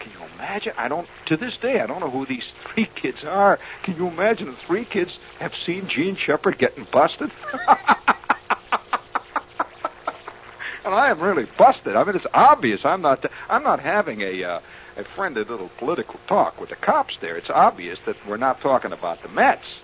Can 0.02 0.12
you 0.14 0.26
imagine? 0.36 0.74
I 0.78 0.88
don't, 0.88 1.08
to 1.28 1.38
this 1.38 1.58
day, 1.58 1.80
I 1.80 1.86
don't 1.86 2.00
know 2.00 2.10
who 2.10 2.26
these 2.26 2.52
three 2.66 2.88
kids 2.96 3.24
are. 3.24 3.60
Can 3.84 3.96
you 3.98 4.08
imagine 4.08 4.48
the 4.48 4.58
three 4.68 4.84
kids 4.84 5.20
have 5.40 5.56
seen 5.56 5.88
Jean 5.88 6.16
Shepherd 6.16 6.58
getting 6.58 6.88
busted? 6.92 7.32
and 10.84 10.96
I 10.96 11.12
am 11.12 11.22
really 11.22 11.46
busted. 11.56 11.96
I 11.96 12.04
mean, 12.04 12.16
it's 12.16 12.26
obvious. 12.34 12.84
I'm 12.84 13.02
not, 13.02 13.24
I'm 13.48 13.62
not 13.62 13.80
having 13.80 14.22
a, 14.22 14.44
uh, 14.44 14.62
a 14.98 15.04
friendly 15.16 15.44
little 15.44 15.70
political 15.78 16.20
talk 16.28 16.60
with 16.60 16.70
the 16.70 16.76
cops 16.78 17.18
there. 17.22 17.38
It's 17.38 17.52
obvious 17.52 18.00
that 18.08 18.16
we're 18.28 18.38
not 18.38 18.60
talking 18.60 18.94
about 18.94 19.22
the 19.22 19.30
Mets. 19.30 19.82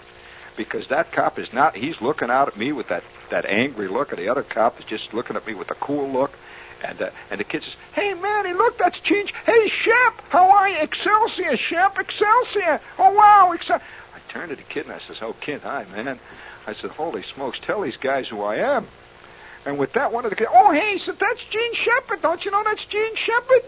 Because 0.56 0.88
that 0.88 1.12
cop 1.12 1.38
is 1.38 1.54
not, 1.54 1.76
he's 1.76 2.02
looking 2.02 2.32
out 2.32 2.48
at 2.48 2.58
me 2.58 2.72
with 2.72 2.88
that, 2.88 3.04
that 3.30 3.46
angry 3.46 3.88
look, 3.88 4.12
and 4.12 4.18
the 4.18 4.30
other 4.30 4.42
cop 4.42 4.80
is 4.80 4.86
just 4.86 5.14
looking 5.14 5.36
at 5.36 5.46
me 5.46 5.54
with 5.54 5.70
a 5.70 5.76
cool 5.76 6.12
look. 6.12 6.32
And 6.84 7.02
uh, 7.02 7.10
and 7.32 7.40
the 7.40 7.44
kid 7.44 7.64
says, 7.64 7.76
"Hey, 7.94 8.14
Manny, 8.14 8.54
look, 8.54 8.78
that's 8.78 9.00
Jean. 9.00 9.28
Hey, 9.46 9.68
Shep, 9.70 10.22
how 10.30 10.50
are 10.52 10.70
you? 10.70 10.78
Excelsior, 10.78 11.58
Shep, 11.58 11.98
Excelsior. 11.98 12.80
Oh, 13.00 13.14
wow, 13.14 13.52
Excel." 13.54 13.82
I 14.16 14.32
turned 14.32 14.50
to 14.50 14.56
the 14.56 14.64
kid 14.64 14.86
and 14.86 14.94
I 14.94 15.00
says, 15.00 15.18
"Oh, 15.22 15.34
kid, 15.34 15.62
hi, 15.62 15.86
man." 15.96 16.20
I 16.68 16.74
said, 16.74 16.92
"Holy 16.92 17.24
smokes, 17.24 17.60
tell 17.60 17.82
these 17.82 17.98
guys 17.98 18.28
who 18.28 18.44
I 18.44 18.58
am." 18.58 18.88
And 19.66 19.78
with 19.78 19.94
that, 19.94 20.12
one 20.12 20.24
of 20.24 20.30
the 20.30 20.36
kids, 20.36 20.52
"Oh, 20.54 20.72
hey," 20.72 20.94
he 20.94 21.00
said, 21.00 21.18
"That's 21.20 21.44
Jean 21.46 21.74
Shepherd. 21.74 22.22
Don't 22.22 22.46
you 22.46 22.52
know 22.52 22.64
that's 22.64 22.86
Jean 22.86 23.16
Shepherd?" 23.16 23.64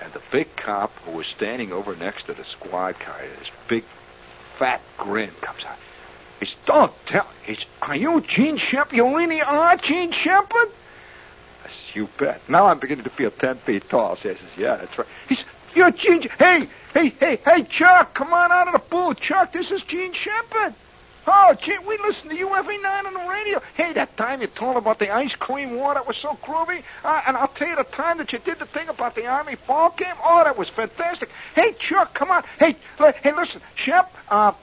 And 0.00 0.12
the 0.12 0.22
big 0.30 0.54
cop 0.56 0.92
who 1.04 1.12
was 1.12 1.26
standing 1.26 1.72
over 1.72 1.96
next 1.96 2.24
to 2.26 2.34
the 2.34 2.44
squad 2.44 2.98
car, 3.00 3.20
this 3.38 3.50
big, 3.68 3.84
fat 4.58 4.80
grin 4.96 5.30
comes 5.40 5.64
out. 5.64 5.76
He 6.38 6.46
said, 6.46 6.58
"Don't 6.66 6.92
tell." 7.06 7.26
He 7.44 7.56
said, 7.56 7.66
"Are 7.82 7.96
you 7.96 8.20
Jean 8.22 8.56
Shepherd? 8.58 8.96
You 8.96 9.16
really 9.16 9.42
are 9.42 9.76
Jean 9.76 10.12
Shepherd?" 10.12 10.70
Yes, 11.70 11.82
you 11.94 12.08
bet. 12.18 12.40
Now 12.48 12.66
I'm 12.66 12.80
beginning 12.80 13.04
to 13.04 13.10
feel 13.10 13.30
ten 13.30 13.56
feet 13.58 13.88
tall. 13.88 14.16
Says, 14.16 14.38
yeah, 14.56 14.76
that's 14.76 14.98
right. 14.98 15.06
He 15.28 15.36
says, 15.36 15.46
you're 15.74 15.92
Jean. 15.92 16.22
Hey, 16.38 16.68
hey, 16.92 17.10
hey, 17.10 17.36
hey, 17.44 17.62
Chuck, 17.62 18.12
come 18.14 18.32
on 18.32 18.50
out 18.50 18.66
of 18.66 18.72
the 18.72 18.82
booth. 18.90 19.20
Chuck, 19.20 19.52
this 19.52 19.70
is 19.70 19.82
Jean 19.84 20.12
Shepherd. 20.12 20.74
Oh, 21.28 21.54
Jean, 21.62 21.86
we 21.86 21.96
listen 21.98 22.28
to 22.30 22.36
you 22.36 22.52
every 22.56 22.78
night 22.82 23.06
on 23.06 23.14
the 23.14 23.30
radio. 23.30 23.60
Hey, 23.74 23.92
that 23.92 24.16
time 24.16 24.40
you 24.40 24.48
told 24.48 24.76
about 24.78 24.98
the 24.98 25.14
ice 25.14 25.36
cream 25.36 25.76
war, 25.76 25.94
that 25.94 26.08
was 26.08 26.16
so 26.16 26.36
groovy. 26.42 26.82
Uh, 27.04 27.22
and 27.24 27.36
I'll 27.36 27.46
tell 27.46 27.68
you 27.68 27.76
the 27.76 27.84
time 27.84 28.18
that 28.18 28.32
you 28.32 28.40
did 28.40 28.58
the 28.58 28.66
thing 28.66 28.88
about 28.88 29.14
the 29.14 29.26
Army 29.26 29.54
fall 29.54 29.94
game. 29.96 30.16
Oh, 30.24 30.42
that 30.42 30.58
was 30.58 30.70
fantastic. 30.70 31.28
Hey, 31.54 31.74
Chuck, 31.78 32.14
come 32.14 32.32
on. 32.32 32.42
Hey, 32.58 32.74
li- 32.98 33.12
hey, 33.22 33.32
listen, 33.32 33.60
Shep, 33.76 34.12
uh, 34.28 34.54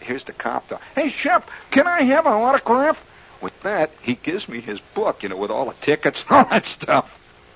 here's 0.00 0.24
the 0.24 0.32
cop 0.32 0.68
though. 0.68 0.80
Hey, 0.96 1.10
Shep, 1.10 1.48
can 1.70 1.86
I 1.86 2.02
have 2.02 2.26
an 2.26 2.32
autograph? 2.32 2.98
With 3.40 3.52
that, 3.62 3.90
he 4.02 4.14
gives 4.14 4.48
me 4.48 4.60
his 4.60 4.80
book, 4.94 5.22
you 5.22 5.28
know, 5.28 5.36
with 5.36 5.50
all 5.50 5.66
the 5.66 5.76
tickets 5.84 6.22
and 6.28 6.36
all 6.36 6.50
that 6.50 6.66
stuff. 6.66 7.10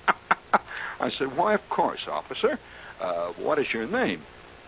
I 0.99 1.09
said, 1.09 1.35
why, 1.35 1.53
of 1.53 1.69
course, 1.69 2.07
officer. 2.07 2.57
Uh, 3.01 3.33
what 3.33 3.59
is 3.59 3.73
your 3.73 3.85
name? 3.85 4.21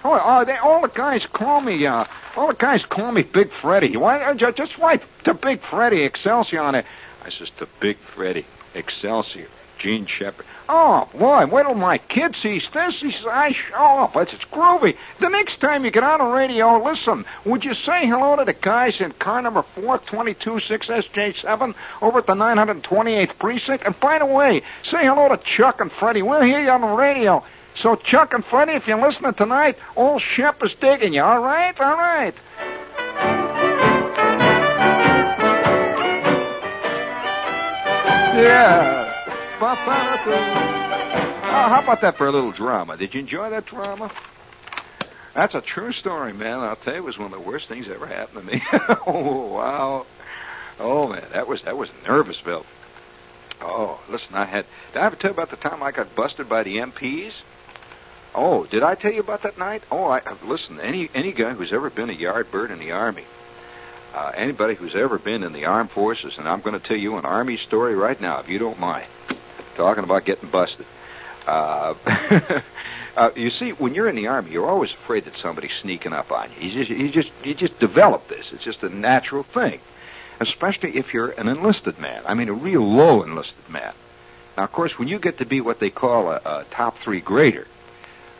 Oh, 0.03 0.20
oh 0.22 0.45
they, 0.45 0.57
all 0.57 0.82
the 0.82 0.89
guys 0.89 1.26
call 1.26 1.61
me, 1.61 1.86
uh, 1.86 2.05
all 2.36 2.47
the 2.47 2.53
guys 2.53 2.86
call 2.86 3.11
me 3.11 3.24
Big 3.24 3.51
Freddy. 3.51 3.95
Why, 3.95 4.22
uh, 4.22 4.36
ju- 4.36 4.51
just 4.51 4.78
write 4.78 5.01
to 5.24 5.34
Big 5.34 5.61
Freddy 5.61 6.03
Excelsior 6.03 6.61
on 6.61 6.76
it. 6.76 6.86
I 7.24 7.30
says, 7.30 7.49
to 7.57 7.68
Big 7.80 7.97
Freddy 8.13 8.45
Excelsior, 8.74 9.47
Jean 9.80 10.05
Shepherd. 10.07 10.45
Oh, 10.67 11.07
boy, 11.13 11.45
wait 11.45 11.63
till 11.63 11.76
my 11.76 11.97
kid 11.97 12.36
sees 12.36 12.67
this. 12.69 13.01
He 13.01 13.11
says, 13.11 13.26
I 13.28 13.51
show 13.51 13.76
up. 13.76 14.15
It's, 14.15 14.34
it's 14.34 14.45
groovy. 14.45 14.97
The 15.19 15.30
next 15.30 15.61
time 15.61 15.86
you 15.86 15.91
get 15.91 16.03
on 16.03 16.19
the 16.19 16.26
radio, 16.26 16.84
listen, 16.84 17.26
would 17.45 17.63
you 17.63 17.73
say 17.73 18.07
hello 18.07 18.36
to 18.38 18.45
the 18.45 18.53
guys 18.53 18.99
in 18.99 19.11
car 19.13 19.41
number 19.41 19.63
422-6SJ7 19.76 21.76
over 22.01 22.19
at 22.19 22.26
the 22.26 22.34
928th 22.34 23.38
precinct? 23.38 23.86
And 23.86 23.99
by 23.99 24.19
the 24.19 24.26
way, 24.26 24.63
say 24.84 25.05
hello 25.05 25.30
to 25.30 25.38
Chuck 25.38 25.82
and 25.82 25.91
Freddie. 25.91 26.23
We'll 26.23 26.41
hear 26.41 26.63
you 26.63 26.69
on 26.69 26.82
the 26.82 26.88
radio. 26.88 27.43
So, 27.76 27.95
Chuck 27.95 28.34
and 28.34 28.43
Freddie, 28.43 28.73
if 28.73 28.88
you're 28.88 29.01
listening 29.01 29.34
tonight, 29.34 29.78
old 29.95 30.21
Shep 30.21 30.63
is 30.63 30.73
digging 30.76 31.13
you, 31.13 31.21
all 31.21 31.41
right? 31.41 31.80
All 31.80 31.97
right. 31.97 32.34
Yeah. 38.38 39.05
Oh, 40.28 41.67
how 41.69 41.82
about 41.84 42.01
that 42.01 42.17
for 42.17 42.28
a 42.28 42.32
little 42.32 42.51
drama? 42.51 42.97
Did 42.97 43.13
you 43.13 43.21
enjoy 43.21 43.49
that 43.49 43.65
drama? 43.65 44.11
That's 45.34 45.53
a 45.53 45.61
true 45.61 45.91
story, 45.91 46.34
man. 46.34 46.59
I'll 46.59 46.76
tell 46.76 46.93
you, 46.93 46.99
it 46.99 47.03
was 47.03 47.17
one 47.17 47.34
of 47.34 47.39
the 47.39 47.47
worst 47.47 47.67
things 47.67 47.88
that 47.88 47.95
ever 47.95 48.07
happened 48.07 48.47
to 48.47 48.53
me. 48.53 48.61
oh, 49.07 49.47
wow. 49.53 50.05
Oh, 50.80 51.07
man, 51.07 51.26
that 51.34 51.47
was 51.47 51.61
that 51.63 51.78
was 51.78 51.89
Nervousville. 52.05 52.65
Oh, 53.61 53.99
listen, 54.09 54.36
I 54.36 54.45
had. 54.45 54.65
Did 54.93 55.01
I 55.01 55.05
ever 55.05 55.15
tell 55.15 55.32
you 55.32 55.34
about 55.34 55.49
the 55.49 55.57
time 55.57 55.82
I 55.84 55.91
got 55.91 56.15
busted 56.15 56.49
by 56.49 56.63
the 56.63 56.78
MPs? 56.78 57.34
Oh, 58.34 58.65
did 58.65 58.84
I 58.84 58.95
tell 58.95 59.13
you 59.13 59.21
about 59.21 59.43
that 59.43 59.57
night? 59.57 59.84
Oh, 59.91 60.05
I 60.05 60.21
listen. 60.43 60.80
Any 60.80 61.09
any 61.13 61.32
guy 61.32 61.53
who's 61.53 61.71
ever 61.71 61.89
been 61.89 62.09
a 62.09 62.13
yard 62.13 62.51
bird 62.51 62.71
in 62.71 62.80
the 62.80 62.91
army, 62.91 63.23
uh, 64.13 64.32
anybody 64.36 64.76
who's 64.76 64.95
ever 64.95 65.17
been 65.17 65.43
in 65.43 65.53
the 65.53 65.65
armed 65.65 65.91
forces, 65.91 66.38
and 66.38 66.47
I'm 66.47 66.61
going 66.61 66.80
to 66.80 66.86
tell 66.86 66.97
you 66.97 67.17
an 67.17 67.26
army 67.26 67.57
story 67.57 67.95
right 67.95 68.19
now, 68.19 68.39
if 68.39 68.49
you 68.49 68.59
don't 68.59 68.80
mind. 68.80 69.07
Talking 69.76 70.03
about 70.03 70.26
getting 70.26 70.49
busted. 70.49 70.86
Uh, 71.45 71.93
uh, 73.17 73.32
you 73.36 73.49
see, 73.49 73.71
when 73.71 73.93
you're 73.93 74.07
in 74.07 74.15
the 74.15 74.28
army, 74.28 74.51
you're 74.51 74.67
always 74.67 74.91
afraid 74.91 75.26
that 75.26 75.38
somebody's 75.38 75.73
sneaking 75.82 76.13
up 76.13 76.32
on 76.32 76.49
you. 76.53 76.67
You 76.67 76.86
just 76.86 76.89
you 76.89 77.09
just 77.09 77.32
you 77.43 77.53
just 77.53 77.80
develop 77.80 78.28
this. 78.28 78.51
It's 78.51 78.63
just 78.63 78.84
a 78.84 78.89
natural 78.89 79.43
thing, 79.43 79.80
especially 80.39 80.97
if 80.97 81.13
you're 81.13 81.32
an 81.32 81.47
enlisted 81.47 81.99
man. 81.99 82.23
I 82.26 82.34
mean, 82.34 82.49
a 82.49 82.53
real 82.53 82.82
low 82.82 83.23
enlisted 83.23 83.69
man. 83.69 83.93
Now, 84.57 84.63
of 84.63 84.71
course, 84.71 84.97
when 84.97 85.07
you 85.07 85.19
get 85.19 85.38
to 85.39 85.45
be 85.45 85.61
what 85.61 85.80
they 85.80 85.89
call 85.89 86.32
a, 86.32 86.38
a 86.38 86.65
top 86.71 86.97
three 86.99 87.21
grader, 87.21 87.67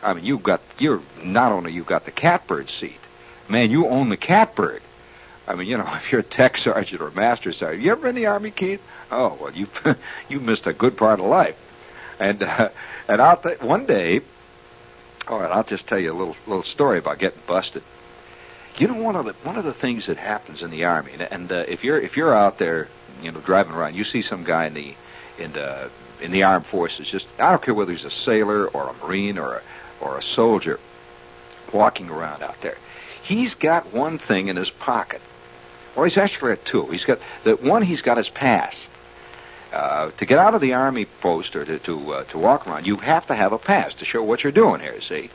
I 0.02 0.14
mean, 0.14 0.24
you've 0.24 0.42
got 0.42 0.60
you're 0.78 1.02
not 1.22 1.52
only 1.52 1.72
you've 1.72 1.86
got 1.86 2.04
the 2.04 2.10
catbird 2.10 2.70
seat, 2.70 3.00
man, 3.48 3.70
you 3.70 3.86
own 3.86 4.08
the 4.08 4.16
catbird. 4.16 4.82
I 5.46 5.54
mean, 5.54 5.68
you 5.68 5.78
know, 5.78 5.86
if 6.04 6.10
you're 6.12 6.20
a 6.20 6.24
tech 6.24 6.58
sergeant 6.58 7.00
or 7.00 7.08
a 7.08 7.12
master 7.12 7.52
sergeant, 7.52 7.82
you 7.82 7.92
ever 7.92 8.08
in 8.08 8.14
the 8.14 8.26
army, 8.26 8.50
Keith? 8.50 8.80
Oh 9.10 9.36
well, 9.40 9.52
you 9.52 9.68
you 10.28 10.40
missed 10.40 10.66
a 10.66 10.72
good 10.72 10.96
part 10.96 11.20
of 11.20 11.26
life. 11.26 11.56
And 12.18 12.42
uh, 12.42 12.70
and 13.08 13.20
I'll 13.20 13.36
th- 13.36 13.60
one 13.60 13.86
day, 13.86 14.20
all 15.28 15.40
right, 15.40 15.50
I'll 15.50 15.64
just 15.64 15.86
tell 15.86 15.98
you 15.98 16.12
a 16.12 16.14
little 16.14 16.36
little 16.46 16.64
story 16.64 16.98
about 16.98 17.18
getting 17.18 17.40
busted. 17.46 17.82
You 18.78 18.88
know, 18.88 19.02
one 19.02 19.16
of 19.16 19.24
the 19.24 19.32
one 19.42 19.56
of 19.56 19.64
the 19.64 19.74
things 19.74 20.06
that 20.06 20.16
happens 20.16 20.62
in 20.62 20.70
the 20.70 20.84
army, 20.84 21.12
and, 21.12 21.22
and 21.22 21.52
uh, 21.52 21.64
if 21.68 21.84
you're 21.84 22.00
if 22.00 22.16
you're 22.16 22.34
out 22.34 22.58
there, 22.58 22.88
you 23.22 23.32
know, 23.32 23.40
driving 23.40 23.72
around, 23.72 23.94
you 23.94 24.04
see 24.04 24.22
some 24.22 24.44
guy 24.44 24.66
in 24.66 24.74
the 24.74 24.94
in 25.38 25.52
the 25.52 25.90
in 26.20 26.32
the 26.32 26.42
armed 26.42 26.66
forces. 26.66 27.06
Just 27.08 27.26
I 27.38 27.50
don't 27.50 27.62
care 27.62 27.74
whether 27.74 27.92
he's 27.92 28.04
a 28.04 28.10
sailor 28.10 28.68
or 28.68 28.88
a 28.88 28.92
marine 28.94 29.38
or 29.38 29.56
a 29.56 29.62
or 30.00 30.18
a 30.18 30.22
soldier 30.22 30.78
walking 31.72 32.08
around 32.10 32.42
out 32.42 32.56
there. 32.62 32.76
He's 33.22 33.54
got 33.54 33.92
one 33.92 34.18
thing 34.18 34.48
in 34.48 34.56
his 34.56 34.70
pocket. 34.70 35.20
Well, 35.96 36.04
he's 36.04 36.18
actually 36.18 36.54
got 36.56 36.64
two. 36.66 36.86
He's 36.86 37.04
got 37.04 37.18
the 37.44 37.56
one. 37.56 37.82
He's 37.82 38.02
got 38.02 38.18
his 38.18 38.28
pass. 38.28 38.76
Uh, 39.72 40.10
to 40.12 40.26
get 40.26 40.38
out 40.38 40.54
of 40.54 40.60
the 40.60 40.74
army 40.74 41.06
post 41.20 41.56
or 41.56 41.64
to 41.64 41.78
to, 41.80 42.12
uh, 42.12 42.24
to 42.24 42.38
walk 42.38 42.66
around, 42.66 42.86
you 42.86 42.96
have 42.96 43.26
to 43.26 43.34
have 43.34 43.52
a 43.52 43.58
pass 43.58 43.94
to 43.94 44.04
show 44.04 44.22
what 44.22 44.44
you're 44.44 44.52
doing 44.52 44.80
here. 44.80 45.00
See, 45.00 45.30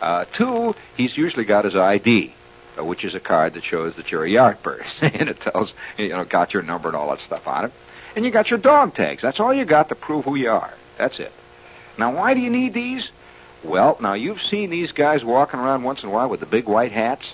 uh, 0.00 0.26
two, 0.36 0.74
he's 0.96 1.16
usually 1.16 1.44
got 1.44 1.64
his 1.64 1.74
ID, 1.74 2.34
uh, 2.78 2.84
which 2.84 3.04
is 3.04 3.14
a 3.14 3.20
card 3.20 3.54
that 3.54 3.64
shows 3.64 3.96
that 3.96 4.12
you're 4.12 4.24
a 4.24 4.28
yardbird, 4.28 4.84
and 5.00 5.28
it 5.28 5.40
tells 5.40 5.72
you 5.96 6.10
know 6.10 6.24
got 6.24 6.52
your 6.52 6.62
number 6.62 6.88
and 6.88 6.96
all 6.96 7.10
that 7.10 7.20
stuff 7.20 7.46
on 7.46 7.64
it, 7.64 7.72
and 8.14 8.24
you 8.24 8.30
got 8.30 8.50
your 8.50 8.58
dog 8.58 8.94
tags. 8.94 9.22
That's 9.22 9.40
all 9.40 9.54
you 9.54 9.64
got 9.64 9.88
to 9.88 9.94
prove 9.94 10.26
who 10.26 10.34
you 10.34 10.50
are. 10.50 10.74
That's 10.98 11.18
it. 11.18 11.32
Now, 11.98 12.14
why 12.14 12.34
do 12.34 12.40
you 12.40 12.50
need 12.50 12.74
these? 12.74 13.10
Well, 13.62 13.96
now 14.00 14.12
you've 14.12 14.42
seen 14.42 14.68
these 14.68 14.92
guys 14.92 15.24
walking 15.24 15.58
around 15.58 15.82
once 15.82 16.02
in 16.02 16.10
a 16.10 16.12
while 16.12 16.28
with 16.28 16.40
the 16.40 16.46
big 16.46 16.66
white 16.66 16.92
hats. 16.92 17.32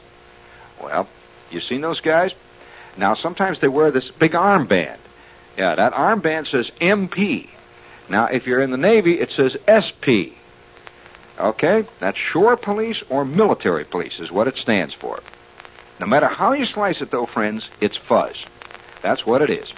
Well, 0.80 1.08
you 1.50 1.60
seen 1.60 1.80
those 1.80 2.00
guys? 2.00 2.32
Now 2.96 3.14
sometimes 3.14 3.60
they 3.60 3.68
wear 3.68 3.90
this 3.90 4.10
big 4.10 4.32
armband. 4.32 4.98
Yeah, 5.56 5.74
that 5.74 5.92
armband 5.92 6.48
says 6.48 6.70
MP. 6.80 7.48
Now, 8.10 8.26
if 8.26 8.46
you're 8.46 8.60
in 8.60 8.72
the 8.72 8.76
Navy, 8.76 9.20
it 9.20 9.30
says 9.30 9.56
SP. 9.68 10.34
Okay? 11.38 11.86
That's 12.00 12.18
shore 12.18 12.56
police 12.56 13.02
or 13.08 13.24
military 13.24 13.84
police 13.84 14.18
is 14.18 14.32
what 14.32 14.48
it 14.48 14.56
stands 14.56 14.94
for. 14.94 15.20
No 16.00 16.06
matter 16.06 16.26
how 16.26 16.52
you 16.52 16.64
slice 16.64 17.00
it, 17.00 17.10
though, 17.10 17.26
friends, 17.26 17.68
it's 17.80 17.96
fuzz. 17.96 18.44
That's 19.02 19.24
what 19.24 19.42
it 19.42 19.50
is. 19.50 19.72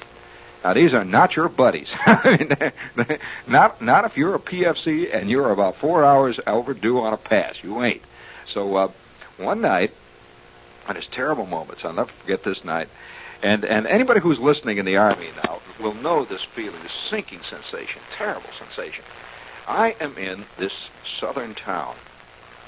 Now, 0.65 0.73
these 0.75 0.95
are 0.95 1.05
not 1.05 1.37
your 1.37 1.49
buddies. 1.49 1.93
Not, 3.49 3.83
not 3.83 4.05
if 4.05 4.17
you're 4.17 4.37
a 4.37 4.39
PFC 4.39 5.13
and 5.13 5.29
you're 5.29 5.51
about 5.51 5.77
four 5.77 6.05
hours 6.05 6.39
overdue 6.47 7.01
on 7.01 7.13
a 7.13 7.17
pass. 7.17 7.57
You 7.63 7.83
ain't. 7.83 8.03
So, 8.47 8.77
uh, 8.77 8.93
one 9.39 9.61
night, 9.61 9.91
on 10.87 10.97
his 10.97 11.07
terrible 11.07 11.47
moments, 11.47 11.85
I'll 11.85 11.93
never 11.93 12.13
forget 12.21 12.45
this 12.45 12.65
night, 12.65 12.89
and, 13.43 13.65
and 13.65 13.87
anybody 13.87 14.21
who's 14.21 14.39
listening 14.39 14.79
in 14.79 14.85
the 14.85 14.97
Army 14.97 15.31
now 15.45 15.61
will 15.81 15.95
know 15.95 16.25
this 16.25 16.47
feeling, 16.55 16.83
this 16.83 16.93
sinking 17.11 17.41
sensation, 17.43 18.01
terrible 18.11 18.51
sensation. 18.59 19.05
I 19.67 19.97
am 20.01 20.17
in 20.17 20.45
this 20.59 20.89
southern 21.05 21.55
town, 21.55 21.97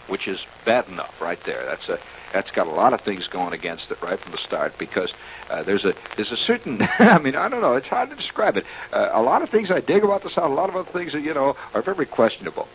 which 0.09 0.29
is 0.29 0.45
bad 0.65 0.89
enough 0.89 1.15
right 1.21 1.39
there. 1.45 1.65
That's 1.65 1.89
a 1.89 1.99
that's 2.33 2.51
got 2.51 2.67
a 2.67 2.71
lot 2.71 2.93
of 2.93 3.01
things 3.01 3.29
going 3.29 3.53
against 3.53 3.93
it 3.93 4.03
right 4.03 4.19
from 4.19 4.33
the 4.33 4.39
start 4.39 4.73
because 4.77 5.13
uh, 5.51 5.63
there's 5.63 5.85
a 5.85 5.95
there's 6.17 6.33
a 6.33 6.37
certain 6.37 6.83
I 6.99 7.19
mean 7.19 7.37
I 7.37 7.49
don't 7.49 7.61
know 7.61 7.75
it's 7.75 7.89
hard 7.89 8.11
to 8.11 8.17
describe 8.17 8.57
it. 8.57 8.65
Uh, 8.93 9.11
a 9.13 9.23
lot 9.23 9.43
of 9.43 9.51
things 9.51 9.71
I 9.71 9.81
dig 9.81 10.03
about 10.05 10.23
the 10.23 10.31
South, 10.31 10.51
a 10.51 10.55
lot 10.55 10.69
of 10.69 10.77
other 10.77 10.91
things 10.91 11.13
that 11.13 11.23
you 11.23 11.35
know 11.35 11.57
are 11.73 11.83
very 11.83 12.07
questionable. 12.07 12.69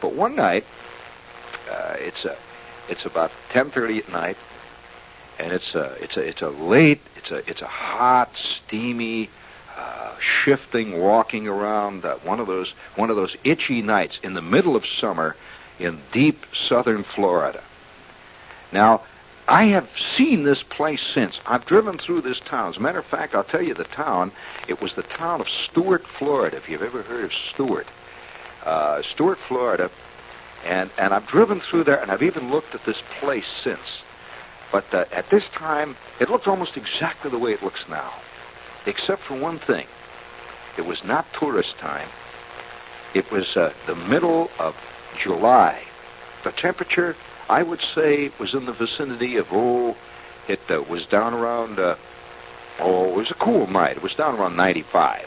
But 0.00 0.14
one 0.14 0.36
night, 0.36 0.64
uh, 1.70 1.94
it's 1.98 2.24
a 2.24 2.36
it's 2.88 3.04
about 3.04 3.30
10:30 3.52 4.04
at 4.04 4.08
night, 4.10 4.36
and 5.38 5.52
it's 5.52 5.74
a 5.74 5.96
it's 6.02 6.16
a 6.16 6.20
it's 6.20 6.42
a 6.42 6.48
late 6.48 7.00
it's 7.16 7.30
a 7.30 7.48
it's 7.48 7.62
a 7.62 7.66
hot 7.66 8.30
steamy 8.36 9.28
uh, 9.76 10.14
shifting 10.18 11.00
walking 11.00 11.46
around 11.46 12.04
uh, 12.04 12.16
one 12.18 12.40
of 12.40 12.46
those 12.46 12.72
one 12.94 13.10
of 13.10 13.16
those 13.16 13.36
itchy 13.44 13.82
nights 13.82 14.18
in 14.22 14.34
the 14.34 14.42
middle 14.42 14.76
of 14.76 14.86
summer 14.86 15.36
in 15.78 16.00
deep 16.12 16.46
southern 16.54 17.02
Florida. 17.02 17.62
Now, 18.72 19.02
I 19.46 19.64
have 19.66 19.88
seen 19.96 20.42
this 20.42 20.62
place 20.62 21.02
since. 21.02 21.38
I've 21.46 21.66
driven 21.66 21.98
through 21.98 22.22
this 22.22 22.40
town. 22.40 22.70
As 22.70 22.78
a 22.78 22.80
matter 22.80 22.98
of 22.98 23.06
fact, 23.06 23.34
I'll 23.34 23.44
tell 23.44 23.62
you 23.62 23.74
the 23.74 23.84
town. 23.84 24.32
It 24.66 24.80
was 24.80 24.94
the 24.94 25.04
town 25.04 25.40
of 25.40 25.48
Stuart, 25.48 26.06
Florida. 26.06 26.56
If 26.56 26.68
you've 26.68 26.82
ever 26.82 27.02
heard 27.02 27.24
of 27.24 27.32
Stuart, 27.32 27.86
uh, 28.64 29.02
Stuart, 29.02 29.38
Florida, 29.46 29.90
and 30.64 30.90
and 30.98 31.12
I've 31.12 31.26
driven 31.26 31.60
through 31.60 31.84
there, 31.84 32.00
and 32.00 32.10
I've 32.10 32.22
even 32.22 32.50
looked 32.50 32.74
at 32.74 32.84
this 32.84 33.00
place 33.20 33.46
since. 33.62 34.02
But 34.72 34.92
uh, 34.92 35.04
at 35.12 35.30
this 35.30 35.48
time, 35.50 35.96
it 36.20 36.28
looked 36.28 36.48
almost 36.48 36.76
exactly 36.76 37.30
the 37.30 37.38
way 37.38 37.52
it 37.52 37.62
looks 37.62 37.88
now, 37.88 38.12
except 38.84 39.22
for 39.22 39.38
one 39.38 39.58
thing. 39.58 39.86
It 40.76 40.84
was 40.84 41.04
not 41.04 41.26
tourist 41.32 41.78
time. 41.78 42.08
It 43.14 43.30
was 43.30 43.56
uh, 43.56 43.72
the 43.86 43.94
middle 43.94 44.50
of 44.58 44.76
July. 45.18 45.82
The 46.44 46.52
temperature, 46.52 47.16
I 47.48 47.62
would 47.62 47.80
say, 47.80 48.30
was 48.38 48.54
in 48.54 48.66
the 48.66 48.72
vicinity 48.72 49.36
of, 49.36 49.46
oh, 49.50 49.96
it 50.48 50.60
uh, 50.68 50.82
was 50.82 51.06
down 51.06 51.32
around, 51.32 51.78
uh, 51.78 51.96
oh, 52.78 53.10
it 53.10 53.16
was 53.16 53.30
a 53.30 53.34
cool 53.34 53.66
night. 53.66 53.96
It 53.96 54.02
was 54.02 54.14
down 54.14 54.38
around 54.38 54.56
95. 54.56 55.26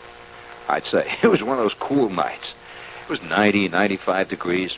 I'd 0.67 0.85
say. 0.85 1.17
It 1.23 1.27
was 1.27 1.41
one 1.41 1.57
of 1.57 1.63
those 1.63 1.73
cool 1.73 2.09
nights. 2.09 2.53
It 3.03 3.09
was 3.09 3.21
90, 3.23 3.69
95 3.69 4.29
degrees. 4.29 4.77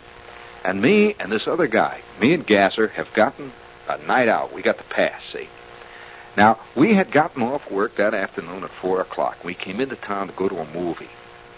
And 0.63 0.81
me 0.81 1.15
and 1.19 1.31
this 1.31 1.47
other 1.47 1.67
guy, 1.67 2.01
me 2.19 2.33
and 2.33 2.45
Gasser, 2.47 2.87
have 2.89 3.13
gotten 3.13 3.51
a 3.99 4.05
night 4.05 4.27
out. 4.27 4.53
We 4.53 4.61
got 4.61 4.77
the 4.77 4.83
pass, 4.83 5.23
see? 5.25 5.49
Now, 6.37 6.59
we 6.75 6.93
had 6.93 7.11
gotten 7.11 7.43
off 7.43 7.69
work 7.69 7.95
that 7.97 8.13
afternoon 8.13 8.63
at 8.63 8.71
4 8.81 9.01
o'clock. 9.01 9.43
We 9.43 9.53
came 9.53 9.81
into 9.81 9.95
town 9.97 10.27
to 10.27 10.33
go 10.33 10.47
to 10.47 10.59
a 10.59 10.73
movie. 10.73 11.09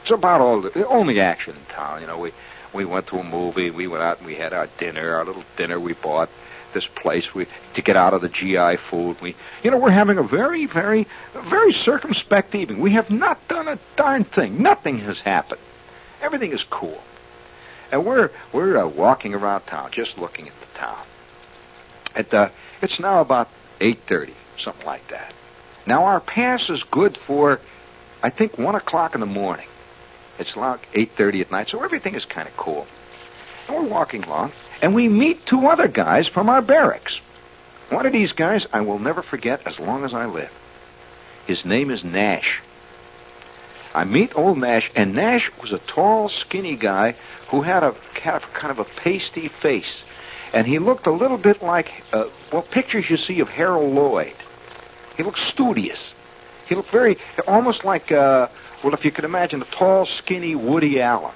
It's 0.01 0.11
about 0.11 0.41
all 0.41 0.61
the, 0.61 0.87
only 0.87 1.19
action 1.19 1.55
in 1.55 1.65
town. 1.73 2.01
You 2.01 2.07
know, 2.07 2.17
we, 2.17 2.31
we 2.73 2.85
went 2.85 3.07
to 3.07 3.17
a 3.17 3.23
movie. 3.23 3.69
We 3.69 3.87
went 3.87 4.03
out 4.03 4.17
and 4.17 4.27
we 4.27 4.35
had 4.35 4.51
our 4.51 4.67
dinner, 4.79 5.15
our 5.15 5.25
little 5.25 5.43
dinner 5.57 5.79
we 5.79 5.93
bought 5.93 6.29
this 6.73 6.87
place 6.87 7.33
we, 7.35 7.45
to 7.75 7.81
get 7.81 7.95
out 7.95 8.13
of 8.13 8.21
the 8.21 8.29
GI 8.29 8.77
food. 8.89 9.21
We, 9.21 9.35
you 9.63 9.71
know, 9.71 9.77
we're 9.77 9.91
having 9.91 10.17
a 10.17 10.23
very, 10.23 10.65
very, 10.65 11.07
very 11.33 11.71
circumspect 11.71 12.55
evening. 12.55 12.81
We 12.81 12.93
have 12.93 13.11
not 13.11 13.47
done 13.47 13.67
a 13.67 13.77
darn 13.95 14.23
thing. 14.23 14.61
Nothing 14.61 14.97
has 14.99 15.19
happened. 15.19 15.61
Everything 16.21 16.51
is 16.51 16.63
cool. 16.63 17.01
And 17.91 18.05
we're 18.05 18.31
we're 18.51 18.77
uh, 18.77 18.87
walking 18.87 19.35
around 19.35 19.61
town, 19.61 19.91
just 19.91 20.17
looking 20.17 20.47
at 20.47 20.53
the 20.59 20.79
town. 20.79 21.05
At 22.15 22.33
uh, 22.33 22.49
it's 22.81 22.99
now 22.99 23.21
about 23.21 23.49
eight 23.81 23.99
thirty, 24.07 24.35
something 24.57 24.85
like 24.85 25.07
that. 25.09 25.33
Now 25.85 26.05
our 26.05 26.19
pass 26.19 26.69
is 26.69 26.83
good 26.83 27.17
for, 27.17 27.59
I 28.21 28.29
think, 28.29 28.57
one 28.57 28.75
o'clock 28.75 29.15
in 29.15 29.19
the 29.21 29.25
morning. 29.27 29.67
It's 30.39 30.55
like 30.55 30.87
eight 30.93 31.11
thirty 31.17 31.41
at 31.41 31.51
night, 31.51 31.69
so 31.69 31.83
everything 31.83 32.15
is 32.15 32.25
kind 32.25 32.47
of 32.47 32.55
cool. 32.55 32.87
And 33.67 33.77
we're 33.77 33.89
walking 33.89 34.23
along, 34.23 34.51
and 34.81 34.93
we 34.93 35.07
meet 35.07 35.45
two 35.45 35.67
other 35.67 35.87
guys 35.87 36.27
from 36.27 36.49
our 36.49 36.61
barracks. 36.61 37.19
One 37.89 38.05
of 38.05 38.13
these 38.13 38.33
guys 38.33 38.65
I 38.73 38.81
will 38.81 38.99
never 38.99 39.21
forget 39.21 39.65
as 39.65 39.79
long 39.79 40.03
as 40.03 40.13
I 40.13 40.25
live. 40.25 40.51
His 41.47 41.65
name 41.65 41.91
is 41.91 42.03
Nash. 42.03 42.61
I 43.93 44.05
meet 44.05 44.35
old 44.35 44.57
Nash, 44.57 44.89
and 44.95 45.13
Nash 45.13 45.51
was 45.61 45.71
a 45.71 45.77
tall, 45.77 46.29
skinny 46.29 46.75
guy 46.75 47.15
who 47.49 47.61
had 47.61 47.83
a 47.83 47.95
kind 48.15 48.35
of, 48.35 48.43
kind 48.53 48.71
of 48.71 48.79
a 48.79 48.85
pasty 48.85 49.49
face. 49.49 50.03
And 50.53 50.67
he 50.67 50.77
looked 50.79 51.07
a 51.07 51.11
little 51.11 51.37
bit 51.37 51.63
like, 51.63 51.91
uh, 52.13 52.25
well, 52.51 52.61
pictures 52.61 53.09
you 53.09 53.17
see 53.17 53.39
of 53.39 53.49
Harold 53.49 53.93
Lloyd. 53.93 54.35
He 55.17 55.23
looked 55.23 55.39
studious. 55.39 56.13
He 56.67 56.75
looked 56.75 56.91
very, 56.91 57.17
almost 57.47 57.83
like, 57.83 58.11
uh, 58.11 58.47
well, 58.83 58.93
if 58.93 59.03
you 59.03 59.11
could 59.11 59.25
imagine 59.25 59.61
a 59.61 59.65
tall, 59.65 60.05
skinny 60.05 60.55
Woody 60.55 61.01
Allen. 61.01 61.33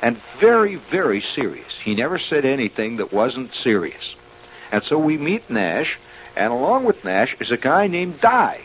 And 0.00 0.20
very, 0.40 0.76
very 0.90 1.20
serious. 1.20 1.72
He 1.84 1.94
never 1.94 2.18
said 2.18 2.44
anything 2.44 2.96
that 2.96 3.12
wasn't 3.12 3.54
serious. 3.54 4.16
And 4.72 4.82
so 4.82 4.98
we 4.98 5.18
meet 5.18 5.48
Nash, 5.50 5.98
and 6.34 6.52
along 6.52 6.84
with 6.84 7.04
Nash 7.04 7.36
is 7.38 7.50
a 7.50 7.56
guy 7.56 7.86
named 7.86 8.20
Di. 8.20 8.60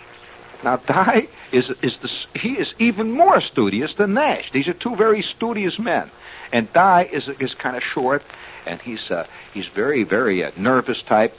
Now, 0.64 0.78
Di 0.78 1.28
is 1.52 1.72
is 1.82 1.98
the 1.98 2.10
he 2.40 2.58
is 2.58 2.74
even 2.80 3.12
more 3.12 3.42
studious 3.42 3.94
than 3.94 4.14
Nash. 4.14 4.52
These 4.52 4.68
are 4.68 4.74
two 4.74 4.96
very 4.96 5.22
studious 5.22 5.78
men, 5.78 6.10
and 6.52 6.72
Di 6.74 7.04
is 7.12 7.30
is 7.40 7.54
kind 7.54 7.76
of 7.76 7.84
short, 7.84 8.24
and 8.66 8.82
he's 8.82 9.12
uh, 9.12 9.28
he's 9.54 9.68
very 9.68 10.04
very 10.04 10.44
uh, 10.44 10.52
nervous 10.58 11.02
type, 11.02 11.36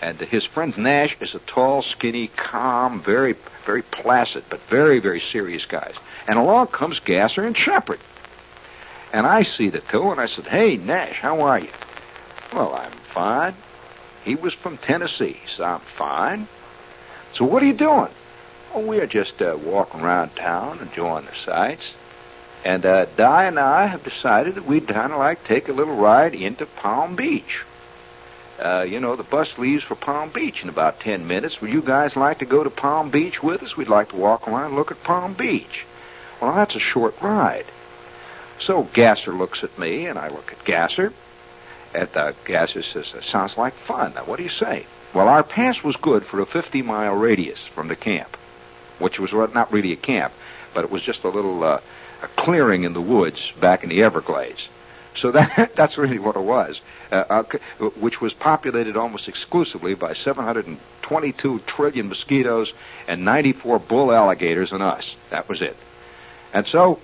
and 0.00 0.18
his 0.20 0.44
friend 0.44 0.76
Nash 0.76 1.16
is 1.20 1.34
a 1.34 1.40
tall, 1.40 1.82
skinny, 1.82 2.28
calm, 2.28 3.02
very 3.02 3.34
very 3.66 3.82
placid, 3.82 4.44
but 4.48 4.60
very 4.68 5.00
very 5.00 5.20
serious 5.20 5.66
guys. 5.66 5.94
And 6.26 6.38
along 6.38 6.68
comes 6.68 7.00
Gasser 7.00 7.44
and 7.44 7.56
Shepherd, 7.56 8.00
and 9.12 9.26
I 9.26 9.42
see 9.42 9.70
the 9.70 9.80
two, 9.80 10.10
and 10.10 10.20
I 10.20 10.26
said, 10.26 10.46
"Hey, 10.46 10.76
Nash, 10.76 11.18
how 11.20 11.40
are 11.40 11.58
you?" 11.58 11.70
Well, 12.52 12.74
I'm 12.74 12.92
fine. 13.12 13.54
He 14.24 14.36
was 14.36 14.54
from 14.54 14.78
Tennessee, 14.78 15.38
so 15.46 15.64
I'm 15.64 15.82
fine. 15.98 16.48
So 17.34 17.44
what 17.44 17.62
are 17.62 17.66
you 17.66 17.74
doing? 17.74 18.08
Oh, 18.72 18.80
we're 18.80 19.06
just 19.06 19.40
uh, 19.42 19.56
walking 19.62 20.00
around 20.00 20.34
town, 20.36 20.78
enjoying 20.80 21.26
the 21.26 21.34
sights. 21.44 21.92
And 22.64 22.86
uh, 22.86 23.04
Di 23.16 23.44
and 23.44 23.58
I 23.58 23.86
have 23.86 24.02
decided 24.02 24.54
that 24.54 24.66
we'd 24.66 24.88
kind 24.88 25.12
of 25.12 25.18
like 25.18 25.44
take 25.44 25.68
a 25.68 25.72
little 25.72 25.96
ride 25.96 26.34
into 26.34 26.64
Palm 26.64 27.14
Beach. 27.14 27.60
Uh, 28.58 28.86
you 28.88 29.00
know, 29.00 29.16
the 29.16 29.22
bus 29.22 29.58
leaves 29.58 29.84
for 29.84 29.94
Palm 29.94 30.30
Beach 30.30 30.62
in 30.62 30.70
about 30.70 31.00
ten 31.00 31.26
minutes. 31.26 31.60
Would 31.60 31.72
you 31.72 31.82
guys 31.82 32.16
like 32.16 32.38
to 32.38 32.46
go 32.46 32.64
to 32.64 32.70
Palm 32.70 33.10
Beach 33.10 33.42
with 33.42 33.62
us? 33.62 33.76
We'd 33.76 33.88
like 33.88 34.10
to 34.10 34.16
walk 34.16 34.48
around 34.48 34.66
and 34.66 34.76
look 34.76 34.90
at 34.90 35.02
Palm 35.02 35.34
Beach. 35.34 35.84
Well, 36.40 36.54
that's 36.54 36.74
a 36.74 36.80
short 36.80 37.14
ride. 37.20 37.66
So 38.60 38.84
Gasser 38.94 39.32
looks 39.32 39.62
at 39.62 39.78
me, 39.78 40.06
and 40.06 40.18
I 40.18 40.28
look 40.28 40.52
at 40.52 40.64
Gasser. 40.64 41.12
And 41.92 42.08
uh, 42.14 42.32
Gasser 42.46 42.82
says, 42.82 43.12
"Sounds 43.22 43.58
like 43.58 43.74
fun. 43.74 44.14
Now, 44.14 44.24
what 44.24 44.38
do 44.38 44.42
you 44.42 44.48
say?" 44.48 44.86
Well, 45.12 45.28
our 45.28 45.42
pass 45.42 45.84
was 45.84 45.96
good 45.96 46.24
for 46.24 46.40
a 46.40 46.46
50-mile 46.46 47.14
radius 47.14 47.66
from 47.74 47.86
the 47.86 47.94
camp 47.94 48.36
which 48.98 49.18
was 49.18 49.32
not 49.32 49.72
really 49.72 49.92
a 49.92 49.96
camp, 49.96 50.32
but 50.72 50.84
it 50.84 50.90
was 50.90 51.02
just 51.02 51.24
a 51.24 51.28
little 51.28 51.62
uh, 51.62 51.80
a 52.24 52.28
clearing 52.28 52.84
in 52.84 52.92
the 52.92 53.00
woods 53.00 53.52
back 53.60 53.82
in 53.82 53.88
the 53.88 54.02
Everglades. 54.02 54.68
So 55.16 55.30
that 55.32 55.72
that's 55.76 55.96
really 55.96 56.18
what 56.18 56.36
it 56.36 56.42
was, 56.42 56.80
uh, 57.12 57.24
uh, 57.28 57.42
which 58.00 58.20
was 58.20 58.34
populated 58.34 58.96
almost 58.96 59.28
exclusively 59.28 59.94
by 59.94 60.14
722 60.14 61.60
trillion 61.60 62.08
mosquitoes 62.08 62.72
and 63.06 63.24
94 63.24 63.78
bull 63.78 64.12
alligators 64.12 64.72
and 64.72 64.82
us. 64.82 65.14
That 65.30 65.48
was 65.48 65.62
it. 65.62 65.76
And 66.52 66.66
so 66.66 66.98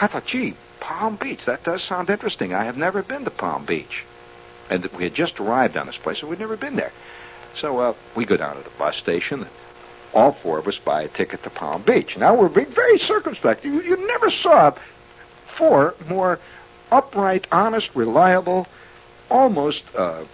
I 0.00 0.06
thought, 0.06 0.26
gee, 0.26 0.54
Palm 0.80 1.16
Beach, 1.16 1.44
that 1.46 1.64
does 1.64 1.82
sound 1.82 2.10
interesting. 2.10 2.54
I 2.54 2.64
have 2.64 2.76
never 2.76 3.02
been 3.02 3.24
to 3.24 3.30
Palm 3.30 3.64
Beach. 3.64 4.04
And 4.68 4.84
we 4.86 5.04
had 5.04 5.14
just 5.14 5.38
arrived 5.40 5.76
on 5.76 5.86
this 5.86 5.96
place, 5.96 6.18
so 6.18 6.26
we'd 6.26 6.40
never 6.40 6.56
been 6.56 6.76
there. 6.76 6.92
So 7.60 7.78
uh, 7.78 7.94
we 8.14 8.24
go 8.24 8.36
down 8.36 8.56
to 8.56 8.62
the 8.62 8.70
bus 8.78 8.96
station. 8.96 9.46
All 10.14 10.32
four 10.32 10.58
of 10.58 10.66
us 10.66 10.78
buy 10.78 11.02
a 11.02 11.08
ticket 11.08 11.42
to 11.42 11.50
Palm 11.50 11.82
Beach. 11.82 12.16
Now 12.16 12.34
we're 12.34 12.48
being 12.48 12.72
very 12.72 12.98
circumspect. 12.98 13.64
You, 13.64 13.82
you 13.82 14.06
never 14.06 14.30
saw 14.30 14.74
four 15.56 15.94
more 16.08 16.38
upright, 16.90 17.46
honest, 17.52 17.90
reliable, 17.94 18.66
almost, 19.30 19.84
uh, 19.94 20.24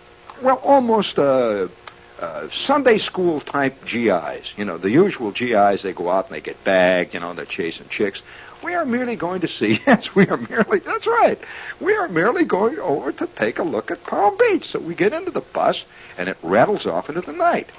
well, 0.42 0.56
almost 0.58 1.18
uh, 1.18 1.68
uh, 2.20 2.48
Sunday 2.50 2.98
school 2.98 3.40
type 3.40 3.84
GIs. 3.84 4.52
You 4.56 4.64
know, 4.64 4.78
the 4.78 4.90
usual 4.90 5.32
GIs, 5.32 5.82
they 5.82 5.92
go 5.92 6.08
out 6.08 6.26
and 6.26 6.34
they 6.34 6.40
get 6.40 6.62
bagged, 6.64 7.14
you 7.14 7.20
know, 7.20 7.34
they're 7.34 7.44
chasing 7.44 7.88
chicks. 7.88 8.22
We 8.62 8.74
are 8.74 8.84
merely 8.84 9.16
going 9.16 9.40
to 9.40 9.48
see, 9.48 9.80
yes, 9.86 10.14
we 10.14 10.28
are 10.28 10.36
merely, 10.36 10.78
that's 10.78 11.06
right, 11.06 11.38
we 11.80 11.94
are 11.94 12.08
merely 12.08 12.44
going 12.44 12.78
over 12.78 13.10
to 13.10 13.26
take 13.26 13.58
a 13.58 13.64
look 13.64 13.90
at 13.90 14.04
Palm 14.04 14.36
Beach. 14.38 14.66
So 14.66 14.78
we 14.78 14.94
get 14.94 15.12
into 15.12 15.32
the 15.32 15.40
bus 15.40 15.82
and 16.16 16.28
it 16.28 16.36
rattles 16.42 16.86
off 16.86 17.08
into 17.08 17.22
the 17.22 17.32
night. 17.32 17.70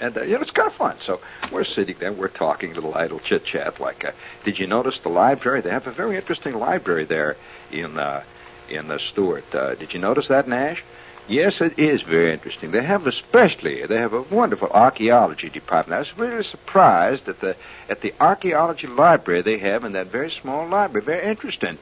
And, 0.00 0.16
uh, 0.16 0.22
you 0.22 0.34
know, 0.34 0.40
it's 0.40 0.50
kind 0.50 0.68
of 0.68 0.74
fun. 0.74 0.96
So 1.04 1.20
we're 1.52 1.64
sitting 1.64 1.96
there, 2.00 2.12
we're 2.12 2.28
talking, 2.28 2.72
a 2.72 2.74
little 2.74 2.94
idle 2.94 3.20
chit 3.20 3.44
chat. 3.44 3.80
Like, 3.80 4.04
uh, 4.04 4.12
did 4.44 4.58
you 4.58 4.66
notice 4.66 4.98
the 5.00 5.10
library? 5.10 5.60
They 5.60 5.70
have 5.70 5.86
a 5.86 5.92
very 5.92 6.16
interesting 6.16 6.54
library 6.54 7.04
there 7.04 7.36
in 7.70 7.98
uh, 7.98 8.24
in 8.68 8.90
uh, 8.90 8.98
Stuart. 8.98 9.54
Uh, 9.54 9.74
did 9.74 9.92
you 9.92 10.00
notice 10.00 10.28
that, 10.28 10.48
Nash? 10.48 10.82
Yes, 11.28 11.60
it 11.60 11.78
is 11.78 12.02
very 12.02 12.32
interesting. 12.32 12.70
They 12.72 12.82
have 12.82 13.06
especially 13.06 13.86
they 13.86 13.98
have 13.98 14.14
a 14.14 14.22
wonderful 14.22 14.68
archaeology 14.70 15.48
department. 15.48 15.96
I 15.96 15.98
was 16.00 16.18
really 16.18 16.42
surprised 16.42 17.28
at 17.28 17.40
the 17.40 17.56
at 17.88 18.00
the 18.00 18.14
archaeology 18.18 18.86
library 18.86 19.42
they 19.42 19.58
have 19.58 19.84
in 19.84 19.92
that 19.92 20.08
very 20.08 20.30
small 20.30 20.66
library. 20.66 21.04
Very 21.04 21.30
interesting. 21.30 21.78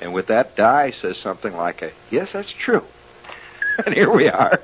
And 0.00 0.12
with 0.12 0.26
that, 0.26 0.56
Di 0.56 0.90
says 0.90 1.18
something 1.18 1.54
like, 1.54 1.82
a, 1.82 1.92
"Yes, 2.10 2.32
that's 2.32 2.50
true." 2.50 2.84
and 3.86 3.94
here 3.94 4.12
we 4.12 4.28
are. 4.28 4.58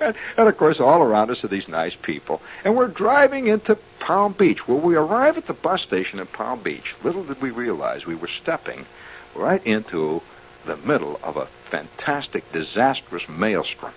and, 0.00 0.14
and, 0.36 0.48
of 0.48 0.56
course, 0.56 0.80
all 0.80 1.02
around 1.02 1.30
us 1.30 1.44
are 1.44 1.48
these 1.48 1.68
nice 1.68 1.96
people. 2.02 2.40
And 2.64 2.76
we're 2.76 2.88
driving 2.88 3.48
into 3.48 3.78
Palm 4.00 4.32
Beach. 4.32 4.66
Well, 4.66 4.80
we 4.80 4.94
arrive 4.94 5.36
at 5.36 5.46
the 5.46 5.54
bus 5.54 5.82
station 5.82 6.18
in 6.18 6.26
Palm 6.26 6.62
Beach. 6.62 6.94
Little 7.02 7.24
did 7.24 7.40
we 7.40 7.50
realize 7.50 8.06
we 8.06 8.14
were 8.14 8.28
stepping 8.28 8.86
right 9.34 9.64
into 9.66 10.22
the 10.64 10.76
middle 10.76 11.18
of 11.22 11.36
a 11.36 11.48
fantastic, 11.70 12.50
disastrous 12.52 13.28
maelstrom. 13.28 13.92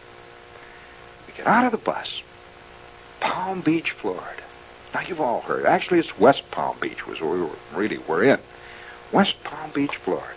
We 1.28 1.34
get 1.38 1.47
out 1.47 1.66
of 1.66 1.72
the 1.72 1.78
bus. 1.78 2.22
Palm 3.20 3.62
Beach, 3.62 3.91
Florida. 3.91 4.43
Now, 4.93 5.01
you've 5.01 5.22
all 5.22 5.41
heard. 5.41 5.66
Actually, 5.66 5.99
it's 5.99 6.18
West 6.18 6.43
Palm 6.51 6.78
Beach 6.80 7.05
was 7.05 7.22
where 7.22 7.32
we 7.32 7.41
were, 7.41 7.55
really 7.76 7.99
were 8.07 8.24
in. 8.24 8.39
West 9.12 9.36
Palm 9.43 9.72
Beach, 9.72 9.95
Florida. 10.03 10.34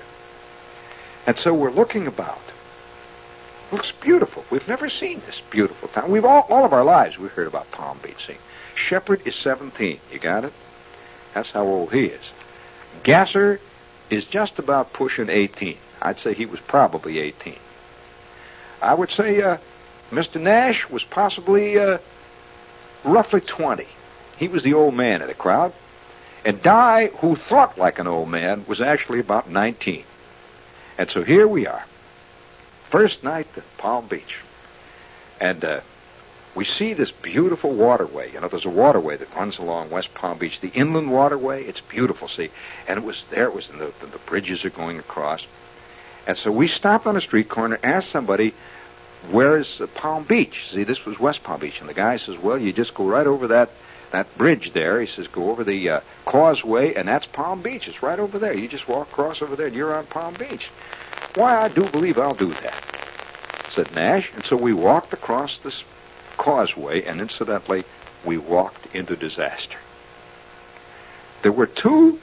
And 1.26 1.38
so 1.38 1.54
we're 1.54 1.70
looking 1.70 2.06
about 2.06 2.40
looks 3.72 3.92
beautiful. 4.02 4.44
We've 4.50 4.68
never 4.68 4.90
seen 4.90 5.22
this 5.26 5.42
beautiful 5.50 5.88
town. 5.88 6.10
We've 6.10 6.24
all, 6.24 6.46
all 6.50 6.64
of 6.64 6.72
our 6.72 6.84
lives 6.84 7.18
we've 7.18 7.32
heard 7.32 7.46
about 7.46 7.70
Palm 7.72 7.98
Beach. 8.02 8.26
See, 8.26 8.36
Shepherd 8.74 9.26
is 9.26 9.34
17. 9.36 9.98
You 10.12 10.18
got 10.18 10.44
it? 10.44 10.52
That's 11.34 11.50
how 11.50 11.64
old 11.64 11.92
he 11.92 12.04
is. 12.06 12.24
Gasser 13.02 13.60
is 14.10 14.24
just 14.26 14.58
about 14.58 14.92
pushing 14.92 15.30
18. 15.30 15.78
I'd 16.02 16.18
say 16.18 16.34
he 16.34 16.46
was 16.46 16.60
probably 16.60 17.18
18. 17.18 17.56
I 18.82 18.94
would 18.94 19.10
say 19.10 19.40
uh, 19.40 19.58
Mr. 20.10 20.40
Nash 20.40 20.88
was 20.90 21.02
possibly 21.04 21.78
uh, 21.78 21.98
roughly 23.04 23.40
20. 23.40 23.86
He 24.36 24.48
was 24.48 24.62
the 24.62 24.74
old 24.74 24.94
man 24.94 25.22
of 25.22 25.28
the 25.28 25.34
crowd. 25.34 25.72
And 26.44 26.60
Di, 26.60 27.06
who 27.20 27.36
thought 27.36 27.78
like 27.78 27.98
an 27.98 28.08
old 28.08 28.28
man, 28.28 28.66
was 28.66 28.80
actually 28.80 29.20
about 29.20 29.48
19. 29.48 30.04
And 30.98 31.08
so 31.08 31.22
here 31.22 31.48
we 31.48 31.66
are 31.66 31.84
first 32.92 33.24
night 33.24 33.48
at 33.56 33.64
Palm 33.78 34.06
Beach. 34.06 34.36
And 35.40 35.64
uh, 35.64 35.80
we 36.54 36.66
see 36.66 36.92
this 36.92 37.10
beautiful 37.10 37.74
waterway. 37.74 38.30
You 38.30 38.40
know, 38.40 38.48
there's 38.48 38.66
a 38.66 38.70
waterway 38.70 39.16
that 39.16 39.34
runs 39.34 39.58
along 39.58 39.90
West 39.90 40.12
Palm 40.14 40.38
Beach, 40.38 40.60
the 40.60 40.68
inland 40.68 41.10
waterway. 41.10 41.64
It's 41.64 41.80
beautiful, 41.80 42.28
see. 42.28 42.50
And 42.86 42.98
it 42.98 43.04
was 43.04 43.24
there. 43.30 43.46
It 43.46 43.54
was 43.54 43.68
in 43.70 43.78
the, 43.78 43.92
the, 44.00 44.20
bridges 44.26 44.64
are 44.64 44.70
going 44.70 44.98
across. 44.98 45.44
And 46.26 46.36
so 46.36 46.52
we 46.52 46.68
stopped 46.68 47.06
on 47.06 47.16
a 47.16 47.20
street 47.20 47.48
corner, 47.48 47.80
asked 47.82 48.10
somebody, 48.10 48.54
where's 49.30 49.80
uh, 49.80 49.86
Palm 49.94 50.24
Beach? 50.24 50.68
See, 50.70 50.84
this 50.84 51.04
was 51.06 51.18
West 51.18 51.42
Palm 51.42 51.60
Beach. 51.60 51.80
And 51.80 51.88
the 51.88 51.94
guy 51.94 52.18
says, 52.18 52.36
well, 52.38 52.58
you 52.58 52.74
just 52.74 52.94
go 52.94 53.08
right 53.08 53.26
over 53.26 53.48
that, 53.48 53.70
that 54.12 54.36
bridge 54.36 54.72
there. 54.74 55.00
He 55.00 55.06
says, 55.06 55.26
go 55.28 55.50
over 55.50 55.64
the 55.64 55.88
uh, 55.88 56.00
causeway, 56.26 56.94
and 56.94 57.08
that's 57.08 57.26
Palm 57.26 57.62
Beach. 57.62 57.88
It's 57.88 58.02
right 58.02 58.18
over 58.18 58.38
there. 58.38 58.52
You 58.52 58.68
just 58.68 58.86
walk 58.86 59.08
across 59.10 59.40
over 59.40 59.56
there, 59.56 59.68
and 59.68 59.74
you're 59.74 59.94
on 59.94 60.06
Palm 60.06 60.34
Beach. 60.34 60.68
Why, 61.34 61.62
I 61.62 61.68
do 61.68 61.88
believe 61.90 62.18
I'll 62.18 62.34
do 62.34 62.52
that, 62.52 62.82
said 63.72 63.92
Nash. 63.92 64.30
And 64.34 64.44
so 64.44 64.56
we 64.56 64.72
walked 64.72 65.12
across 65.12 65.58
this 65.58 65.82
causeway, 66.38 67.04
and 67.04 67.20
incidentally, 67.20 67.84
we 68.26 68.38
walked 68.38 68.94
into 68.94 69.16
disaster. 69.16 69.78
There 71.42 71.52
were 71.52 71.66
two, 71.66 72.20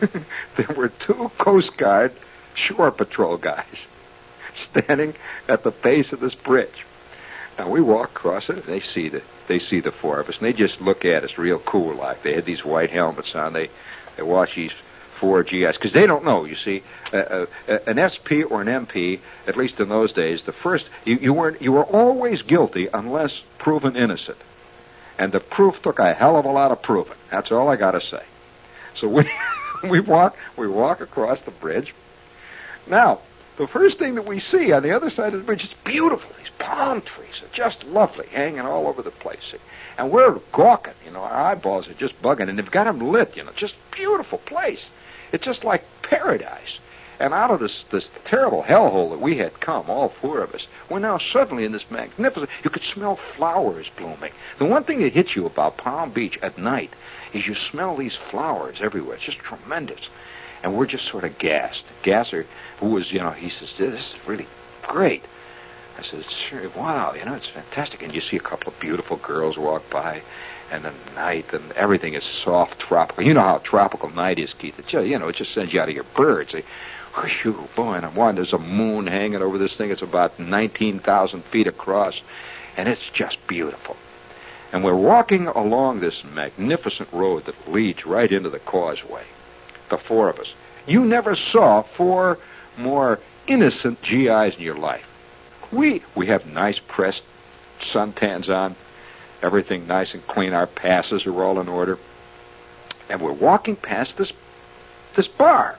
there 0.56 0.74
were 0.76 0.88
two 0.88 1.30
Coast 1.38 1.76
Guard 1.76 2.12
shore 2.54 2.90
patrol 2.90 3.36
guys 3.36 3.86
standing 4.54 5.14
at 5.48 5.64
the 5.64 5.70
base 5.70 6.12
of 6.12 6.20
this 6.20 6.34
bridge. 6.34 6.86
Now 7.58 7.70
we 7.70 7.80
walk 7.80 8.10
across 8.10 8.48
it, 8.48 8.56
and 8.56 8.64
they 8.64 8.80
see 8.80 9.08
the 9.08 9.22
they 9.48 9.58
see 9.58 9.80
the 9.80 9.92
four 9.92 10.20
of 10.20 10.28
us, 10.28 10.38
and 10.38 10.46
they 10.46 10.52
just 10.52 10.80
look 10.80 11.04
at 11.04 11.24
us 11.24 11.36
real 11.36 11.58
cool, 11.58 11.94
like 11.94 12.22
they 12.22 12.34
had 12.34 12.46
these 12.46 12.64
white 12.64 12.90
helmets 12.90 13.34
on. 13.34 13.52
They 13.52 13.68
they 14.16 14.22
watch 14.22 14.56
these 14.56 14.72
four 15.22 15.44
GIs 15.44 15.76
because 15.76 15.92
they 15.92 16.04
don't 16.04 16.24
know. 16.24 16.44
You 16.44 16.56
see, 16.56 16.82
uh, 17.12 17.46
uh, 17.68 17.78
an 17.86 18.10
SP 18.10 18.42
or 18.50 18.60
an 18.60 18.66
MP, 18.66 19.20
at 19.46 19.56
least 19.56 19.78
in 19.78 19.88
those 19.88 20.12
days, 20.12 20.42
the 20.42 20.52
first 20.52 20.88
you, 21.04 21.16
you 21.16 21.32
weren't 21.32 21.62
you 21.62 21.70
were 21.70 21.84
always 21.84 22.42
guilty 22.42 22.88
unless 22.92 23.42
proven 23.58 23.94
innocent, 23.94 24.38
and 25.18 25.30
the 25.30 25.38
proof 25.38 25.80
took 25.80 26.00
a 26.00 26.12
hell 26.12 26.36
of 26.36 26.44
a 26.44 26.50
lot 26.50 26.72
of 26.72 26.82
proving. 26.82 27.16
That's 27.30 27.52
all 27.52 27.68
I 27.68 27.76
got 27.76 27.92
to 27.92 28.00
say. 28.00 28.24
So 28.96 29.06
we 29.08 29.30
we 29.88 30.00
walk 30.00 30.36
we 30.58 30.66
walk 30.66 31.00
across 31.00 31.40
the 31.42 31.52
bridge. 31.52 31.94
Now 32.88 33.20
the 33.58 33.68
first 33.68 34.00
thing 34.00 34.16
that 34.16 34.26
we 34.26 34.40
see 34.40 34.72
on 34.72 34.82
the 34.82 34.90
other 34.90 35.08
side 35.08 35.34
of 35.34 35.40
the 35.40 35.46
bridge 35.46 35.62
is 35.62 35.74
beautiful. 35.84 36.28
These 36.36 36.50
palm 36.58 37.00
trees 37.00 37.40
are 37.42 37.54
just 37.54 37.84
lovely, 37.84 38.26
hanging 38.26 38.60
all 38.60 38.88
over 38.88 39.02
the 39.02 39.12
place. 39.12 39.54
And 39.98 40.10
we're 40.10 40.40
gawking, 40.52 40.94
you 41.04 41.12
know, 41.12 41.20
our 41.20 41.52
eyeballs 41.52 41.86
are 41.86 41.94
just 41.94 42.20
bugging, 42.20 42.48
and 42.48 42.58
they've 42.58 42.70
got 42.70 42.84
them 42.84 42.98
lit, 42.98 43.36
you 43.36 43.44
know, 43.44 43.52
just 43.54 43.74
beautiful 43.92 44.38
place. 44.38 44.86
It's 45.32 45.44
just 45.44 45.64
like 45.64 45.82
paradise. 46.02 46.78
And 47.18 47.32
out 47.34 47.50
of 47.50 47.60
this 47.60 47.84
this 47.90 48.08
terrible 48.24 48.64
hellhole 48.64 49.10
that 49.10 49.20
we 49.20 49.38
had 49.38 49.60
come, 49.60 49.88
all 49.88 50.08
four 50.08 50.40
of 50.40 50.54
us, 50.54 50.66
we're 50.90 50.98
now 50.98 51.18
suddenly 51.18 51.64
in 51.64 51.72
this 51.72 51.90
magnificent. 51.90 52.50
You 52.64 52.70
could 52.70 52.82
smell 52.82 53.16
flowers 53.16 53.88
blooming. 53.96 54.32
The 54.58 54.64
one 54.64 54.84
thing 54.84 55.00
that 55.02 55.12
hits 55.12 55.36
you 55.36 55.46
about 55.46 55.76
Palm 55.76 56.10
Beach 56.10 56.38
at 56.42 56.58
night 56.58 56.92
is 57.32 57.46
you 57.46 57.54
smell 57.54 57.96
these 57.96 58.16
flowers 58.16 58.80
everywhere. 58.80 59.16
It's 59.16 59.24
just 59.24 59.38
tremendous. 59.38 60.08
And 60.62 60.76
we're 60.76 60.86
just 60.86 61.06
sort 61.06 61.24
of 61.24 61.38
gassed. 61.38 61.84
Gasser, 62.02 62.46
who 62.78 62.90
was, 62.90 63.12
you 63.12 63.20
know, 63.20 63.30
he 63.30 63.50
says, 63.50 63.72
"This 63.78 63.94
is 63.94 64.14
really 64.26 64.48
great." 64.82 65.24
I 65.98 66.02
said, 66.02 66.28
"Sure, 66.30 66.68
wow, 66.70 67.14
you 67.14 67.24
know, 67.24 67.34
it's 67.34 67.48
fantastic." 67.48 68.02
And 68.02 68.14
you 68.14 68.20
see 68.20 68.36
a 68.36 68.40
couple 68.40 68.72
of 68.72 68.80
beautiful 68.80 69.18
girls 69.18 69.56
walk 69.58 69.88
by, 69.90 70.22
and 70.72 70.84
the 70.84 70.92
night 71.14 71.52
and 71.52 71.70
everything 71.72 72.14
is 72.14 72.24
soft, 72.24 72.80
tropical. 72.80 73.22
You 73.22 73.34
know 73.34 73.42
how 73.42 73.58
tropical 73.58 74.08
night 74.08 74.38
is, 74.38 74.54
Keith. 74.54 74.78
It 74.78 74.86
just, 74.86 75.06
you 75.06 75.18
know, 75.18 75.28
it 75.28 75.36
just 75.36 75.52
sends 75.52 75.72
you 75.72 75.80
out 75.80 75.90
of 75.90 75.94
your 75.94 76.06
birds. 76.16 76.52
They, 76.52 76.64
whew, 77.14 77.68
boy, 77.76 77.92
and 77.92 78.06
I'm 78.06 78.14
one. 78.14 78.36
There's 78.36 78.54
a 78.54 78.58
moon 78.58 79.06
hanging 79.06 79.42
over 79.42 79.58
this 79.58 79.76
thing. 79.76 79.90
It's 79.90 80.00
about 80.00 80.40
19,000 80.40 81.44
feet 81.44 81.66
across, 81.66 82.22
and 82.78 82.88
it's 82.88 83.06
just 83.12 83.36
beautiful. 83.46 83.96
And 84.72 84.82
we're 84.82 84.96
walking 84.96 85.46
along 85.46 86.00
this 86.00 86.24
magnificent 86.24 87.12
road 87.12 87.44
that 87.44 87.70
leads 87.70 88.06
right 88.06 88.32
into 88.32 88.48
the 88.48 88.58
causeway. 88.58 89.24
The 89.90 89.98
four 89.98 90.30
of 90.30 90.38
us. 90.38 90.54
You 90.86 91.04
never 91.04 91.36
saw 91.36 91.82
four 91.82 92.38
more 92.78 93.20
innocent 93.46 94.00
GIs 94.00 94.56
in 94.56 94.62
your 94.62 94.76
life. 94.76 95.04
We 95.70 96.02
we 96.14 96.26
have 96.26 96.46
nice 96.46 96.78
pressed 96.78 97.22
suntans 97.82 98.48
on, 98.48 98.74
everything 99.42 99.86
nice 99.86 100.14
and 100.14 100.26
clean. 100.26 100.52
Our 100.52 100.66
passes 100.66 101.26
are 101.26 101.42
all 101.42 101.60
in 101.60 101.68
order, 101.68 101.98
and 103.08 103.20
we're 103.20 103.32
walking 103.32 103.76
past 103.76 104.16
this 104.16 104.32
this 105.16 105.28
bar. 105.28 105.78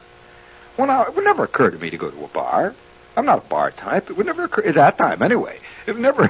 Well, 0.78 0.88
now 0.88 1.04
it 1.04 1.16
would 1.16 1.24
never 1.24 1.44
occur 1.44 1.72
to 1.72 1.78
me 1.78 1.90
to 1.90 1.98
go 1.98 2.12
to 2.12 2.26
a 2.26 2.28
bar. 2.28 2.76
I'm 3.16 3.26
not 3.26 3.46
a 3.46 3.48
bar 3.48 3.72
type. 3.72 4.10
It 4.10 4.18
would 4.18 4.26
never 4.26 4.46
occur 4.46 4.64
at 4.64 4.76
that 4.76 4.98
time, 4.98 5.22
anyway. 5.22 5.60
It 5.86 5.98
never. 5.98 6.30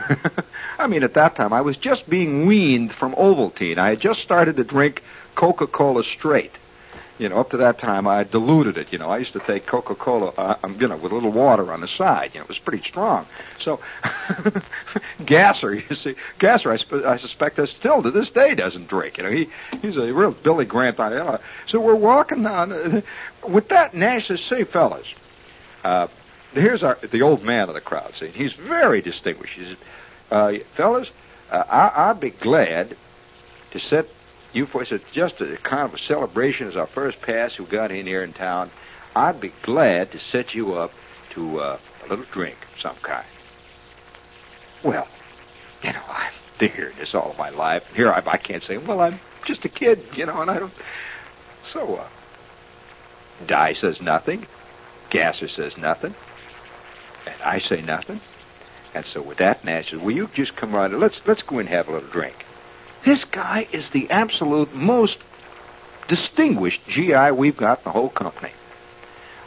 I 0.78 0.88
mean, 0.88 1.04
at 1.04 1.14
that 1.14 1.36
time, 1.36 1.54
I 1.54 1.62
was 1.62 1.78
just 1.78 2.10
being 2.10 2.46
weaned 2.46 2.94
from 2.94 3.14
Ovaltine. 3.14 3.78
I 3.78 3.90
had 3.90 4.00
just 4.00 4.22
started 4.22 4.58
to 4.58 4.64
drink 4.64 5.02
Coca-Cola 5.36 6.04
straight. 6.04 6.52
You 7.20 7.30
know, 7.30 7.38
up 7.38 7.52
to 7.52 7.58
that 7.58 7.78
time, 7.78 8.08
I 8.08 8.24
diluted 8.24 8.76
it. 8.76 8.92
You 8.92 8.98
know, 8.98 9.10
I 9.10 9.20
used 9.20 9.34
to 9.34 9.40
take 9.40 9.68
Coca-Cola, 9.68 10.30
uh, 10.30 10.58
um, 10.64 10.78
you 10.80 10.88
know, 10.88 10.98
with 10.98 11.12
a 11.12 11.16
little 11.16 11.32
water 11.32 11.72
on 11.72 11.82
the 11.82 11.88
side. 11.88 12.32
You 12.34 12.40
know, 12.40 12.46
it 12.46 12.50
was 12.50 12.58
pretty 12.58 12.84
strong. 12.84 13.28
So, 13.60 13.80
Gasser, 15.26 15.76
you 15.76 15.96
see, 15.96 16.16
Gasser, 16.40 16.72
I, 16.72 16.78
I 17.06 17.18
suspect, 17.18 17.58
that 17.58 17.70
still 17.70 18.02
to 18.02 18.10
this 18.10 18.32
day 18.32 18.56
doesn't 18.56 18.88
drink. 18.88 19.18
You 19.18 19.24
know, 19.24 19.32
he 19.32 19.50
he's 19.82 19.96
a 19.96 20.12
real 20.12 20.32
Billy 20.32 20.66
Graham 20.66 20.96
on 20.98 21.14
it. 21.14 21.42
So 21.68 21.80
we're 21.80 21.96
walking 21.96 22.46
on. 22.48 22.72
Uh, 22.72 23.02
with 23.48 23.70
that, 23.70 23.94
Nash 23.94 24.28
says, 24.28 24.42
"Say, 24.42 24.64
fellas, 24.64 25.08
uh, 25.84 26.08
here's 26.54 26.84
our 26.84 26.98
the 27.12 27.22
old 27.22 27.44
man 27.44 27.68
of 27.70 27.76
the 27.76 27.82
crowd. 27.82 28.16
See, 28.16 28.30
he's 28.30 28.54
very 28.54 29.02
distinguished. 29.02 29.54
He 29.54 29.66
says, 29.66 29.78
uh, 30.32 30.54
fellas, 30.76 31.12
uh, 31.52 31.64
I, 31.70 32.10
I'd 32.10 32.20
be 32.20 32.32
glad 32.32 32.98
to 33.72 33.80
sit 33.80 34.10
you 34.54 34.66
folks, 34.66 34.92
it's 34.92 35.12
just 35.12 35.42
a 35.42 35.58
kind 35.58 35.84
of 35.84 35.94
a 35.94 35.98
celebration 35.98 36.68
as 36.68 36.76
our 36.76 36.88
first 36.88 37.22
pass 37.22 37.56
who 37.56 37.66
got 37.66 37.92
in 37.92 38.06
here 38.06 38.24
in 38.24 38.34
town. 38.34 38.72
I'd 39.16 39.42
be 39.42 39.52
glad 39.64 40.12
to 40.12 40.20
set 40.20 40.54
you 40.54 40.74
up 40.74 40.92
to 41.34 41.60
uh, 41.60 41.80
a 42.04 42.08
little 42.08 42.26
drink 42.32 42.58
of 42.74 42.82
some 42.82 42.96
kind. 43.02 43.26
Well, 44.84 45.08
you 45.84 45.94
know, 45.94 46.04
I've 46.08 46.34
been 46.60 46.72
hearing 46.72 46.98
this 46.98 47.16
all 47.16 47.36
my 47.38 47.50
life. 47.50 47.84
Here 47.96 48.12
I, 48.12 48.22
I 48.26 48.38
can't 48.38 48.64
say, 48.64 48.78
well, 48.78 49.00
I'm 49.00 49.20
just 49.46 49.66
a 49.66 49.70
kid, 49.70 50.00
you 50.14 50.26
know, 50.26 50.42
and 50.42 50.50
I 50.50 50.60
don't. 50.60 50.74
So, 51.72 51.96
uh, 51.96 52.10
Di 53.46 53.74
says 53.74 54.02
nothing. 54.02 54.46
Gasser 55.10 55.48
says 55.48 55.78
nothing. 55.78 56.16
And 57.26 57.42
I 57.42 57.60
say 57.60 57.82
nothing. 57.82 58.20
And 58.94 59.06
so 59.06 59.22
with 59.22 59.40
that, 59.40 59.64
Nash 59.64 59.92
says, 59.92 60.00
will 60.00 60.12
you 60.12 60.30
just 60.34 60.56
come 60.56 60.74
right, 60.74 60.92
let's, 60.92 61.22
let's 61.26 61.42
go 61.42 61.60
in 61.60 61.68
and 61.68 61.76
have 61.76 61.88
a 61.88 61.92
little 61.92 62.10
drink. 62.10 62.46
This 63.06 63.26
guy 63.26 63.68
is 63.72 63.90
the 63.90 64.10
absolute 64.10 64.74
most 64.74 65.18
distinguished 66.08 66.82
GI 66.88 67.32
we've 67.32 67.58
got 67.58 67.80
in 67.80 67.84
the 67.86 67.92
whole 67.92 68.10
company. 68.10 68.52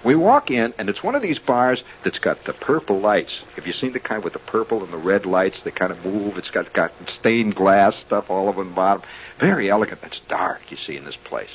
We 0.04 0.14
walk 0.14 0.50
in, 0.50 0.74
and 0.78 0.88
it's 0.88 1.02
one 1.02 1.14
of 1.14 1.22
these 1.22 1.38
bars 1.38 1.82
that's 2.04 2.18
got 2.18 2.44
the 2.44 2.52
purple 2.52 3.00
lights. 3.00 3.42
Have 3.56 3.66
you 3.66 3.72
seen 3.72 3.92
the 3.92 3.98
kind 3.98 4.22
with 4.22 4.34
the 4.34 4.38
purple 4.38 4.84
and 4.84 4.92
the 4.92 4.98
red 4.98 5.26
lights? 5.26 5.62
They 5.62 5.70
kind 5.70 5.90
of 5.90 6.04
move. 6.04 6.36
It's 6.36 6.50
got 6.50 6.72
got 6.72 6.92
stained 7.08 7.56
glass 7.56 7.96
stuff 7.96 8.30
all 8.30 8.48
over 8.48 8.62
the 8.62 8.70
bottom. 8.70 9.02
Very 9.40 9.70
elegant. 9.70 10.00
It's 10.04 10.20
dark, 10.28 10.70
you 10.70 10.76
see, 10.76 10.96
in 10.96 11.04
this 11.04 11.16
place. 11.16 11.50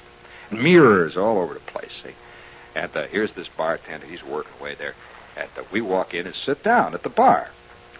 Mirrors 0.51 1.15
all 1.15 1.37
over 1.39 1.53
the 1.53 1.61
place, 1.61 2.01
see. 2.03 2.13
And 2.75 2.93
uh, 2.95 3.07
here's 3.07 3.33
this 3.33 3.47
bartender. 3.47 4.05
He's 4.05 4.23
working 4.23 4.51
away 4.59 4.75
there. 4.75 4.95
And 5.37 5.49
uh, 5.57 5.63
we 5.71 5.81
walk 5.81 6.13
in 6.13 6.25
and 6.25 6.35
sit 6.35 6.63
down 6.63 6.93
at 6.93 7.03
the 7.03 7.09
bar. 7.09 7.49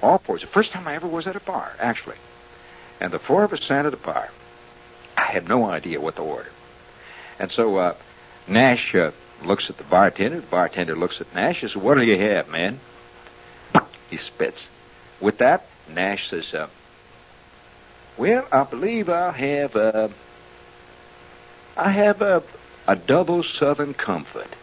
All 0.02 0.18
four. 0.18 0.36
It's 0.36 0.44
the 0.44 0.52
first 0.52 0.72
time 0.72 0.88
I 0.88 0.96
ever 0.96 1.08
was 1.08 1.28
at 1.28 1.36
a 1.36 1.40
bar, 1.40 1.74
actually. 1.80 2.18
And 3.02 3.12
the 3.12 3.20
four 3.20 3.44
of 3.44 3.52
us 3.52 3.64
sat 3.64 3.86
at 3.86 3.94
a 3.94 3.98
bar. 3.98 4.30
I 5.18 5.24
had 5.24 5.50
no 5.50 5.66
idea 5.66 6.00
what 6.00 6.16
to 6.18 6.22
order. 6.22 6.52
And 7.40 7.52
so 7.52 7.76
uh, 7.78 7.96
Nash 8.48 8.94
uh, 8.94 9.12
looks 9.44 9.70
at 9.70 9.78
the 9.78 9.84
bartender. 9.84 10.40
The 10.40 10.48
bartender 10.48 10.96
looks 10.96 11.20
at 11.20 11.34
Nash 11.34 11.64
and 11.64 11.72
says, 11.72 11.82
What 11.82 11.96
do 11.96 12.04
you 12.04 12.18
have, 12.18 12.48
man? 12.48 12.80
He 14.10 14.18
spits. 14.18 14.68
With 15.20 15.40
that, 15.40 15.66
Nash 15.90 16.30
says, 16.30 16.54
uh, 16.54 16.68
Well, 18.18 18.48
I 18.52 18.64
believe 18.64 19.10
I'll 19.10 19.32
have 19.32 19.76
uh, 19.76 20.10
I 21.76 21.92
have 21.92 22.22
a, 22.22 22.44
a 22.88 22.96
double 22.96 23.42
Southern 23.42 23.96
Comfort. 23.96 24.56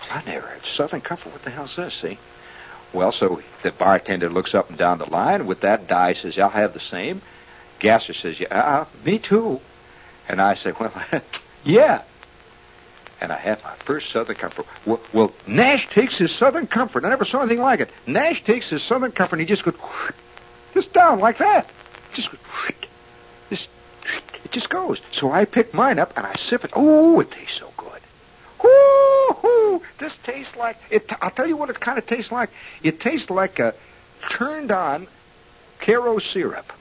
Well, 0.00 0.10
I 0.10 0.22
never 0.24 0.48
heard 0.48 0.62
Southern 0.74 1.00
Comfort. 1.00 1.32
What 1.32 1.44
the 1.44 1.50
hell's 1.50 1.76
this, 1.76 1.94
see? 1.94 2.18
Well, 2.94 3.10
so 3.10 3.42
the 3.64 3.72
bartender 3.72 4.30
looks 4.30 4.54
up 4.54 4.70
and 4.70 4.78
down 4.78 4.98
the 4.98 5.10
line. 5.10 5.46
With 5.46 5.60
that, 5.62 5.88
Di 5.88 6.14
says, 6.14 6.38
I'll 6.38 6.48
have 6.48 6.72
the 6.72 6.80
same. 6.80 7.20
Gasser 7.80 8.14
says, 8.14 8.38
yeah, 8.38 8.48
uh, 8.56 8.86
me 9.04 9.18
too. 9.18 9.60
And 10.28 10.40
I 10.40 10.54
say, 10.54 10.72
well, 10.78 10.92
yeah. 11.64 12.02
And 13.20 13.32
I 13.32 13.36
have 13.36 13.62
my 13.64 13.74
first 13.84 14.12
Southern 14.12 14.36
Comfort. 14.36 14.66
Well, 14.86 15.00
well, 15.12 15.32
Nash 15.46 15.88
takes 15.90 16.16
his 16.16 16.34
Southern 16.34 16.68
Comfort. 16.68 17.04
I 17.04 17.08
never 17.08 17.24
saw 17.24 17.40
anything 17.40 17.60
like 17.60 17.80
it. 17.80 17.90
Nash 18.06 18.44
takes 18.44 18.70
his 18.70 18.82
Southern 18.82 19.12
Comfort 19.12 19.36
and 19.36 19.40
he 19.40 19.46
just 19.46 19.64
goes, 19.64 19.74
just 20.74 20.92
down 20.92 21.18
like 21.18 21.38
that. 21.38 21.68
Just 22.14 22.30
goes, 22.30 22.40
just, 23.50 23.68
it 24.44 24.52
just 24.52 24.70
goes. 24.70 25.00
So 25.12 25.32
I 25.32 25.46
pick 25.46 25.74
mine 25.74 25.98
up 25.98 26.12
and 26.16 26.26
I 26.26 26.34
sip 26.36 26.64
it. 26.64 26.70
Oh, 26.74 27.18
it 27.20 27.30
tastes 27.32 27.58
so 27.58 27.72
good. 27.76 27.83
This 29.98 30.16
tastes 30.24 30.56
like 30.56 30.76
it. 30.90 31.10
I'll 31.20 31.30
tell 31.30 31.46
you 31.46 31.56
what 31.56 31.70
it 31.70 31.80
kind 31.80 31.98
of 31.98 32.06
tastes 32.06 32.32
like. 32.32 32.50
It 32.82 33.00
tastes 33.00 33.30
like 33.30 33.58
a 33.58 33.74
turned 34.30 34.70
on 34.70 35.06
Karo 35.80 36.18
syrup. 36.18 36.72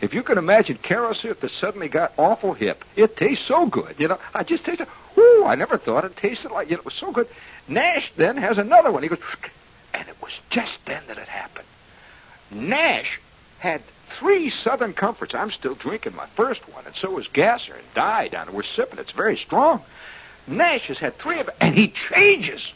If 0.00 0.14
you 0.14 0.22
can 0.22 0.38
imagine 0.38 0.78
Karo 0.82 1.12
syrup 1.12 1.40
that 1.40 1.50
suddenly 1.50 1.88
got 1.88 2.12
awful 2.16 2.54
hip, 2.54 2.84
it 2.96 3.16
tastes 3.16 3.46
so 3.46 3.66
good. 3.66 3.96
You 3.98 4.08
know, 4.08 4.18
I 4.32 4.42
just 4.44 4.64
tasted. 4.64 4.88
Whoo! 5.14 5.44
I 5.44 5.54
never 5.54 5.76
thought 5.76 6.04
it 6.04 6.16
tasted 6.16 6.50
like. 6.50 6.70
You 6.70 6.76
know, 6.76 6.80
it 6.80 6.84
was 6.86 6.94
so 6.94 7.12
good. 7.12 7.28
Nash 7.68 8.12
then 8.16 8.36
has 8.36 8.58
another 8.58 8.90
one. 8.90 9.02
He 9.02 9.08
goes, 9.08 9.18
and 9.92 10.08
it 10.08 10.16
was 10.22 10.32
just 10.50 10.78
then 10.86 11.02
that 11.08 11.18
it 11.18 11.28
happened. 11.28 11.66
Nash 12.50 13.20
had 13.58 13.82
three 14.18 14.50
Southern 14.50 14.92
Comforts. 14.92 15.34
I'm 15.34 15.50
still 15.50 15.74
drinking 15.74 16.14
my 16.14 16.26
first 16.34 16.66
one, 16.72 16.86
and 16.86 16.94
so 16.94 17.18
is 17.18 17.28
Gasser 17.28 17.74
and 17.74 17.94
Di 17.94 18.28
down 18.28 18.46
there. 18.46 18.56
We're 18.56 18.62
sipping. 18.62 18.98
It's 18.98 19.12
very 19.12 19.36
strong. 19.36 19.82
Nash 20.50 20.88
has 20.88 20.98
had 20.98 21.18
three 21.18 21.40
of 21.40 21.48
and 21.60 21.74
he 21.74 21.92
changes. 22.12 22.72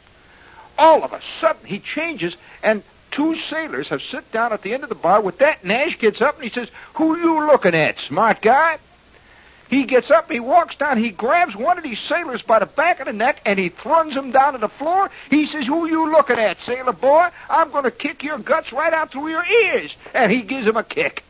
All 0.78 1.04
of 1.04 1.12
a 1.12 1.20
sudden, 1.40 1.66
he 1.66 1.78
changes, 1.78 2.36
and 2.62 2.82
two 3.10 3.36
sailors 3.36 3.88
have 3.88 4.02
sit 4.02 4.30
down 4.32 4.52
at 4.52 4.62
the 4.62 4.74
end 4.74 4.82
of 4.82 4.88
the 4.88 4.94
bar. 4.94 5.20
With 5.20 5.38
that, 5.38 5.64
Nash 5.64 5.98
gets 5.98 6.20
up 6.20 6.36
and 6.36 6.44
he 6.44 6.50
says, 6.50 6.68
"Who 6.94 7.16
you 7.16 7.46
looking 7.46 7.74
at, 7.74 8.00
smart 8.00 8.42
guy?" 8.42 8.78
He 9.68 9.84
gets 9.84 10.10
up, 10.10 10.30
he 10.30 10.40
walks 10.40 10.76
down, 10.76 10.98
he 10.98 11.10
grabs 11.10 11.56
one 11.56 11.78
of 11.78 11.84
these 11.84 11.98
sailors 11.98 12.42
by 12.42 12.58
the 12.58 12.66
back 12.66 13.00
of 13.00 13.06
the 13.06 13.12
neck, 13.12 13.40
and 13.46 13.58
he 13.58 13.70
thruns 13.70 14.14
him 14.14 14.30
down 14.30 14.52
to 14.52 14.58
the 14.58 14.68
floor. 14.68 15.10
He 15.30 15.46
says, 15.46 15.66
Who 15.66 15.88
you 15.88 16.12
looking 16.12 16.38
at, 16.38 16.60
sailor 16.60 16.92
boy? 16.92 17.28
I'm 17.48 17.70
going 17.70 17.84
to 17.84 17.90
kick 17.90 18.22
your 18.22 18.38
guts 18.38 18.72
right 18.72 18.92
out 18.92 19.10
through 19.10 19.30
your 19.30 19.44
ears. 19.44 19.94
And 20.12 20.30
he 20.30 20.42
gives 20.42 20.66
him 20.66 20.76
a 20.76 20.84
kick. 20.84 21.24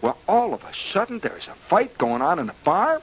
Well, 0.00 0.16
all 0.26 0.54
of 0.54 0.62
a 0.62 0.72
sudden, 0.92 1.18
there's 1.18 1.48
a 1.48 1.54
fight 1.68 1.98
going 1.98 2.22
on 2.22 2.38
in 2.38 2.46
the 2.46 2.54
bar. 2.64 3.02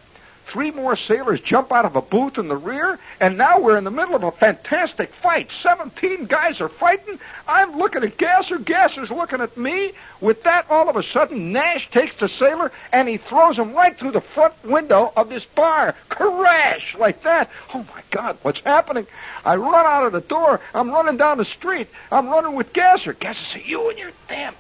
Three 0.52 0.72
more 0.72 0.96
sailors 0.96 1.42
jump 1.42 1.74
out 1.74 1.84
of 1.84 1.98
a 1.98 2.02
booth 2.02 2.38
in 2.38 2.48
the 2.48 2.56
rear, 2.56 3.00
and 3.20 3.38
now 3.38 3.60
we're 3.60 3.78
in 3.78 3.84
the 3.84 3.92
middle 3.92 4.16
of 4.16 4.24
a 4.24 4.32
fantastic 4.32 5.12
fight. 5.22 5.52
Seventeen 5.52 6.26
guys 6.26 6.62
are 6.62 6.70
fighting. 6.70 7.20
I'm 7.48 7.78
looking 7.78 8.04
at 8.04 8.18
Gasser. 8.18 8.58
Gasser's 8.58 9.12
looking 9.12 9.42
at 9.42 9.58
me. 9.58 9.92
With 10.22 10.44
that, 10.44 10.66
all 10.70 10.88
of 10.88 10.96
a 10.96 11.04
sudden, 11.04 11.52
Nash 11.52 11.92
takes 11.92 12.18
the 12.20 12.30
sailor 12.30 12.72
and 12.94 13.10
he 13.10 13.18
throws 13.18 13.58
him 13.58 13.74
right 13.74 13.98
through 13.98 14.12
the 14.12 14.22
front 14.22 14.54
window 14.64 15.12
of 15.18 15.28
this 15.28 15.44
bar. 15.44 15.96
Crash! 16.08 16.96
Like 16.98 17.24
that. 17.24 17.50
Oh 17.74 17.86
my 17.94 18.02
God, 18.12 18.38
what's 18.42 18.62
happening? 18.62 19.06
I 19.44 19.58
run 19.58 19.86
out 19.86 20.06
of 20.06 20.14
the 20.14 20.22
door. 20.22 20.62
I'm 20.74 20.92
running 20.92 21.18
down 21.18 21.40
the 21.40 21.46
street. 21.46 21.90
I'm 22.10 22.30
running 22.30 22.56
with 22.56 22.72
Gasser. 22.72 23.14
Gasser 23.14 23.44
says, 23.44 23.66
You 23.66 23.90
and 23.90 24.00
your 24.00 24.12
damn 24.30 24.56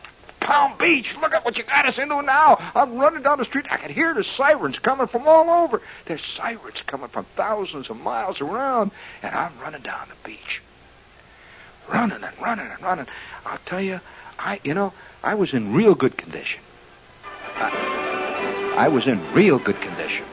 Palm 0.47 0.77
Beach. 0.79 1.13
Look 1.19 1.33
at 1.33 1.43
what 1.43 1.57
you 1.57 1.63
got 1.65 1.85
us 1.85 1.97
into 1.97 2.21
now. 2.21 2.55
I'm 2.73 2.97
running 2.97 3.21
down 3.21 3.37
the 3.37 3.43
street. 3.43 3.65
I 3.69 3.75
can 3.75 3.91
hear 3.91 4.13
the 4.13 4.23
sirens 4.23 4.79
coming 4.79 5.07
from 5.07 5.27
all 5.27 5.49
over. 5.49 5.81
There's 6.05 6.23
sirens 6.23 6.81
coming 6.87 7.09
from 7.09 7.25
thousands 7.35 7.89
of 7.89 7.97
miles 7.97 8.39
around, 8.39 8.91
and 9.21 9.35
I'm 9.35 9.59
running 9.59 9.81
down 9.81 10.07
the 10.07 10.15
beach. 10.27 10.61
Running 11.89 12.23
and 12.23 12.41
running 12.41 12.67
and 12.67 12.81
running. 12.81 13.07
I'll 13.45 13.59
tell 13.65 13.81
you, 13.81 13.99
I, 14.39 14.61
you 14.63 14.73
know, 14.73 14.93
I 15.21 15.35
was 15.35 15.53
in 15.53 15.73
real 15.73 15.95
good 15.95 16.17
condition. 16.17 16.61
I, 17.55 18.75
I 18.77 18.87
was 18.87 19.05
in 19.05 19.33
real 19.33 19.59
good 19.59 19.81
condition. 19.81 20.23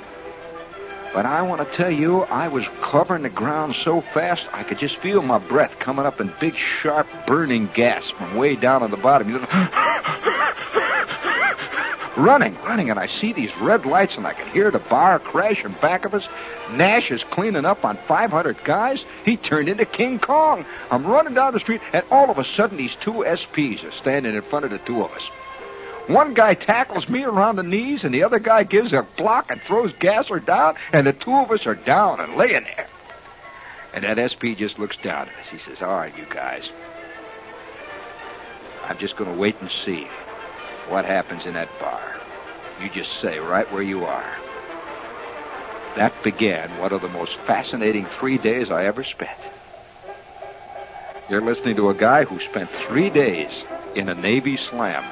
But 1.14 1.26
I 1.26 1.42
want 1.42 1.66
to 1.66 1.76
tell 1.76 1.92
you, 1.92 2.22
I 2.22 2.48
was 2.48 2.66
covering 2.82 3.22
the 3.22 3.30
ground 3.30 3.76
so 3.76 4.00
fast 4.00 4.48
I 4.52 4.64
could 4.64 4.80
just 4.80 4.98
feel 4.98 5.22
my 5.22 5.38
breath 5.38 5.78
coming 5.78 6.04
up 6.04 6.20
in 6.20 6.32
big, 6.40 6.56
sharp, 6.56 7.06
burning 7.24 7.70
gas 7.72 8.10
from 8.10 8.36
way 8.36 8.56
down 8.56 8.82
at 8.82 8.90
the 8.90 8.96
bottom. 8.96 9.30
You 9.30 9.38
running, 12.16 12.56
running, 12.62 12.90
and 12.90 12.98
I 12.98 13.06
see 13.06 13.32
these 13.32 13.56
red 13.60 13.86
lights, 13.86 14.16
and 14.16 14.26
I 14.26 14.34
can 14.34 14.50
hear 14.50 14.72
the 14.72 14.80
bar 14.80 15.20
crash 15.20 15.64
in 15.64 15.70
back 15.74 16.04
of 16.04 16.14
us. 16.14 16.26
Nash 16.72 17.12
is 17.12 17.22
cleaning 17.22 17.64
up 17.64 17.84
on 17.84 17.96
500 18.08 18.64
guys. 18.64 19.04
He 19.24 19.36
turned 19.36 19.68
into 19.68 19.84
King 19.84 20.18
Kong. 20.18 20.66
I'm 20.90 21.06
running 21.06 21.34
down 21.34 21.54
the 21.54 21.60
street, 21.60 21.80
and 21.92 22.04
all 22.10 22.28
of 22.28 22.38
a 22.38 22.44
sudden, 22.44 22.76
these 22.76 22.96
two 23.02 23.24
SPs 23.24 23.84
are 23.84 23.92
standing 23.92 24.34
in 24.34 24.42
front 24.42 24.64
of 24.64 24.72
the 24.72 24.78
two 24.78 25.04
of 25.04 25.12
us. 25.12 25.22
One 26.06 26.34
guy 26.34 26.54
tackles 26.54 27.08
me 27.08 27.24
around 27.24 27.56
the 27.56 27.62
knees, 27.62 28.04
and 28.04 28.14
the 28.14 28.24
other 28.24 28.38
guy 28.38 28.64
gives 28.64 28.92
a 28.92 29.06
block 29.16 29.50
and 29.50 29.60
throws 29.62 29.92
Gasser 30.00 30.38
down, 30.38 30.76
and 30.92 31.06
the 31.06 31.14
two 31.14 31.32
of 31.32 31.50
us 31.50 31.66
are 31.66 31.74
down 31.74 32.20
and 32.20 32.36
laying 32.36 32.64
there. 32.64 32.86
And 33.94 34.04
that 34.04 34.18
SP 34.18 34.52
just 34.56 34.78
looks 34.78 34.96
down 34.98 35.28
at 35.28 35.38
us. 35.38 35.48
He 35.48 35.58
says, 35.58 35.80
All 35.80 35.96
right, 35.96 36.16
you 36.16 36.26
guys. 36.26 36.68
I'm 38.82 38.98
just 38.98 39.16
going 39.16 39.32
to 39.32 39.38
wait 39.38 39.56
and 39.60 39.70
see 39.84 40.06
what 40.88 41.06
happens 41.06 41.46
in 41.46 41.54
that 41.54 41.70
bar. 41.80 42.20
You 42.82 42.90
just 42.90 43.20
say 43.22 43.38
right 43.38 43.70
where 43.72 43.82
you 43.82 44.04
are. 44.04 44.36
That 45.96 46.12
began 46.22 46.76
one 46.78 46.92
of 46.92 47.00
the 47.00 47.08
most 47.08 47.34
fascinating 47.46 48.06
three 48.18 48.36
days 48.36 48.70
I 48.70 48.84
ever 48.84 49.04
spent. 49.04 49.38
You're 51.30 51.40
listening 51.40 51.76
to 51.76 51.88
a 51.88 51.94
guy 51.94 52.24
who 52.24 52.40
spent 52.40 52.68
three 52.88 53.08
days 53.08 53.50
in 53.94 54.08
a 54.10 54.14
Navy 54.14 54.58
slam. 54.58 55.04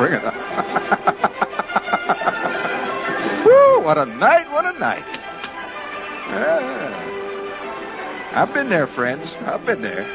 Bring 0.00 0.14
it. 0.14 0.22
Woo, 3.44 3.84
what 3.84 3.98
a 3.98 4.06
night, 4.06 4.50
what 4.50 4.64
a 4.64 4.72
night. 4.78 5.04
Yeah. 6.30 6.88
I've 8.32 8.54
been 8.54 8.70
there, 8.70 8.86
friends. 8.86 9.28
I've 9.44 9.66
been 9.66 9.82
there. 9.82 10.06